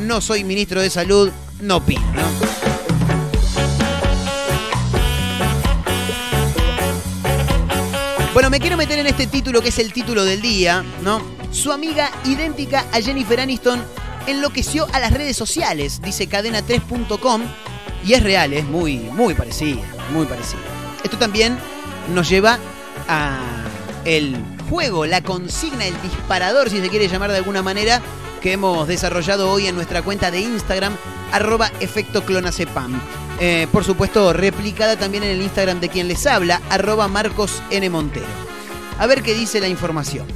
no 0.00 0.20
soy 0.20 0.44
ministro 0.44 0.80
de 0.80 0.90
Salud, 0.90 1.30
no 1.60 1.76
opino, 1.76 2.02
meter 8.86 9.00
en 9.00 9.06
este 9.08 9.26
título 9.26 9.62
que 9.62 9.70
es 9.70 9.80
el 9.80 9.92
título 9.92 10.24
del 10.24 10.40
día, 10.40 10.84
¿no? 11.02 11.20
Su 11.50 11.72
amiga 11.72 12.08
idéntica 12.24 12.84
a 12.92 13.00
Jennifer 13.00 13.40
Aniston 13.40 13.82
enloqueció 14.28 14.86
a 14.92 15.00
las 15.00 15.12
redes 15.12 15.36
sociales, 15.36 16.00
dice 16.02 16.28
cadena3.com, 16.28 17.42
y 18.04 18.12
es 18.12 18.22
real, 18.22 18.52
es 18.52 18.64
muy, 18.64 18.98
muy 18.98 19.34
parecida, 19.34 19.82
muy 20.12 20.24
parecida. 20.26 20.60
Esto 21.02 21.18
también 21.18 21.58
nos 22.14 22.28
lleva 22.28 22.60
a 23.08 23.40
el 24.04 24.36
juego, 24.70 25.04
la 25.04 25.20
consigna, 25.20 25.84
el 25.84 26.00
disparador, 26.02 26.70
si 26.70 26.80
se 26.80 26.88
quiere 26.88 27.08
llamar 27.08 27.32
de 27.32 27.38
alguna 27.38 27.62
manera, 27.62 28.00
que 28.40 28.52
hemos 28.52 28.86
desarrollado 28.86 29.50
hoy 29.50 29.66
en 29.66 29.74
nuestra 29.74 30.02
cuenta 30.02 30.30
de 30.30 30.42
Instagram, 30.42 30.96
arroba 31.32 31.72
efecto 31.80 32.24
clonacepam. 32.24 33.00
Eh, 33.40 33.66
por 33.72 33.82
supuesto, 33.82 34.32
replicada 34.32 34.96
también 34.96 35.24
en 35.24 35.30
el 35.30 35.42
Instagram 35.42 35.80
de 35.80 35.88
quien 35.88 36.06
les 36.06 36.24
habla, 36.24 36.62
arroba 36.70 37.08
Marcos. 37.08 37.60
Montero. 37.90 38.45
A 38.98 39.06
ver 39.06 39.22
qué 39.22 39.34
dice 39.34 39.60
la 39.60 39.68
información. 39.68 40.26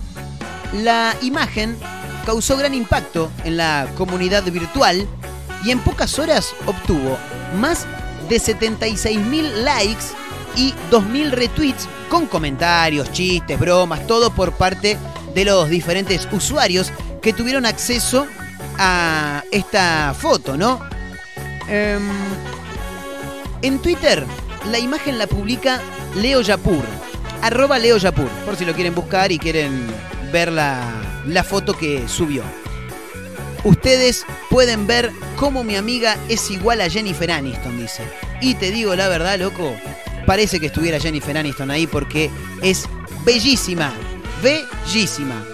La 0.73 1.17
imagen 1.23 1.77
causó 2.27 2.57
gran 2.57 2.75
impacto 2.75 3.31
en 3.45 3.57
la 3.57 3.89
comunidad 3.97 4.45
virtual 4.45 5.07
y 5.65 5.71
en 5.71 5.81
pocas 5.81 6.19
horas 6.19 6.55
obtuvo 6.67 7.19
más 7.59 7.87
de 8.29 8.37
76.000 8.37 9.65
likes 9.65 10.05
y 10.57 10.73
2.000 10.91 11.31
retweets 11.31 11.89
con 12.09 12.27
comentarios, 12.27 13.11
chistes, 13.13 13.59
bromas, 13.59 14.07
todo 14.07 14.31
por 14.31 14.53
parte 14.53 14.97
de 15.35 15.45
los 15.45 15.69
diferentes 15.69 16.29
usuarios 16.33 16.93
que 17.23 17.33
tuvieron 17.33 17.67
acceso 17.67 18.27
a 18.79 19.43
esta 19.51 20.15
foto, 20.19 20.57
¿no? 20.57 20.81
Em, 21.69 22.03
en 23.63 23.79
Twitter, 23.81 24.25
la 24.71 24.79
imagen 24.79 25.19
la 25.19 25.27
publica 25.27 25.81
Leo 26.17 26.41
Yapur, 26.41 26.85
arroba 27.43 27.79
Leo 27.79 27.97
Yapur, 27.97 28.29
por 28.45 28.57
si 28.57 28.65
lo 28.65 28.75
quieren 28.75 28.95
buscar 28.95 29.33
y 29.33 29.39
quieren 29.39 29.87
ver 30.33 30.53
la, 30.53 30.83
la 31.27 31.45
foto 31.45 31.77
que 31.77 32.09
subió. 32.09 32.43
Ustedes 33.65 34.25
pueden 34.49 34.87
ver 34.87 35.11
cómo 35.37 35.65
mi 35.65 35.77
amiga 35.77 36.17
es 36.29 36.51
igual 36.51 36.81
a 36.81 36.89
Jennifer 36.89 37.31
Aniston, 37.31 37.79
dice. 37.79 38.05
Y 38.41 38.55
te 38.55 38.71
digo 38.71 38.95
la 38.97 39.09
verdad, 39.09 39.39
loco, 39.39 39.75
parece 40.27 40.61
que 40.61 40.67
estuviera 40.67 40.99
Jennifer 40.99 41.37
Aniston 41.37 41.71
ahí 41.71 41.87
porque 41.87 42.31
es 42.63 42.89
bellísima, 43.25 43.93
bellísima. 44.43 45.45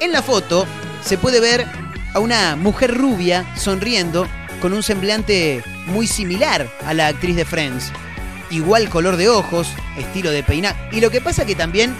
En 0.00 0.12
la 0.12 0.22
foto 0.22 0.66
se 1.02 1.16
puede 1.16 1.40
ver 1.40 1.66
a 2.12 2.20
una 2.20 2.56
mujer 2.56 2.94
rubia 2.94 3.44
sonriendo 3.56 4.26
con 4.60 4.72
un 4.72 4.82
semblante 4.82 5.62
muy 5.86 6.06
similar 6.06 6.70
a 6.86 6.94
la 6.94 7.08
actriz 7.08 7.36
de 7.36 7.44
Friends. 7.44 7.92
Igual 8.54 8.88
color 8.88 9.16
de 9.16 9.28
ojos, 9.28 9.66
estilo 9.98 10.30
de 10.30 10.44
peinado. 10.44 10.76
Y 10.92 11.00
lo 11.00 11.10
que 11.10 11.20
pasa 11.20 11.44
que 11.44 11.56
también 11.56 11.92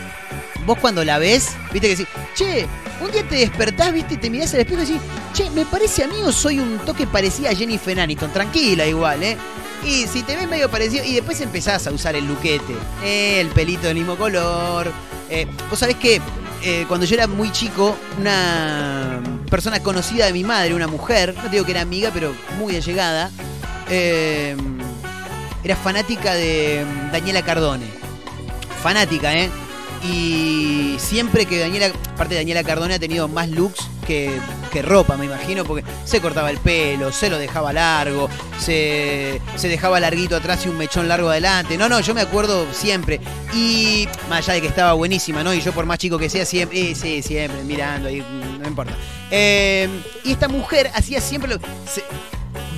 vos 0.65 0.79
cuando 0.79 1.05
la 1.05 1.19
ves, 1.19 1.57
viste 1.73 1.89
que 1.89 1.97
decís, 1.97 2.07
che, 2.37 2.69
un 3.01 3.11
día 3.11 3.25
te 3.29 3.35
despertás, 3.35 3.93
viste, 3.93 4.17
te 4.17 4.31
mirás 4.31 4.55
al 4.55 4.61
espejo 4.61 4.83
y 4.83 4.87
decís, 4.87 5.01
che, 5.33 5.51
me 5.51 5.65
parece 5.67 6.05
a 6.05 6.07
mí 6.07 6.15
o 6.25 6.31
soy 6.31 6.61
un 6.61 6.79
toque 6.79 7.09
parecida 7.09 7.51
a 7.51 7.57
Jennifer 7.57 7.99
Aniston. 7.99 8.33
Tranquila 8.33 8.87
igual, 8.87 9.25
¿eh? 9.25 9.37
Y 9.85 10.07
si 10.07 10.23
te 10.23 10.37
ves 10.37 10.49
medio 10.49 10.71
parecido, 10.71 11.05
y 11.05 11.15
después 11.15 11.41
empezás 11.41 11.89
a 11.89 11.91
usar 11.91 12.15
el 12.15 12.25
luquete, 12.25 12.73
eh, 13.03 13.41
el 13.41 13.49
pelito 13.49 13.89
del 13.89 13.97
mismo 13.97 14.17
color. 14.17 14.93
Eh, 15.29 15.49
vos 15.69 15.77
sabés 15.81 15.97
que 15.97 16.21
eh, 16.63 16.85
cuando 16.87 17.05
yo 17.05 17.17
era 17.17 17.27
muy 17.27 17.51
chico, 17.51 17.97
una 18.21 19.21
persona 19.51 19.83
conocida 19.83 20.27
de 20.27 20.33
mi 20.33 20.45
madre, 20.45 20.73
una 20.73 20.87
mujer, 20.87 21.35
no 21.43 21.49
digo 21.49 21.65
que 21.65 21.73
era 21.73 21.81
amiga, 21.81 22.13
pero 22.15 22.33
muy 22.61 22.77
allegada, 22.77 23.33
eh, 23.91 24.57
era 25.65 25.75
fanática 25.77 26.35
de 26.35 26.85
Daniela 27.11 27.43
Cardone. 27.43 27.87
Fanática, 28.83 29.35
¿eh? 29.35 29.49
Y 30.03 30.97
siempre 30.99 31.47
que 31.47 31.59
Daniela, 31.59 31.87
aparte 32.15 32.35
de 32.35 32.41
Daniela 32.41 32.63
Cardone, 32.63 32.93
ha 32.95 32.99
tenido 32.99 33.27
más 33.27 33.49
looks 33.49 33.89
que, 34.07 34.39
que 34.71 34.83
ropa, 34.83 35.17
me 35.17 35.25
imagino, 35.25 35.65
porque 35.65 35.83
se 36.05 36.21
cortaba 36.21 36.51
el 36.51 36.59
pelo, 36.59 37.11
se 37.11 37.31
lo 37.31 37.39
dejaba 37.39 37.73
largo, 37.73 38.29
se, 38.59 39.41
se 39.57 39.69
dejaba 39.69 39.99
larguito 40.01 40.37
atrás 40.37 40.67
y 40.67 40.69
un 40.69 40.77
mechón 40.77 41.09
largo 41.09 41.31
adelante. 41.31 41.79
No, 41.79 41.89
no, 41.89 42.01
yo 42.01 42.13
me 42.15 42.21
acuerdo 42.21 42.67
siempre. 42.75 43.19
Y 43.55 44.07
más 44.29 44.41
allá 44.41 44.55
de 44.55 44.61
que 44.61 44.67
estaba 44.67 44.93
buenísima, 44.93 45.43
¿no? 45.43 45.55
Y 45.55 45.63
yo 45.63 45.73
por 45.73 45.87
más 45.87 45.97
chico 45.99 46.19
que 46.19 46.29
sea, 46.29 46.45
siempre, 46.45 46.91
eh, 46.91 46.95
sí, 46.95 47.23
siempre, 47.23 47.65
mirando 47.65 48.09
ahí, 48.09 48.23
no 48.61 48.69
importa. 48.69 48.93
Eh, 49.31 49.89
y 50.23 50.33
esta 50.33 50.49
mujer 50.49 50.91
hacía 50.95 51.23
siempre 51.23 51.49
lo... 51.55 51.59
se- 51.91 52.05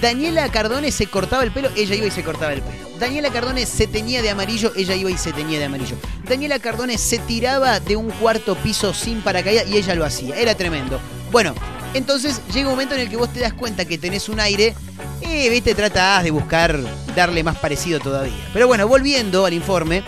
Daniela 0.00 0.48
Cardone 0.50 0.92
se 0.92 1.06
cortaba 1.06 1.42
el 1.42 1.52
pelo, 1.52 1.70
ella 1.76 1.94
iba 1.94 2.06
y 2.06 2.10
se 2.10 2.22
cortaba 2.22 2.52
el 2.52 2.62
pelo. 2.62 2.86
Daniela 2.98 3.30
Cardone 3.30 3.66
se 3.66 3.86
teñía 3.86 4.22
de 4.22 4.30
amarillo, 4.30 4.72
ella 4.76 4.94
iba 4.94 5.10
y 5.10 5.18
se 5.18 5.32
teñía 5.32 5.58
de 5.58 5.66
amarillo. 5.66 5.96
Daniela 6.28 6.58
Cardone 6.58 6.98
se 6.98 7.18
tiraba 7.18 7.80
de 7.80 7.96
un 7.96 8.10
cuarto 8.10 8.54
piso 8.56 8.94
sin 8.94 9.20
paracaídas 9.20 9.66
y 9.68 9.76
ella 9.76 9.94
lo 9.94 10.04
hacía. 10.04 10.36
Era 10.36 10.54
tremendo. 10.54 11.00
Bueno, 11.30 11.54
entonces 11.94 12.40
llega 12.52 12.68
un 12.68 12.74
momento 12.74 12.94
en 12.94 13.00
el 13.02 13.08
que 13.08 13.16
vos 13.16 13.32
te 13.32 13.40
das 13.40 13.52
cuenta 13.52 13.84
que 13.84 13.98
tenés 13.98 14.28
un 14.28 14.40
aire 14.40 14.74
y, 15.20 15.48
viste, 15.48 15.74
tratás 15.74 16.24
de 16.24 16.30
buscar 16.30 16.78
darle 17.14 17.42
más 17.42 17.56
parecido 17.56 18.00
todavía. 18.00 18.34
Pero 18.52 18.66
bueno, 18.66 18.86
volviendo 18.86 19.46
al 19.46 19.54
informe, 19.54 20.02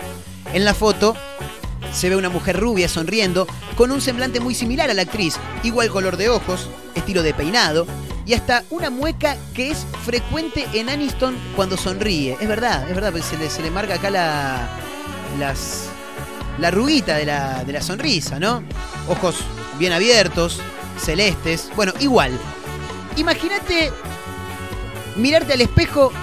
en 0.53 0.65
la 0.65 0.73
foto 0.73 1.15
se 1.91 2.09
ve 2.09 2.15
una 2.15 2.29
mujer 2.29 2.59
rubia 2.59 2.87
sonriendo, 2.87 3.47
con 3.75 3.91
un 3.91 4.01
semblante 4.01 4.39
muy 4.39 4.53
similar 4.53 4.89
a 4.89 4.93
la 4.93 5.03
actriz, 5.03 5.35
igual 5.63 5.89
color 5.89 6.17
de 6.17 6.29
ojos, 6.29 6.69
estilo 6.95 7.23
de 7.23 7.33
peinado, 7.33 7.87
y 8.29 8.35
hasta 8.35 8.63
una 8.69 8.91
mueca 8.91 9.35
que 9.55 9.71
es 9.71 9.87
frecuente 10.05 10.67
en 10.73 10.87
Aniston 10.87 11.35
cuando 11.55 11.77
sonríe. 11.77 12.37
Es 12.39 12.47
verdad, 12.47 12.87
es 12.87 12.93
verdad, 12.93 13.11
porque 13.11 13.25
se 13.25 13.37
le, 13.39 13.49
se 13.49 13.63
le 13.63 13.71
marca 13.71 13.95
acá 13.95 14.11
la, 14.11 14.69
las, 15.39 15.85
la 16.59 16.67
arruguita 16.67 17.15
de 17.15 17.25
la, 17.25 17.63
de 17.63 17.73
la 17.73 17.81
sonrisa, 17.81 18.39
¿no? 18.39 18.63
Ojos 19.07 19.37
bien 19.79 19.93
abiertos, 19.93 20.61
celestes, 20.99 21.71
bueno, 21.75 21.91
igual. 22.01 22.37
Imagínate 23.17 23.91
mirarte 25.15 25.53
al 25.53 25.61
espejo 25.61 26.13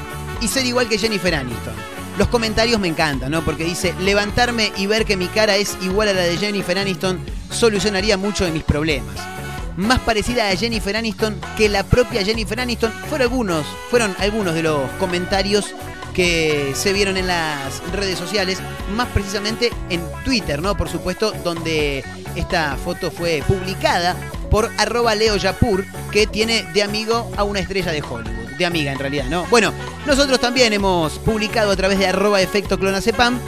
y 0.40 0.46
ser 0.46 0.64
igual 0.64 0.88
que 0.88 0.98
Jennifer 0.98 1.34
Aniston. 1.34 1.74
Los 2.18 2.28
comentarios 2.28 2.78
me 2.78 2.86
encantan, 2.86 3.32
¿no? 3.32 3.44
Porque 3.44 3.64
dice, 3.64 3.96
levantarme 3.98 4.70
y 4.76 4.86
ver 4.86 5.06
que 5.06 5.16
mi 5.16 5.26
cara 5.26 5.56
es 5.56 5.76
igual 5.82 6.06
a 6.10 6.12
la 6.12 6.20
de 6.20 6.36
Jennifer 6.36 6.78
Aniston 6.78 7.18
solucionaría 7.50 8.16
mucho 8.16 8.44
de 8.44 8.52
mis 8.52 8.62
problemas. 8.62 9.35
Más 9.76 10.00
parecida 10.00 10.48
a 10.48 10.56
Jennifer 10.56 10.96
Aniston 10.96 11.38
que 11.56 11.68
la 11.68 11.84
propia 11.84 12.24
Jennifer 12.24 12.58
Aniston 12.58 12.92
fueron 13.08 13.28
algunos, 13.28 13.66
fueron 13.90 14.16
algunos 14.18 14.54
de 14.54 14.62
los 14.62 14.90
comentarios 14.98 15.74
que 16.14 16.72
se 16.74 16.94
vieron 16.94 17.18
en 17.18 17.26
las 17.26 17.82
redes 17.92 18.18
sociales, 18.18 18.58
más 18.94 19.06
precisamente 19.08 19.70
en 19.90 20.00
Twitter, 20.24 20.62
¿no? 20.62 20.74
Por 20.74 20.88
supuesto, 20.88 21.32
donde 21.44 22.02
esta 22.34 22.74
foto 22.76 23.10
fue 23.10 23.42
publicada 23.46 24.16
por 24.50 24.70
arroba 24.78 25.14
Leo 25.14 25.36
Yapur, 25.36 25.84
que 26.10 26.26
tiene 26.26 26.62
de 26.72 26.82
amigo 26.82 27.30
a 27.36 27.44
una 27.44 27.60
estrella 27.60 27.92
de 27.92 28.00
Hollywood. 28.00 28.56
De 28.56 28.64
amiga, 28.64 28.92
en 28.92 28.98
realidad, 28.98 29.26
¿no? 29.26 29.44
Bueno, 29.50 29.74
nosotros 30.06 30.40
también 30.40 30.72
hemos 30.72 31.18
publicado 31.18 31.70
a 31.70 31.76
través 31.76 31.98
de 31.98 32.06
arroba 32.06 32.40
efecto 32.40 32.78
clonacepam 32.78 33.38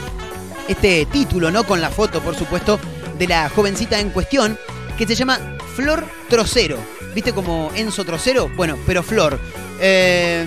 este 0.68 1.06
título, 1.06 1.50
¿no? 1.50 1.64
Con 1.64 1.80
la 1.80 1.88
foto, 1.88 2.20
por 2.20 2.36
supuesto, 2.36 2.78
de 3.18 3.26
la 3.26 3.48
jovencita 3.48 3.98
en 3.98 4.10
cuestión, 4.10 4.58
que 4.98 5.06
se 5.06 5.14
llama 5.14 5.57
Flor 5.78 6.04
Trocero. 6.28 6.76
¿Viste 7.14 7.32
como 7.32 7.70
Enzo 7.72 8.04
Trocero? 8.04 8.48
Bueno, 8.56 8.76
pero 8.84 9.00
Flor. 9.04 9.38
Eh, 9.78 10.44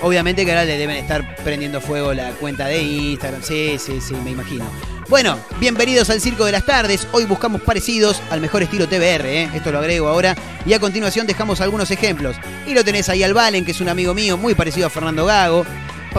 obviamente 0.00 0.44
que 0.44 0.52
ahora 0.52 0.64
le 0.64 0.78
deben 0.78 0.96
estar 0.96 1.34
prendiendo 1.42 1.80
fuego 1.80 2.14
la 2.14 2.30
cuenta 2.34 2.68
de 2.68 2.80
Instagram. 2.80 3.42
Sí, 3.42 3.78
sí, 3.80 4.00
sí, 4.00 4.14
me 4.14 4.30
imagino. 4.30 4.64
Bueno, 5.08 5.36
bienvenidos 5.58 6.08
al 6.08 6.20
Circo 6.20 6.44
de 6.44 6.52
las 6.52 6.64
Tardes. 6.64 7.08
Hoy 7.10 7.24
buscamos 7.24 7.62
parecidos 7.62 8.22
al 8.30 8.40
mejor 8.40 8.62
estilo 8.62 8.86
TBR, 8.86 9.26
¿eh? 9.26 9.50
esto 9.54 9.72
lo 9.72 9.80
agrego 9.80 10.06
ahora. 10.06 10.36
Y 10.64 10.72
a 10.72 10.78
continuación 10.78 11.26
dejamos 11.26 11.60
algunos 11.60 11.90
ejemplos. 11.90 12.36
Y 12.68 12.74
lo 12.74 12.84
tenés 12.84 13.08
ahí 13.08 13.24
al 13.24 13.34
Valen, 13.34 13.64
que 13.64 13.72
es 13.72 13.80
un 13.80 13.88
amigo 13.88 14.14
mío, 14.14 14.36
muy 14.36 14.54
parecido 14.54 14.86
a 14.86 14.90
Fernando 14.90 15.26
Gago. 15.26 15.66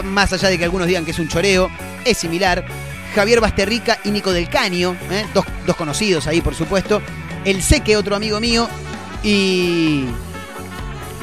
Más 0.04 0.30
allá 0.34 0.50
de 0.50 0.58
que 0.58 0.64
algunos 0.64 0.88
digan 0.88 1.06
que 1.06 1.12
es 1.12 1.18
un 1.18 1.28
choreo, 1.28 1.70
es 2.04 2.18
similar. 2.18 2.66
Javier 3.14 3.40
Basterrica 3.40 3.98
y 4.04 4.10
Nico 4.10 4.30
del 4.30 4.50
Caño, 4.50 4.94
¿eh? 5.10 5.24
dos, 5.32 5.46
dos 5.66 5.76
conocidos 5.76 6.26
ahí, 6.26 6.42
por 6.42 6.54
supuesto. 6.54 7.00
El 7.44 7.62
Seque, 7.62 7.96
otro 7.96 8.16
amigo 8.16 8.40
mío. 8.40 8.68
Y. 9.22 10.04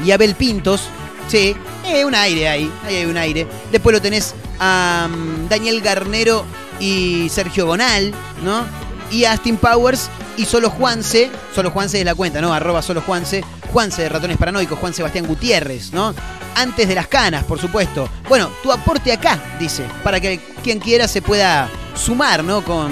Y 0.04 0.10
Abel 0.10 0.34
Pintos. 0.34 0.88
Sí, 1.28 1.54
eh, 1.84 2.04
un 2.04 2.14
aire 2.14 2.48
ahí. 2.48 2.72
Ahí 2.84 2.96
hay 2.96 3.04
un 3.06 3.16
aire. 3.16 3.46
Después 3.70 3.94
lo 3.94 4.02
tenés 4.02 4.34
a 4.58 5.08
mm, 5.10 5.48
Daniel 5.48 5.80
Garnero 5.80 6.44
y 6.80 7.28
Sergio 7.28 7.66
Bonal, 7.66 8.12
¿no? 8.42 8.64
Y 9.10 9.24
a 9.24 9.32
Austin 9.32 9.56
Powers 9.56 10.08
y 10.36 10.44
Solo 10.44 10.70
Juanse. 10.70 11.30
Solo 11.54 11.70
Juanse 11.70 12.00
es 12.00 12.04
la 12.04 12.14
cuenta, 12.14 12.40
¿no? 12.40 12.52
Arroba 12.52 12.82
Solo 12.82 13.02
Juanse. 13.02 13.44
Juanse 13.72 14.02
de 14.02 14.08
Ratones 14.08 14.36
Paranoicos, 14.36 14.78
Juan 14.78 14.92
Sebastián 14.92 15.26
Gutiérrez, 15.26 15.92
¿no? 15.92 16.14
Antes 16.56 16.88
de 16.88 16.94
las 16.94 17.06
canas, 17.06 17.44
por 17.44 17.60
supuesto. 17.60 18.08
Bueno, 18.28 18.50
tu 18.62 18.72
aporte 18.72 19.12
acá, 19.12 19.38
dice, 19.60 19.84
para 20.02 20.20
que 20.20 20.40
quien 20.62 20.80
quiera 20.80 21.06
se 21.06 21.22
pueda 21.22 21.68
sumar, 21.94 22.42
¿no? 22.42 22.64
Con 22.64 22.90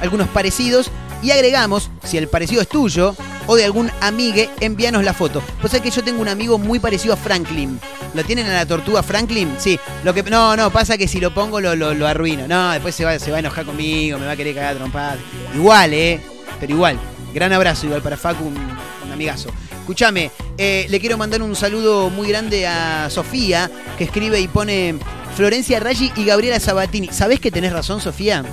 algunos 0.00 0.28
parecidos. 0.28 0.90
Y 1.22 1.30
agregamos, 1.30 1.90
si 2.04 2.16
el 2.16 2.28
parecido 2.28 2.62
es 2.62 2.68
tuyo 2.68 3.14
o 3.46 3.56
de 3.56 3.64
algún 3.64 3.90
amigue, 4.00 4.50
envíanos 4.60 5.04
la 5.04 5.14
foto. 5.14 5.42
Pues 5.60 5.74
es 5.74 5.80
que 5.80 5.90
yo 5.90 6.04
tengo 6.04 6.20
un 6.20 6.28
amigo 6.28 6.58
muy 6.58 6.78
parecido 6.78 7.14
a 7.14 7.16
Franklin. 7.16 7.80
¿Lo 8.14 8.24
tienen 8.24 8.46
a 8.46 8.54
la 8.54 8.66
tortuga 8.66 9.02
Franklin? 9.02 9.54
Sí. 9.58 9.78
Lo 10.04 10.14
que, 10.14 10.22
no, 10.22 10.56
no, 10.56 10.70
pasa 10.70 10.96
que 10.96 11.08
si 11.08 11.20
lo 11.20 11.34
pongo 11.34 11.60
lo, 11.60 11.74
lo, 11.74 12.06
arruino. 12.06 12.46
No, 12.46 12.72
después 12.72 12.94
se 12.94 13.04
va, 13.04 13.18
se 13.18 13.30
va 13.30 13.38
a 13.38 13.40
enojar 13.40 13.64
conmigo, 13.64 14.18
me 14.18 14.26
va 14.26 14.32
a 14.32 14.36
querer 14.36 14.54
cagar 14.54 14.76
trompadas. 14.76 15.18
Igual, 15.54 15.92
¿eh? 15.94 16.20
Pero 16.60 16.72
igual. 16.72 16.98
Gran 17.34 17.52
abrazo 17.52 17.86
igual 17.86 18.02
para 18.02 18.16
Facu, 18.16 18.44
un, 18.44 18.56
un 18.56 19.12
amigazo. 19.12 19.50
Escúchame, 19.88 20.30
eh, 20.58 20.86
le 20.90 21.00
quiero 21.00 21.16
mandar 21.16 21.40
un 21.40 21.56
saludo 21.56 22.10
muy 22.10 22.28
grande 22.28 22.66
a 22.66 23.08
Sofía, 23.08 23.70
que 23.96 24.04
escribe 24.04 24.38
y 24.38 24.46
pone 24.46 24.96
Florencia 25.34 25.80
Raggi 25.80 26.12
y 26.16 26.26
Gabriela 26.26 26.60
Sabatini. 26.60 27.08
¿Sabés 27.08 27.40
que 27.40 27.50
tenés 27.50 27.72
razón, 27.72 28.00
Sofía? 28.00 28.44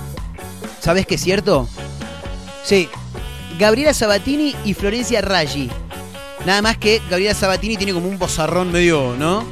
¿Sabés 0.80 1.06
que 1.06 1.16
es 1.16 1.20
cierto? 1.20 1.68
Sí. 2.66 2.88
Gabriela 3.60 3.94
Sabatini 3.94 4.56
y 4.64 4.74
Florencia 4.74 5.20
Raggi. 5.20 5.70
Nada 6.44 6.62
más 6.62 6.76
que 6.76 7.00
Gabriela 7.08 7.32
Sabatini 7.32 7.76
tiene 7.76 7.92
como 7.92 8.08
un 8.08 8.18
bozarrón 8.18 8.72
medio, 8.72 9.14
¿no? 9.16 9.44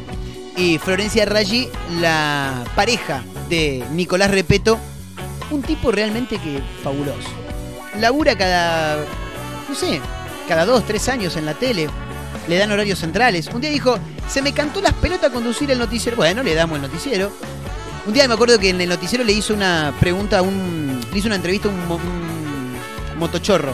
Y 0.57 0.79
Florencia 0.79 1.25
Raggi, 1.25 1.69
la 2.01 2.65
pareja 2.75 3.23
de 3.49 3.85
Nicolás 3.93 4.33
Repeto, 4.33 4.81
un 5.53 5.63
tipo 5.63 5.93
realmente 5.93 6.39
que 6.39 6.61
fabuloso. 6.83 7.29
Labura 8.01 8.37
cada, 8.37 8.97
no 9.69 9.75
sé, 9.77 10.01
cada 10.49 10.67
dos, 10.67 10.85
tres 10.85 11.09
años 11.09 11.37
en 11.37 11.47
la 11.47 11.55
tele. 11.55 11.89
Le 12.49 12.59
dan 12.59 12.73
horarios 12.73 12.99
centrales. 12.99 13.47
Un 13.47 13.61
día 13.61 13.71
dijo, 13.71 13.97
se 14.29 14.43
me 14.43 14.53
cantó 14.53 14.81
las 14.81 14.93
pelotas 14.93 15.31
conducir 15.31 15.71
el 15.71 15.79
noticiero. 15.79 16.17
Bueno, 16.17 16.43
le 16.43 16.55
damos 16.55 16.77
el 16.77 16.83
noticiero. 16.83 17.31
Un 18.07 18.13
día 18.13 18.27
me 18.27 18.35
acuerdo 18.35 18.59
que 18.59 18.71
en 18.71 18.81
el 18.81 18.89
noticiero 18.89 19.25
le 19.25 19.33
hizo 19.33 19.55
una 19.55 19.95
pregunta 20.01 20.43
un. 20.43 21.01
Le 21.13 21.19
hizo 21.19 21.29
una 21.29 21.37
entrevista 21.37 21.69
a 21.69 21.71
un 21.71 21.87
motochorro. 23.25 23.73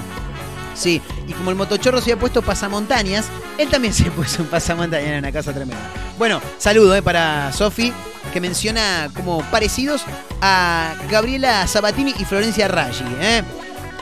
Sí, 0.74 1.02
y 1.26 1.32
como 1.32 1.50
el 1.50 1.56
motochorro 1.56 1.98
se 1.98 2.12
había 2.12 2.20
puesto 2.20 2.40
pasamontañas, 2.40 3.26
él 3.58 3.68
también 3.68 3.92
se 4.00 4.10
puso 4.10 4.42
un 4.42 4.48
pasamontañas 4.48 5.10
en 5.10 5.18
una 5.18 5.32
casa 5.32 5.52
tremenda. 5.52 5.82
Bueno, 6.18 6.40
saludo 6.58 6.94
eh, 6.94 7.02
para 7.02 7.52
Sofi, 7.52 7.92
que 8.32 8.40
menciona 8.40 9.10
como 9.14 9.42
parecidos 9.50 10.02
a 10.40 10.94
Gabriela 11.10 11.66
Sabatini 11.66 12.14
y 12.18 12.24
Florencia 12.24 12.68
Raggi. 12.68 13.04
¿eh? 13.20 13.42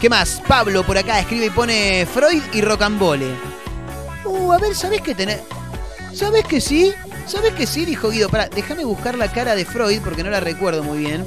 ¿Qué 0.00 0.08
más? 0.08 0.42
Pablo 0.46 0.84
por 0.84 0.98
acá 0.98 1.18
escribe 1.18 1.46
y 1.46 1.50
pone 1.50 2.06
Freud 2.12 2.42
y 2.52 2.60
Rocambole. 2.60 3.34
Uh, 4.24 4.52
a 4.52 4.58
ver, 4.58 4.74
¿sabés 4.74 5.00
qué 5.00 5.14
tenés? 5.14 5.40
¿Sabés 6.12 6.44
que 6.44 6.60
sí? 6.60 6.92
¿Sabés 7.26 7.54
que 7.54 7.66
sí? 7.66 7.84
Dijo 7.84 8.10
Guido. 8.10 8.28
Pará, 8.28 8.48
déjame 8.48 8.84
buscar 8.84 9.16
la 9.16 9.32
cara 9.32 9.54
de 9.54 9.64
Freud 9.64 10.00
porque 10.04 10.22
no 10.22 10.30
la 10.30 10.40
recuerdo 10.40 10.82
muy 10.82 10.98
bien. 10.98 11.24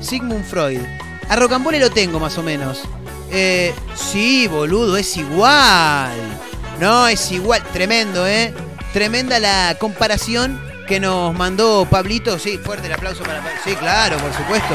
Sigmund 0.00 0.44
Freud. 0.44 0.80
A 1.28 1.36
Rocambole 1.36 1.80
lo 1.80 1.90
tengo 1.90 2.18
más 2.20 2.38
o 2.38 2.42
menos. 2.42 2.82
Eh, 3.30 3.74
sí, 3.94 4.46
boludo, 4.46 4.96
es 4.96 5.16
igual. 5.16 6.16
No, 6.80 7.08
es 7.08 7.30
igual. 7.32 7.62
Tremendo, 7.72 8.26
¿eh? 8.26 8.52
Tremenda 8.92 9.38
la 9.38 9.76
comparación 9.78 10.60
que 10.86 11.00
nos 11.00 11.34
mandó 11.34 11.86
Pablito. 11.90 12.38
Sí, 12.38 12.58
fuerte 12.58 12.86
el 12.86 12.92
aplauso 12.94 13.22
para 13.22 13.40
Pablo. 13.40 13.58
Sí, 13.64 13.74
claro, 13.74 14.16
por 14.18 14.32
supuesto. 14.32 14.74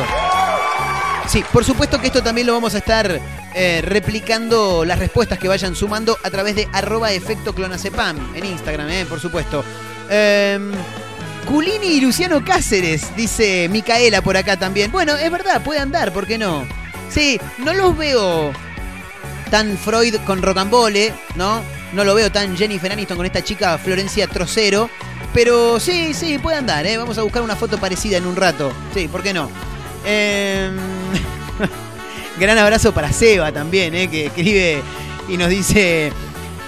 Sí, 1.28 1.44
por 1.52 1.64
supuesto 1.64 2.00
que 2.00 2.08
esto 2.08 2.22
también 2.22 2.48
lo 2.48 2.54
vamos 2.54 2.76
a 2.76 2.78
estar 2.78 3.20
eh, 3.56 3.82
replicando 3.84 4.84
las 4.86 5.00
respuestas 5.00 5.40
que 5.40 5.48
vayan 5.48 5.76
sumando 5.76 6.18
a 6.24 6.30
través 6.30 6.56
de 6.56 6.68
arroba 6.74 7.12
efecto 7.12 7.56
clonacepam 7.56 8.18
en 8.36 8.46
Instagram, 8.46 8.90
eh, 8.90 9.06
por 9.08 9.20
supuesto. 9.20 9.64
Em, 10.10 10.72
Culini 11.48 11.88
y 11.88 12.02
Luciano 12.02 12.44
Cáceres, 12.44 13.16
dice 13.16 13.68
Micaela 13.70 14.22
por 14.22 14.38
acá 14.38 14.58
también. 14.58 14.92
Bueno, 14.92 15.16
es 15.16 15.32
verdad, 15.32 15.64
puede 15.64 15.80
andar, 15.80 16.12
¿por 16.14 16.28
qué 16.28 16.38
no? 16.38 16.66
Sí, 17.14 17.40
no 17.60 17.74
los 17.74 17.96
veo 17.96 18.52
tan 19.52 19.78
Freud 19.78 20.16
con 20.26 20.42
Rocambole, 20.42 21.14
¿no? 21.36 21.62
No 21.94 22.04
lo 22.04 22.16
veo 22.16 22.32
tan 22.32 22.58
Jennifer 22.58 22.92
Aniston 22.92 23.18
con 23.18 23.26
esta 23.28 23.44
chica 23.44 23.78
Florencia 23.78 24.28
Trocero. 24.28 24.90
Pero 25.32 25.80
sí, 25.80 26.14
sí, 26.16 26.40
puede 26.40 26.58
andar, 26.58 26.88
¿eh? 26.88 26.98
Vamos 26.98 27.18
a 27.20 27.22
buscar 27.22 27.44
una 27.44 27.56
foto 27.56 27.78
parecida 27.78 28.18
en 28.18 28.26
un 28.26 28.36
rato. 28.36 28.72
Sí, 28.96 29.08
¿por 29.08 29.22
qué 29.22 29.32
no? 29.34 29.50
Em, 30.06 30.76
Gran 32.40 32.58
abrazo 32.58 32.92
para 32.94 33.14
Seba 33.14 33.52
también, 33.52 33.94
¿eh? 33.94 34.10
que 34.10 34.28
escribe 34.28 34.82
y 35.30 35.38
nos 35.38 35.50
dice: 35.50 36.12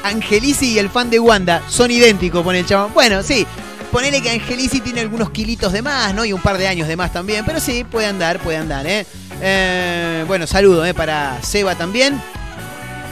Angelici 0.04 0.74
y 0.74 0.80
el 0.80 0.90
fan 0.90 1.10
de 1.10 1.20
Wanda 1.20 1.64
son 1.70 1.90
idénticos, 1.90 2.44
pone 2.44 2.60
el 2.60 2.68
chabón. 2.68 2.94
Bueno, 2.94 3.24
sí, 3.24 3.48
ponele 3.92 4.22
que 4.22 4.30
Angelici 4.30 4.80
tiene 4.80 5.02
algunos 5.02 5.32
kilitos 5.32 5.74
de 5.74 5.82
más, 5.82 6.14
¿no? 6.14 6.24
Y 6.24 6.34
un 6.34 6.42
par 6.42 6.60
de 6.60 6.68
años 6.68 6.88
de 6.88 6.96
más 6.96 7.12
también, 7.12 7.46
pero 7.46 7.60
sí, 7.60 7.84
puede 7.84 8.06
andar, 8.06 8.40
puede 8.40 8.58
andar, 8.58 8.86
¿eh? 8.86 9.08
Eh, 9.42 10.24
bueno, 10.28 10.48
saludo 10.48 10.86
¿eh? 10.86 10.94
para 10.94 11.42
Seba 11.42 11.76
también. 11.76 12.22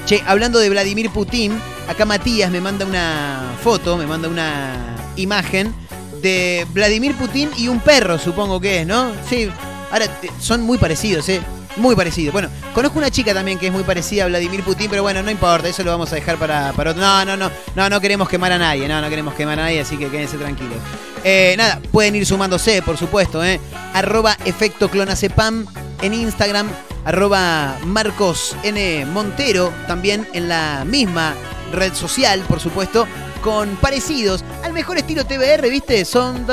Che, 0.05 0.21
hablando 0.25 0.59
de 0.59 0.69
Vladimir 0.69 1.09
Putin, 1.09 1.53
acá 1.87 2.05
Matías 2.05 2.51
me 2.51 2.59
manda 2.59 2.85
una 2.85 3.53
foto, 3.63 3.97
me 3.97 4.05
manda 4.05 4.27
una 4.27 4.95
imagen 5.15 5.73
de 6.21 6.65
Vladimir 6.73 7.15
Putin 7.15 7.49
y 7.57 7.67
un 7.67 7.79
perro, 7.79 8.17
supongo 8.17 8.59
que 8.59 8.81
es, 8.81 8.87
¿no? 8.87 9.11
Sí, 9.29 9.49
ahora 9.91 10.07
son 10.39 10.61
muy 10.61 10.77
parecidos, 10.77 11.29
¿eh? 11.29 11.41
Muy 11.77 11.95
parecidos. 11.95 12.33
Bueno, 12.33 12.49
conozco 12.73 12.99
una 12.99 13.09
chica 13.09 13.33
también 13.33 13.57
que 13.57 13.67
es 13.67 13.73
muy 13.73 13.83
parecida 13.83 14.25
a 14.25 14.27
Vladimir 14.27 14.61
Putin, 14.63 14.89
pero 14.89 15.01
bueno, 15.03 15.23
no 15.23 15.31
importa, 15.31 15.69
eso 15.69 15.83
lo 15.83 15.91
vamos 15.91 16.11
a 16.11 16.15
dejar 16.15 16.37
para, 16.37 16.71
para 16.73 16.91
otro. 16.91 17.01
No, 17.01 17.25
no, 17.25 17.37
no, 17.37 17.49
no, 17.75 17.89
no 17.89 18.01
queremos 18.01 18.29
quemar 18.29 18.51
a 18.51 18.57
nadie, 18.57 18.87
no, 18.87 19.01
no 19.01 19.09
queremos 19.09 19.33
quemar 19.33 19.59
a 19.59 19.63
nadie, 19.63 19.81
así 19.81 19.97
que 19.97 20.09
quédense 20.09 20.37
tranquilos. 20.37 20.77
Eh, 21.23 21.55
nada, 21.57 21.79
pueden 21.91 22.15
ir 22.15 22.25
sumándose, 22.25 22.81
por 22.81 22.97
supuesto, 22.97 23.43
¿eh? 23.43 23.59
Arroba 23.93 24.37
efecto 24.45 24.89
clonacepam 24.89 25.65
en 26.03 26.13
Instagram, 26.13 26.69
arroba 27.05 27.77
Marcos 27.85 28.55
N. 28.61 29.05
Montero, 29.05 29.73
también 29.87 30.27
en 30.33 30.49
la 30.49 30.83
misma 30.85 31.33
red 31.71 31.93
social, 31.93 32.41
por 32.41 32.59
supuesto, 32.59 33.07
con 33.41 33.75
parecidos 33.77 34.43
al 34.63 34.73
mejor 34.73 34.97
estilo 34.97 35.25
TBR, 35.25 35.69
¿viste? 35.69 36.03
Son 36.05 36.45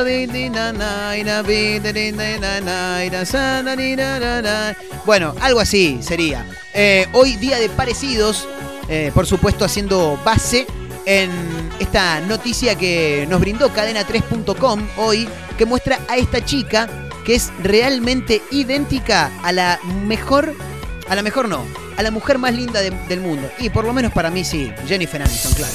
bueno, 5.04 5.34
algo 5.40 5.60
así 5.60 5.98
sería. 6.00 6.46
Eh, 6.72 7.08
hoy 7.12 7.36
día 7.36 7.58
de 7.58 7.68
parecidos, 7.68 8.48
eh, 8.88 9.10
por 9.12 9.26
supuesto 9.26 9.64
haciendo 9.64 10.16
base 10.24 10.66
en 11.06 11.30
esta 11.80 12.20
noticia 12.20 12.76
que 12.76 13.26
nos 13.28 13.40
brindó 13.40 13.72
cadena3.com 13.74 14.86
hoy, 14.96 15.28
que 15.58 15.66
muestra 15.66 15.98
a 16.08 16.16
esta 16.16 16.44
chica 16.44 17.09
que 17.24 17.34
es 17.34 17.50
realmente 17.62 18.42
idéntica 18.50 19.30
a 19.42 19.52
la 19.52 19.78
mejor, 20.06 20.54
a 21.08 21.14
la 21.14 21.22
mejor 21.22 21.48
no, 21.48 21.64
a 21.96 22.02
la 22.02 22.10
mujer 22.10 22.38
más 22.38 22.54
linda 22.54 22.80
de- 22.80 22.90
del 23.08 23.20
mundo. 23.20 23.50
Y 23.58 23.70
por 23.70 23.84
lo 23.84 23.92
menos 23.92 24.12
para 24.12 24.30
mí 24.30 24.44
sí, 24.44 24.72
Jennifer 24.86 25.22
Aniston, 25.22 25.52
claro. 25.54 25.72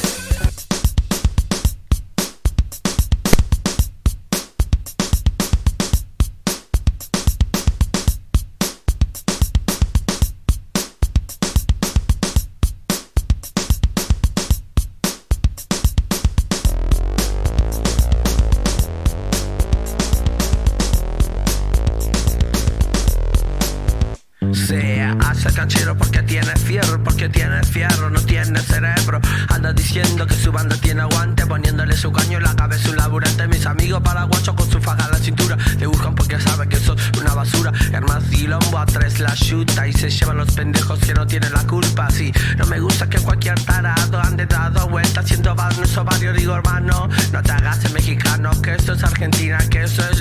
Ovario. 46.25 46.33
Digo, 46.33 46.55
hermano, 46.55 47.09
no 47.31 47.43
te 47.43 47.51
hagas 47.51 47.83
el 47.85 47.93
mexicano, 47.93 48.51
que 48.61 48.75
esto 48.75 48.93
es 48.93 49.03
Argentina, 49.03 49.57
que 49.69 49.83
eso 49.83 50.01
es 50.09 50.14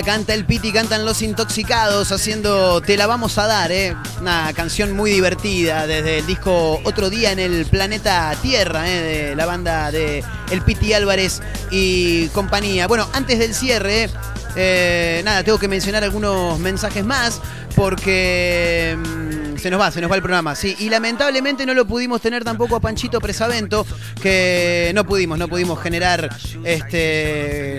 ta, 0.00 0.06
ta, 0.06 0.12
canta 0.12 0.34
el 0.34 0.44
Piti, 0.44 0.72
cantan 0.72 1.04
los 1.04 1.22
intoxicados 1.22 2.12
haciendo 2.12 2.80
Te 2.80 2.96
la 2.96 3.06
vamos 3.06 3.38
a 3.38 3.46
dar, 3.46 3.72
¿eh? 3.72 3.96
Una 4.20 4.52
canción 4.54 4.92
muy 4.92 5.10
divertida 5.10 5.86
desde 5.86 6.18
el 6.18 6.26
disco 6.26 6.80
Otro 6.84 7.10
Día 7.10 7.32
en 7.32 7.38
el 7.38 7.66
Planeta 7.66 8.34
Tierra, 8.42 8.88
¿eh? 8.88 9.00
De 9.00 9.36
la 9.36 9.46
banda 9.46 9.90
de 9.90 10.24
El 10.50 10.62
Piti 10.62 10.92
Álvarez 10.92 11.40
y 11.70 12.28
compañía. 12.28 12.86
Bueno, 12.86 13.08
antes 13.12 13.38
del 13.38 13.54
cierre, 13.54 14.08
eh, 14.56 15.22
nada, 15.24 15.42
tengo 15.42 15.58
que 15.58 15.68
mencionar 15.68 16.04
algunos 16.04 16.58
mensajes 16.58 17.04
más 17.04 17.40
porque 17.76 18.96
mm, 18.98 19.56
se 19.58 19.70
nos 19.70 19.80
va, 19.80 19.90
se 19.90 20.00
nos 20.00 20.10
va 20.10 20.16
el 20.16 20.22
programa, 20.22 20.54
sí. 20.54 20.76
Y 20.78 20.88
lamentablemente 20.88 21.66
no 21.66 21.74
lo 21.74 21.86
pudimos 21.86 22.20
tener 22.20 22.44
tampoco 22.44 22.76
a 22.76 22.80
Panchito 22.80 23.20
Presavento, 23.20 23.86
que 24.20 24.92
no 24.94 25.04
pudimos, 25.04 25.38
no 25.38 25.48
pudimos 25.48 25.80
generar 25.80 26.30
este 26.64 27.78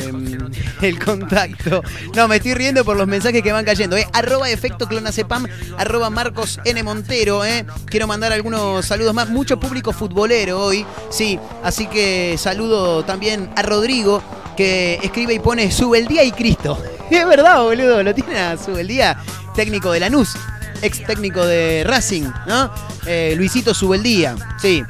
el 0.88 1.04
contacto. 1.04 1.84
No, 2.16 2.28
me 2.28 2.38
estoy 2.38 2.54
riendo 2.54 2.84
por 2.84 2.98
los 2.98 3.08
mensajes 3.08 3.42
que 3.42 3.52
van 3.52 3.66
cayendo. 3.66 3.96
¿eh? 3.98 4.08
Arroba 4.14 4.50
efecto 4.50 4.88
clonacepam, 4.88 5.48
arroba 5.78 6.10
Marcos 6.10 6.60
N. 6.66 6.82
Montero. 6.84 7.46
¿eh? 7.46 7.66
Quiero 7.86 8.08
mandar 8.08 8.32
algunos 8.32 8.86
saludos 8.86 9.14
más. 9.14 9.30
Mucho 9.30 9.60
público 9.60 9.94
futbolero 9.94 10.64
hoy, 10.64 10.86
sí. 11.10 11.40
Así 11.64 11.88
que 11.88 12.36
saludo 12.38 13.04
también 13.06 13.50
a 13.56 13.62
Rodrigo, 13.62 14.24
que 14.58 15.00
escribe 15.04 15.34
y 15.34 15.40
pone 15.40 15.72
sube 15.72 16.00
el 16.00 16.08
día 16.08 16.24
y 16.24 16.32
Cristo. 16.32 16.82
Es 17.12 17.28
verdad, 17.28 17.62
boludo, 17.62 18.02
lo 18.04 18.16
tiene 18.16 18.40
a 18.40 18.58
sube 18.58 18.80
el 18.80 18.88
día, 18.88 19.22
técnico 19.54 19.92
de 19.92 20.00
Lanús, 20.00 20.38
ex 20.82 21.06
técnico 21.06 21.46
de 21.46 21.84
Racing, 21.86 22.24
¿no? 22.48 22.74
Eh, 23.06 23.34
Luisito 23.36 23.74
Subeldía, 23.74 24.38
sí. 24.62 24.82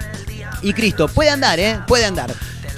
Y 0.61 0.71
Cristo, 0.73 1.07
puede 1.07 1.31
andar, 1.31 1.59
¿eh? 1.59 1.79
Puede 1.87 2.05
andar. 2.05 2.31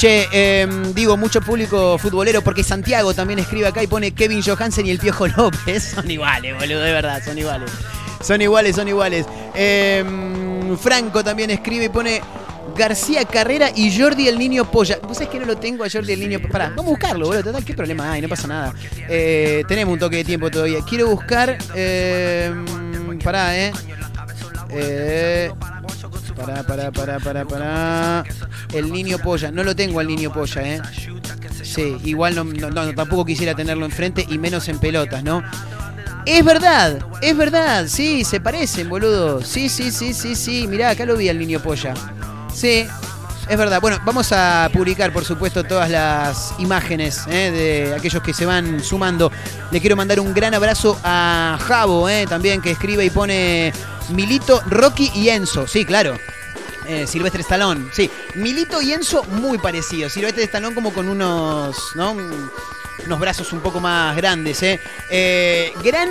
Che, 0.03 0.27
eh, 0.33 0.67
digo, 0.93 1.15
mucho 1.15 1.39
público 1.39 1.97
futbolero, 1.97 2.41
porque 2.41 2.61
Santiago 2.61 3.13
también 3.13 3.39
escribe 3.39 3.67
acá 3.67 3.81
y 3.81 3.87
pone 3.87 4.11
Kevin 4.11 4.41
Johansen 4.41 4.85
y 4.85 4.89
el 4.89 4.99
Piojo 4.99 5.27
López. 5.37 5.93
Son 5.95 6.11
iguales, 6.11 6.53
boludo, 6.59 6.81
de 6.81 6.91
verdad, 6.91 7.23
son 7.23 7.37
iguales. 7.37 7.71
Son 8.21 8.41
iguales, 8.41 8.75
son 8.75 8.89
iguales. 8.89 9.25
Eh, 9.55 10.03
Franco 10.81 11.23
también 11.23 11.51
escribe 11.51 11.85
y 11.85 11.87
pone 11.87 12.21
García 12.75 13.23
Carrera 13.23 13.69
y 13.73 13.97
Jordi 13.97 14.27
el 14.27 14.37
Niño 14.37 14.69
Polla. 14.69 14.99
¿Vos 15.01 15.15
sabés 15.15 15.29
que 15.29 15.39
no 15.39 15.45
lo 15.45 15.55
tengo 15.55 15.85
a 15.85 15.89
Jordi 15.89 16.11
el 16.11 16.19
Niño 16.19 16.39
Polla? 16.39 16.51
Pará, 16.51 16.69
vamos 16.71 16.87
a 16.87 16.89
buscarlo, 16.89 17.25
boludo. 17.27 17.41
Total, 17.41 17.63
¿qué 17.63 17.73
problema 17.73 18.11
hay? 18.11 18.21
No 18.21 18.27
pasa 18.27 18.45
nada. 18.45 18.73
Eh, 19.07 19.63
tenemos 19.69 19.93
un 19.93 19.99
toque 19.99 20.17
de 20.17 20.25
tiempo 20.25 20.51
todavía. 20.51 20.79
Quiero 20.85 21.07
buscar. 21.07 21.57
Eh, 21.75 22.53
pará, 23.23 23.57
eh. 23.57 23.71
Eh, 24.69 25.49
pará, 26.35 26.63
pará, 26.63 26.91
pará, 26.91 27.19
pará, 27.19 27.45
pará. 27.45 28.23
El 28.73 28.91
niño 28.91 29.17
polla. 29.19 29.51
No 29.51 29.63
lo 29.63 29.75
tengo 29.75 29.99
al 29.99 30.07
niño 30.07 30.31
polla, 30.33 30.61
eh. 30.63 30.81
Sí, 31.63 31.97
igual 32.03 32.35
no, 32.35 32.43
no- 32.43 32.93
tampoco 32.93 33.25
quisiera 33.25 33.55
tenerlo 33.55 33.85
enfrente 33.85 34.25
y 34.29 34.37
menos 34.37 34.67
en 34.67 34.79
pelotas, 34.79 35.23
¿no? 35.23 35.43
Es 36.25 36.43
verdad, 36.45 36.99
es 37.21 37.35
verdad, 37.35 37.85
sí, 37.87 38.23
se 38.23 38.39
parecen, 38.39 38.89
boludo. 38.89 39.41
Sí, 39.43 39.67
sí, 39.69 39.91
sí, 39.91 40.13
sí, 40.13 40.35
sí. 40.35 40.67
Mirá, 40.67 40.91
acá 40.91 41.05
lo 41.05 41.17
vi 41.17 41.27
al 41.29 41.37
niño 41.37 41.59
polla. 41.61 41.93
Sí, 42.53 42.85
es 43.49 43.57
verdad. 43.57 43.79
Bueno, 43.81 43.99
vamos 44.05 44.31
a 44.31 44.69
publicar, 44.73 45.11
por 45.13 45.25
supuesto, 45.25 45.63
todas 45.63 45.89
las 45.89 46.53
imágenes 46.59 47.21
eh, 47.27 47.51
de 47.89 47.95
aquellos 47.95 48.21
que 48.23 48.33
se 48.33 48.45
van 48.45 48.83
sumando. 48.83 49.31
Le 49.71 49.79
quiero 49.81 49.95
mandar 49.95 50.19
un 50.19 50.33
gran 50.33 50.53
abrazo 50.53 50.99
a 51.03 51.57
Javo, 51.61 52.07
eh, 52.09 52.25
también, 52.27 52.61
que 52.61 52.71
escribe 52.71 53.03
y 53.05 53.09
pone 53.09 53.73
Milito, 54.09 54.61
Rocky 54.67 55.11
y 55.15 55.29
Enzo. 55.29 55.67
Sí, 55.67 55.85
claro. 55.85 56.17
Eh, 56.85 57.05
Silvestre 57.07 57.41
Stallone, 57.41 57.85
sí. 57.93 58.09
Milito 58.35 58.81
y 58.81 58.91
Enzo 58.93 59.23
muy 59.23 59.57
parecidos. 59.57 60.11
Silvestre 60.13 60.43
Stallone 60.43 60.75
como 60.75 60.93
con 60.93 61.07
unos, 61.09 61.77
¿no? 61.95 62.11
Un- 62.11 62.49
Unos 63.05 63.19
brazos 63.19 63.51
un 63.51 63.59
poco 63.59 63.79
más 63.81 64.15
grandes. 64.15 64.59
Eh, 64.61 65.73
Gran 65.83 66.09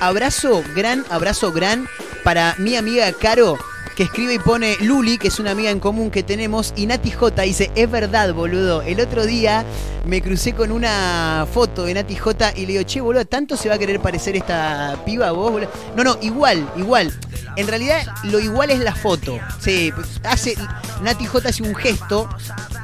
abrazo, 0.00 0.62
gran 0.74 1.04
abrazo, 1.10 1.52
gran 1.52 1.88
para 2.24 2.54
mi 2.58 2.76
amiga 2.76 3.10
Caro, 3.12 3.56
que 3.98 4.04
escribe 4.04 4.34
y 4.34 4.38
pone 4.38 4.76
Luli, 4.80 5.18
que 5.18 5.26
es 5.26 5.40
una 5.40 5.50
amiga 5.50 5.72
en 5.72 5.80
común 5.80 6.12
que 6.12 6.22
tenemos, 6.22 6.72
y 6.76 6.86
Nati 6.86 7.10
J 7.10 7.42
dice, 7.42 7.72
es 7.74 7.90
verdad, 7.90 8.32
boludo. 8.32 8.82
El 8.82 9.00
otro 9.00 9.26
día 9.26 9.64
me 10.08 10.22
crucé 10.22 10.54
con 10.54 10.72
una 10.72 11.46
foto 11.52 11.84
de 11.84 11.92
Nati 11.92 12.16
J 12.16 12.52
y 12.56 12.60
le 12.62 12.72
digo, 12.72 12.82
che, 12.84 13.02
boludo, 13.02 13.26
¿tanto 13.26 13.58
se 13.58 13.68
va 13.68 13.74
a 13.74 13.78
querer 13.78 14.00
parecer 14.00 14.36
esta 14.36 14.96
piba 15.04 15.30
vos, 15.32 15.52
boludo? 15.52 15.70
No, 15.94 16.02
no, 16.02 16.18
igual, 16.22 16.66
igual. 16.78 17.12
En 17.56 17.68
realidad, 17.68 18.06
lo 18.24 18.40
igual 18.40 18.70
es 18.70 18.78
la 18.78 18.94
foto. 18.94 19.38
Sí, 19.60 19.92
hace, 20.24 20.54
Nati 21.02 21.26
J 21.26 21.50
hace 21.50 21.62
un 21.62 21.74
gesto 21.74 22.26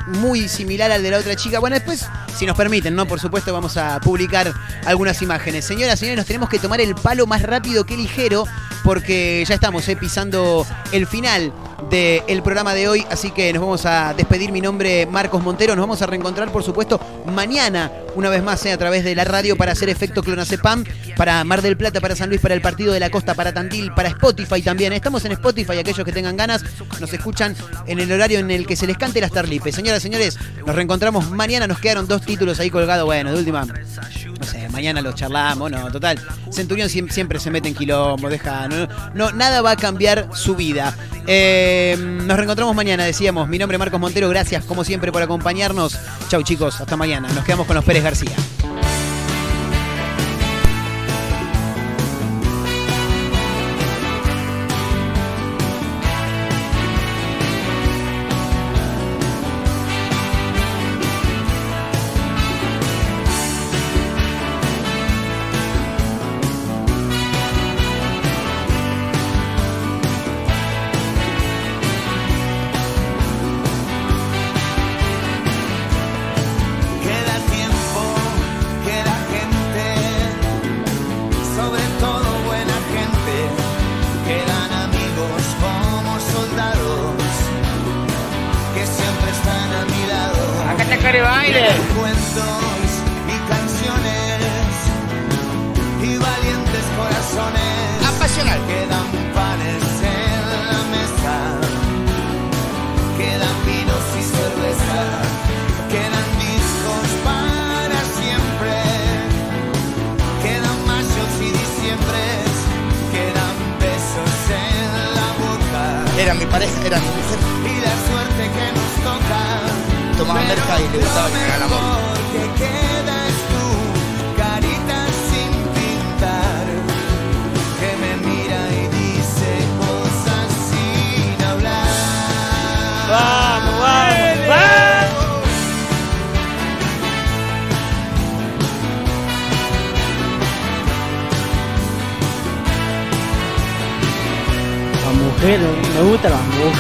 muy 0.07 0.49
similar 0.49 0.93
al 0.93 1.03
de 1.03 1.13
la 1.13 1.19
otra 1.19 1.35
chica. 1.35 1.61
Bueno, 1.61 1.77
después, 1.77 2.07
si 2.37 2.45
nos 2.45 2.59
permiten, 2.59 2.95
¿no? 2.95 3.07
Por 3.07 3.19
supuesto, 3.19 3.55
vamos 3.55 3.79
a 3.79 4.01
publicar 4.01 4.53
algunas 4.85 5.23
imágenes. 5.23 5.65
Señoras, 5.65 5.99
señores, 5.99 6.19
nos 6.19 6.27
tenemos 6.27 6.51
que 6.51 6.59
tomar 6.59 6.83
el 6.83 6.95
palo 6.95 7.27
más 7.27 7.41
rápido 7.41 7.87
que 7.87 7.97
ligero 7.97 8.45
porque 8.85 9.43
ya 9.49 9.55
estamos 9.55 9.89
eh, 9.89 9.97
pisando 9.97 10.67
el 10.93 11.07
final 11.07 11.55
del 11.91 12.43
programa 12.43 12.75
de 12.75 12.89
hoy, 12.89 13.07
así 13.11 13.31
que 13.31 13.53
nos 13.53 13.63
vamos 13.63 13.87
a 13.87 14.15
despedir. 14.15 14.53
Mi 14.53 14.61
nombre 14.61 15.03
es 15.03 15.11
Marcos 15.11 15.43
Montero, 15.43 15.75
nos 15.75 15.83
vamos 15.83 16.03
a 16.03 16.07
reencontrar, 16.07 16.51
por 16.51 16.63
supuesto, 16.63 17.01
mañana, 17.27 17.91
una 18.15 18.29
vez 18.31 18.43
más, 18.43 18.65
eh, 18.67 18.73
a 18.73 18.79
través 18.79 19.05
de 19.05 19.15
la 19.15 19.25
radio 19.25 19.57
para 19.57 19.73
hacer 19.73 19.89
efecto 19.89 20.23
Clonacepam, 20.23 20.85
para 21.17 21.43
Mar 21.45 21.63
del 21.63 21.77
Plata, 21.77 22.01
para 22.01 22.17
San 22.17 22.29
Luis, 22.29 22.41
para 22.41 22.55
el 22.55 22.61
Partido 22.61 22.93
de 22.93 23.01
la 23.01 23.11
Costa, 23.11 23.35
para 23.35 23.53
Tandil, 23.53 23.93
para 23.93 24.09
Spotify 24.09 24.63
también. 24.63 24.93
Estamos 24.93 25.25
en 25.25 25.33
Spotify, 25.33 25.79
aquellos 25.79 26.05
que 26.05 26.13
tengan 26.13 26.37
ganas, 26.37 26.65
nos 27.01 27.13
escuchan 27.13 27.55
en 27.87 28.01
el 28.01 28.11
horario 28.13 28.39
en 28.39 28.51
el 28.51 28.67
que 28.67 28.77
se 28.77 28.87
les 28.87 28.97
cante 28.99 29.21
las 29.21 29.31
tarlipes. 29.31 29.75
Señoras, 29.75 30.03
señores, 30.03 30.39
nos 30.67 30.75
reencontramos 30.75 31.31
mañana, 31.31 31.67
nos 31.67 31.79
quedaron 31.79 32.07
dos 32.09 32.23
títulos 32.23 32.61
ahí 32.61 32.71
colgados, 32.71 33.05
bueno, 33.05 33.33
de 33.33 33.39
última, 33.39 33.65
no 33.65 34.47
sé, 34.47 34.69
mañana 34.71 35.01
los 35.01 35.15
charlamos, 35.15 35.71
no, 35.71 35.91
total. 35.91 36.19
Centurión 36.53 36.89
siem- 36.89 37.11
siempre 37.11 37.39
se 37.39 37.51
mete 37.51 37.69
en 37.69 37.75
quilombo, 37.75 38.29
deja, 38.29 38.69
no, 38.69 38.89
no, 39.15 39.33
nada 39.33 39.63
va 39.63 39.73
a 39.73 39.77
cambiar 39.77 40.29
su 40.35 40.55
vida. 40.57 40.95
Eh, 41.27 41.97
nos 41.99 42.37
reencontramos 42.37 42.75
mañana, 42.77 43.05
decíamos. 43.05 43.49
Mi 43.49 43.59
nombre 43.59 43.77
es 43.77 43.79
Marcos 43.79 43.99
Montero, 44.01 44.29
gracias 44.29 44.65
como 44.65 44.85
siempre 44.85 45.11
por 45.11 45.23
acompañarnos. 45.23 45.97
Chau 46.29 46.43
chicos, 46.43 46.81
hasta 46.81 46.97
mañana. 46.97 47.29
Nos 47.33 47.45
quedamos 47.45 47.67
con 47.67 47.77
los 47.77 47.85
Pérez 47.85 48.03
García. 48.05 48.33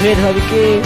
Las 0.04 0.18
mujeres, 0.18 0.18
¿sabes 0.18 0.83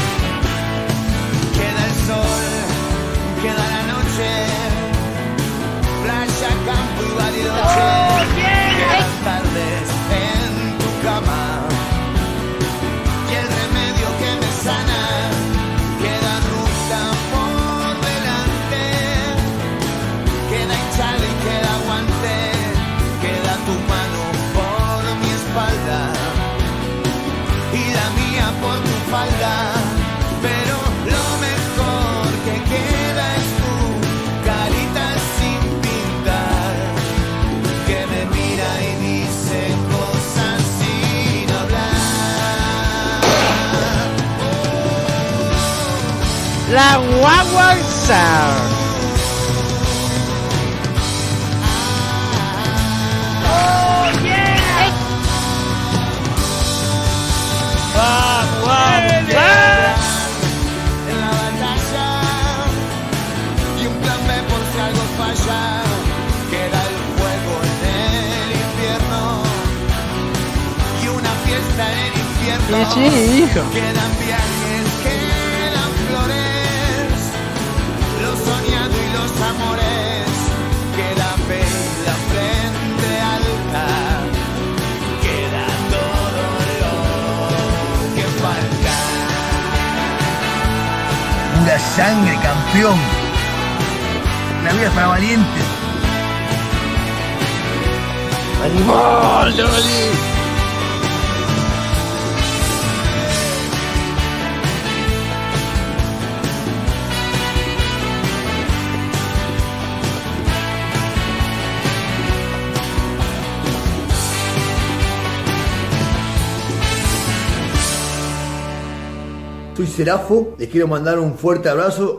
Serafo, 119.98 120.54
les 120.58 120.68
quiero 120.68 120.86
mandar 120.86 121.18
un 121.18 121.34
fuerte 121.34 121.68
abrazo 121.68 122.16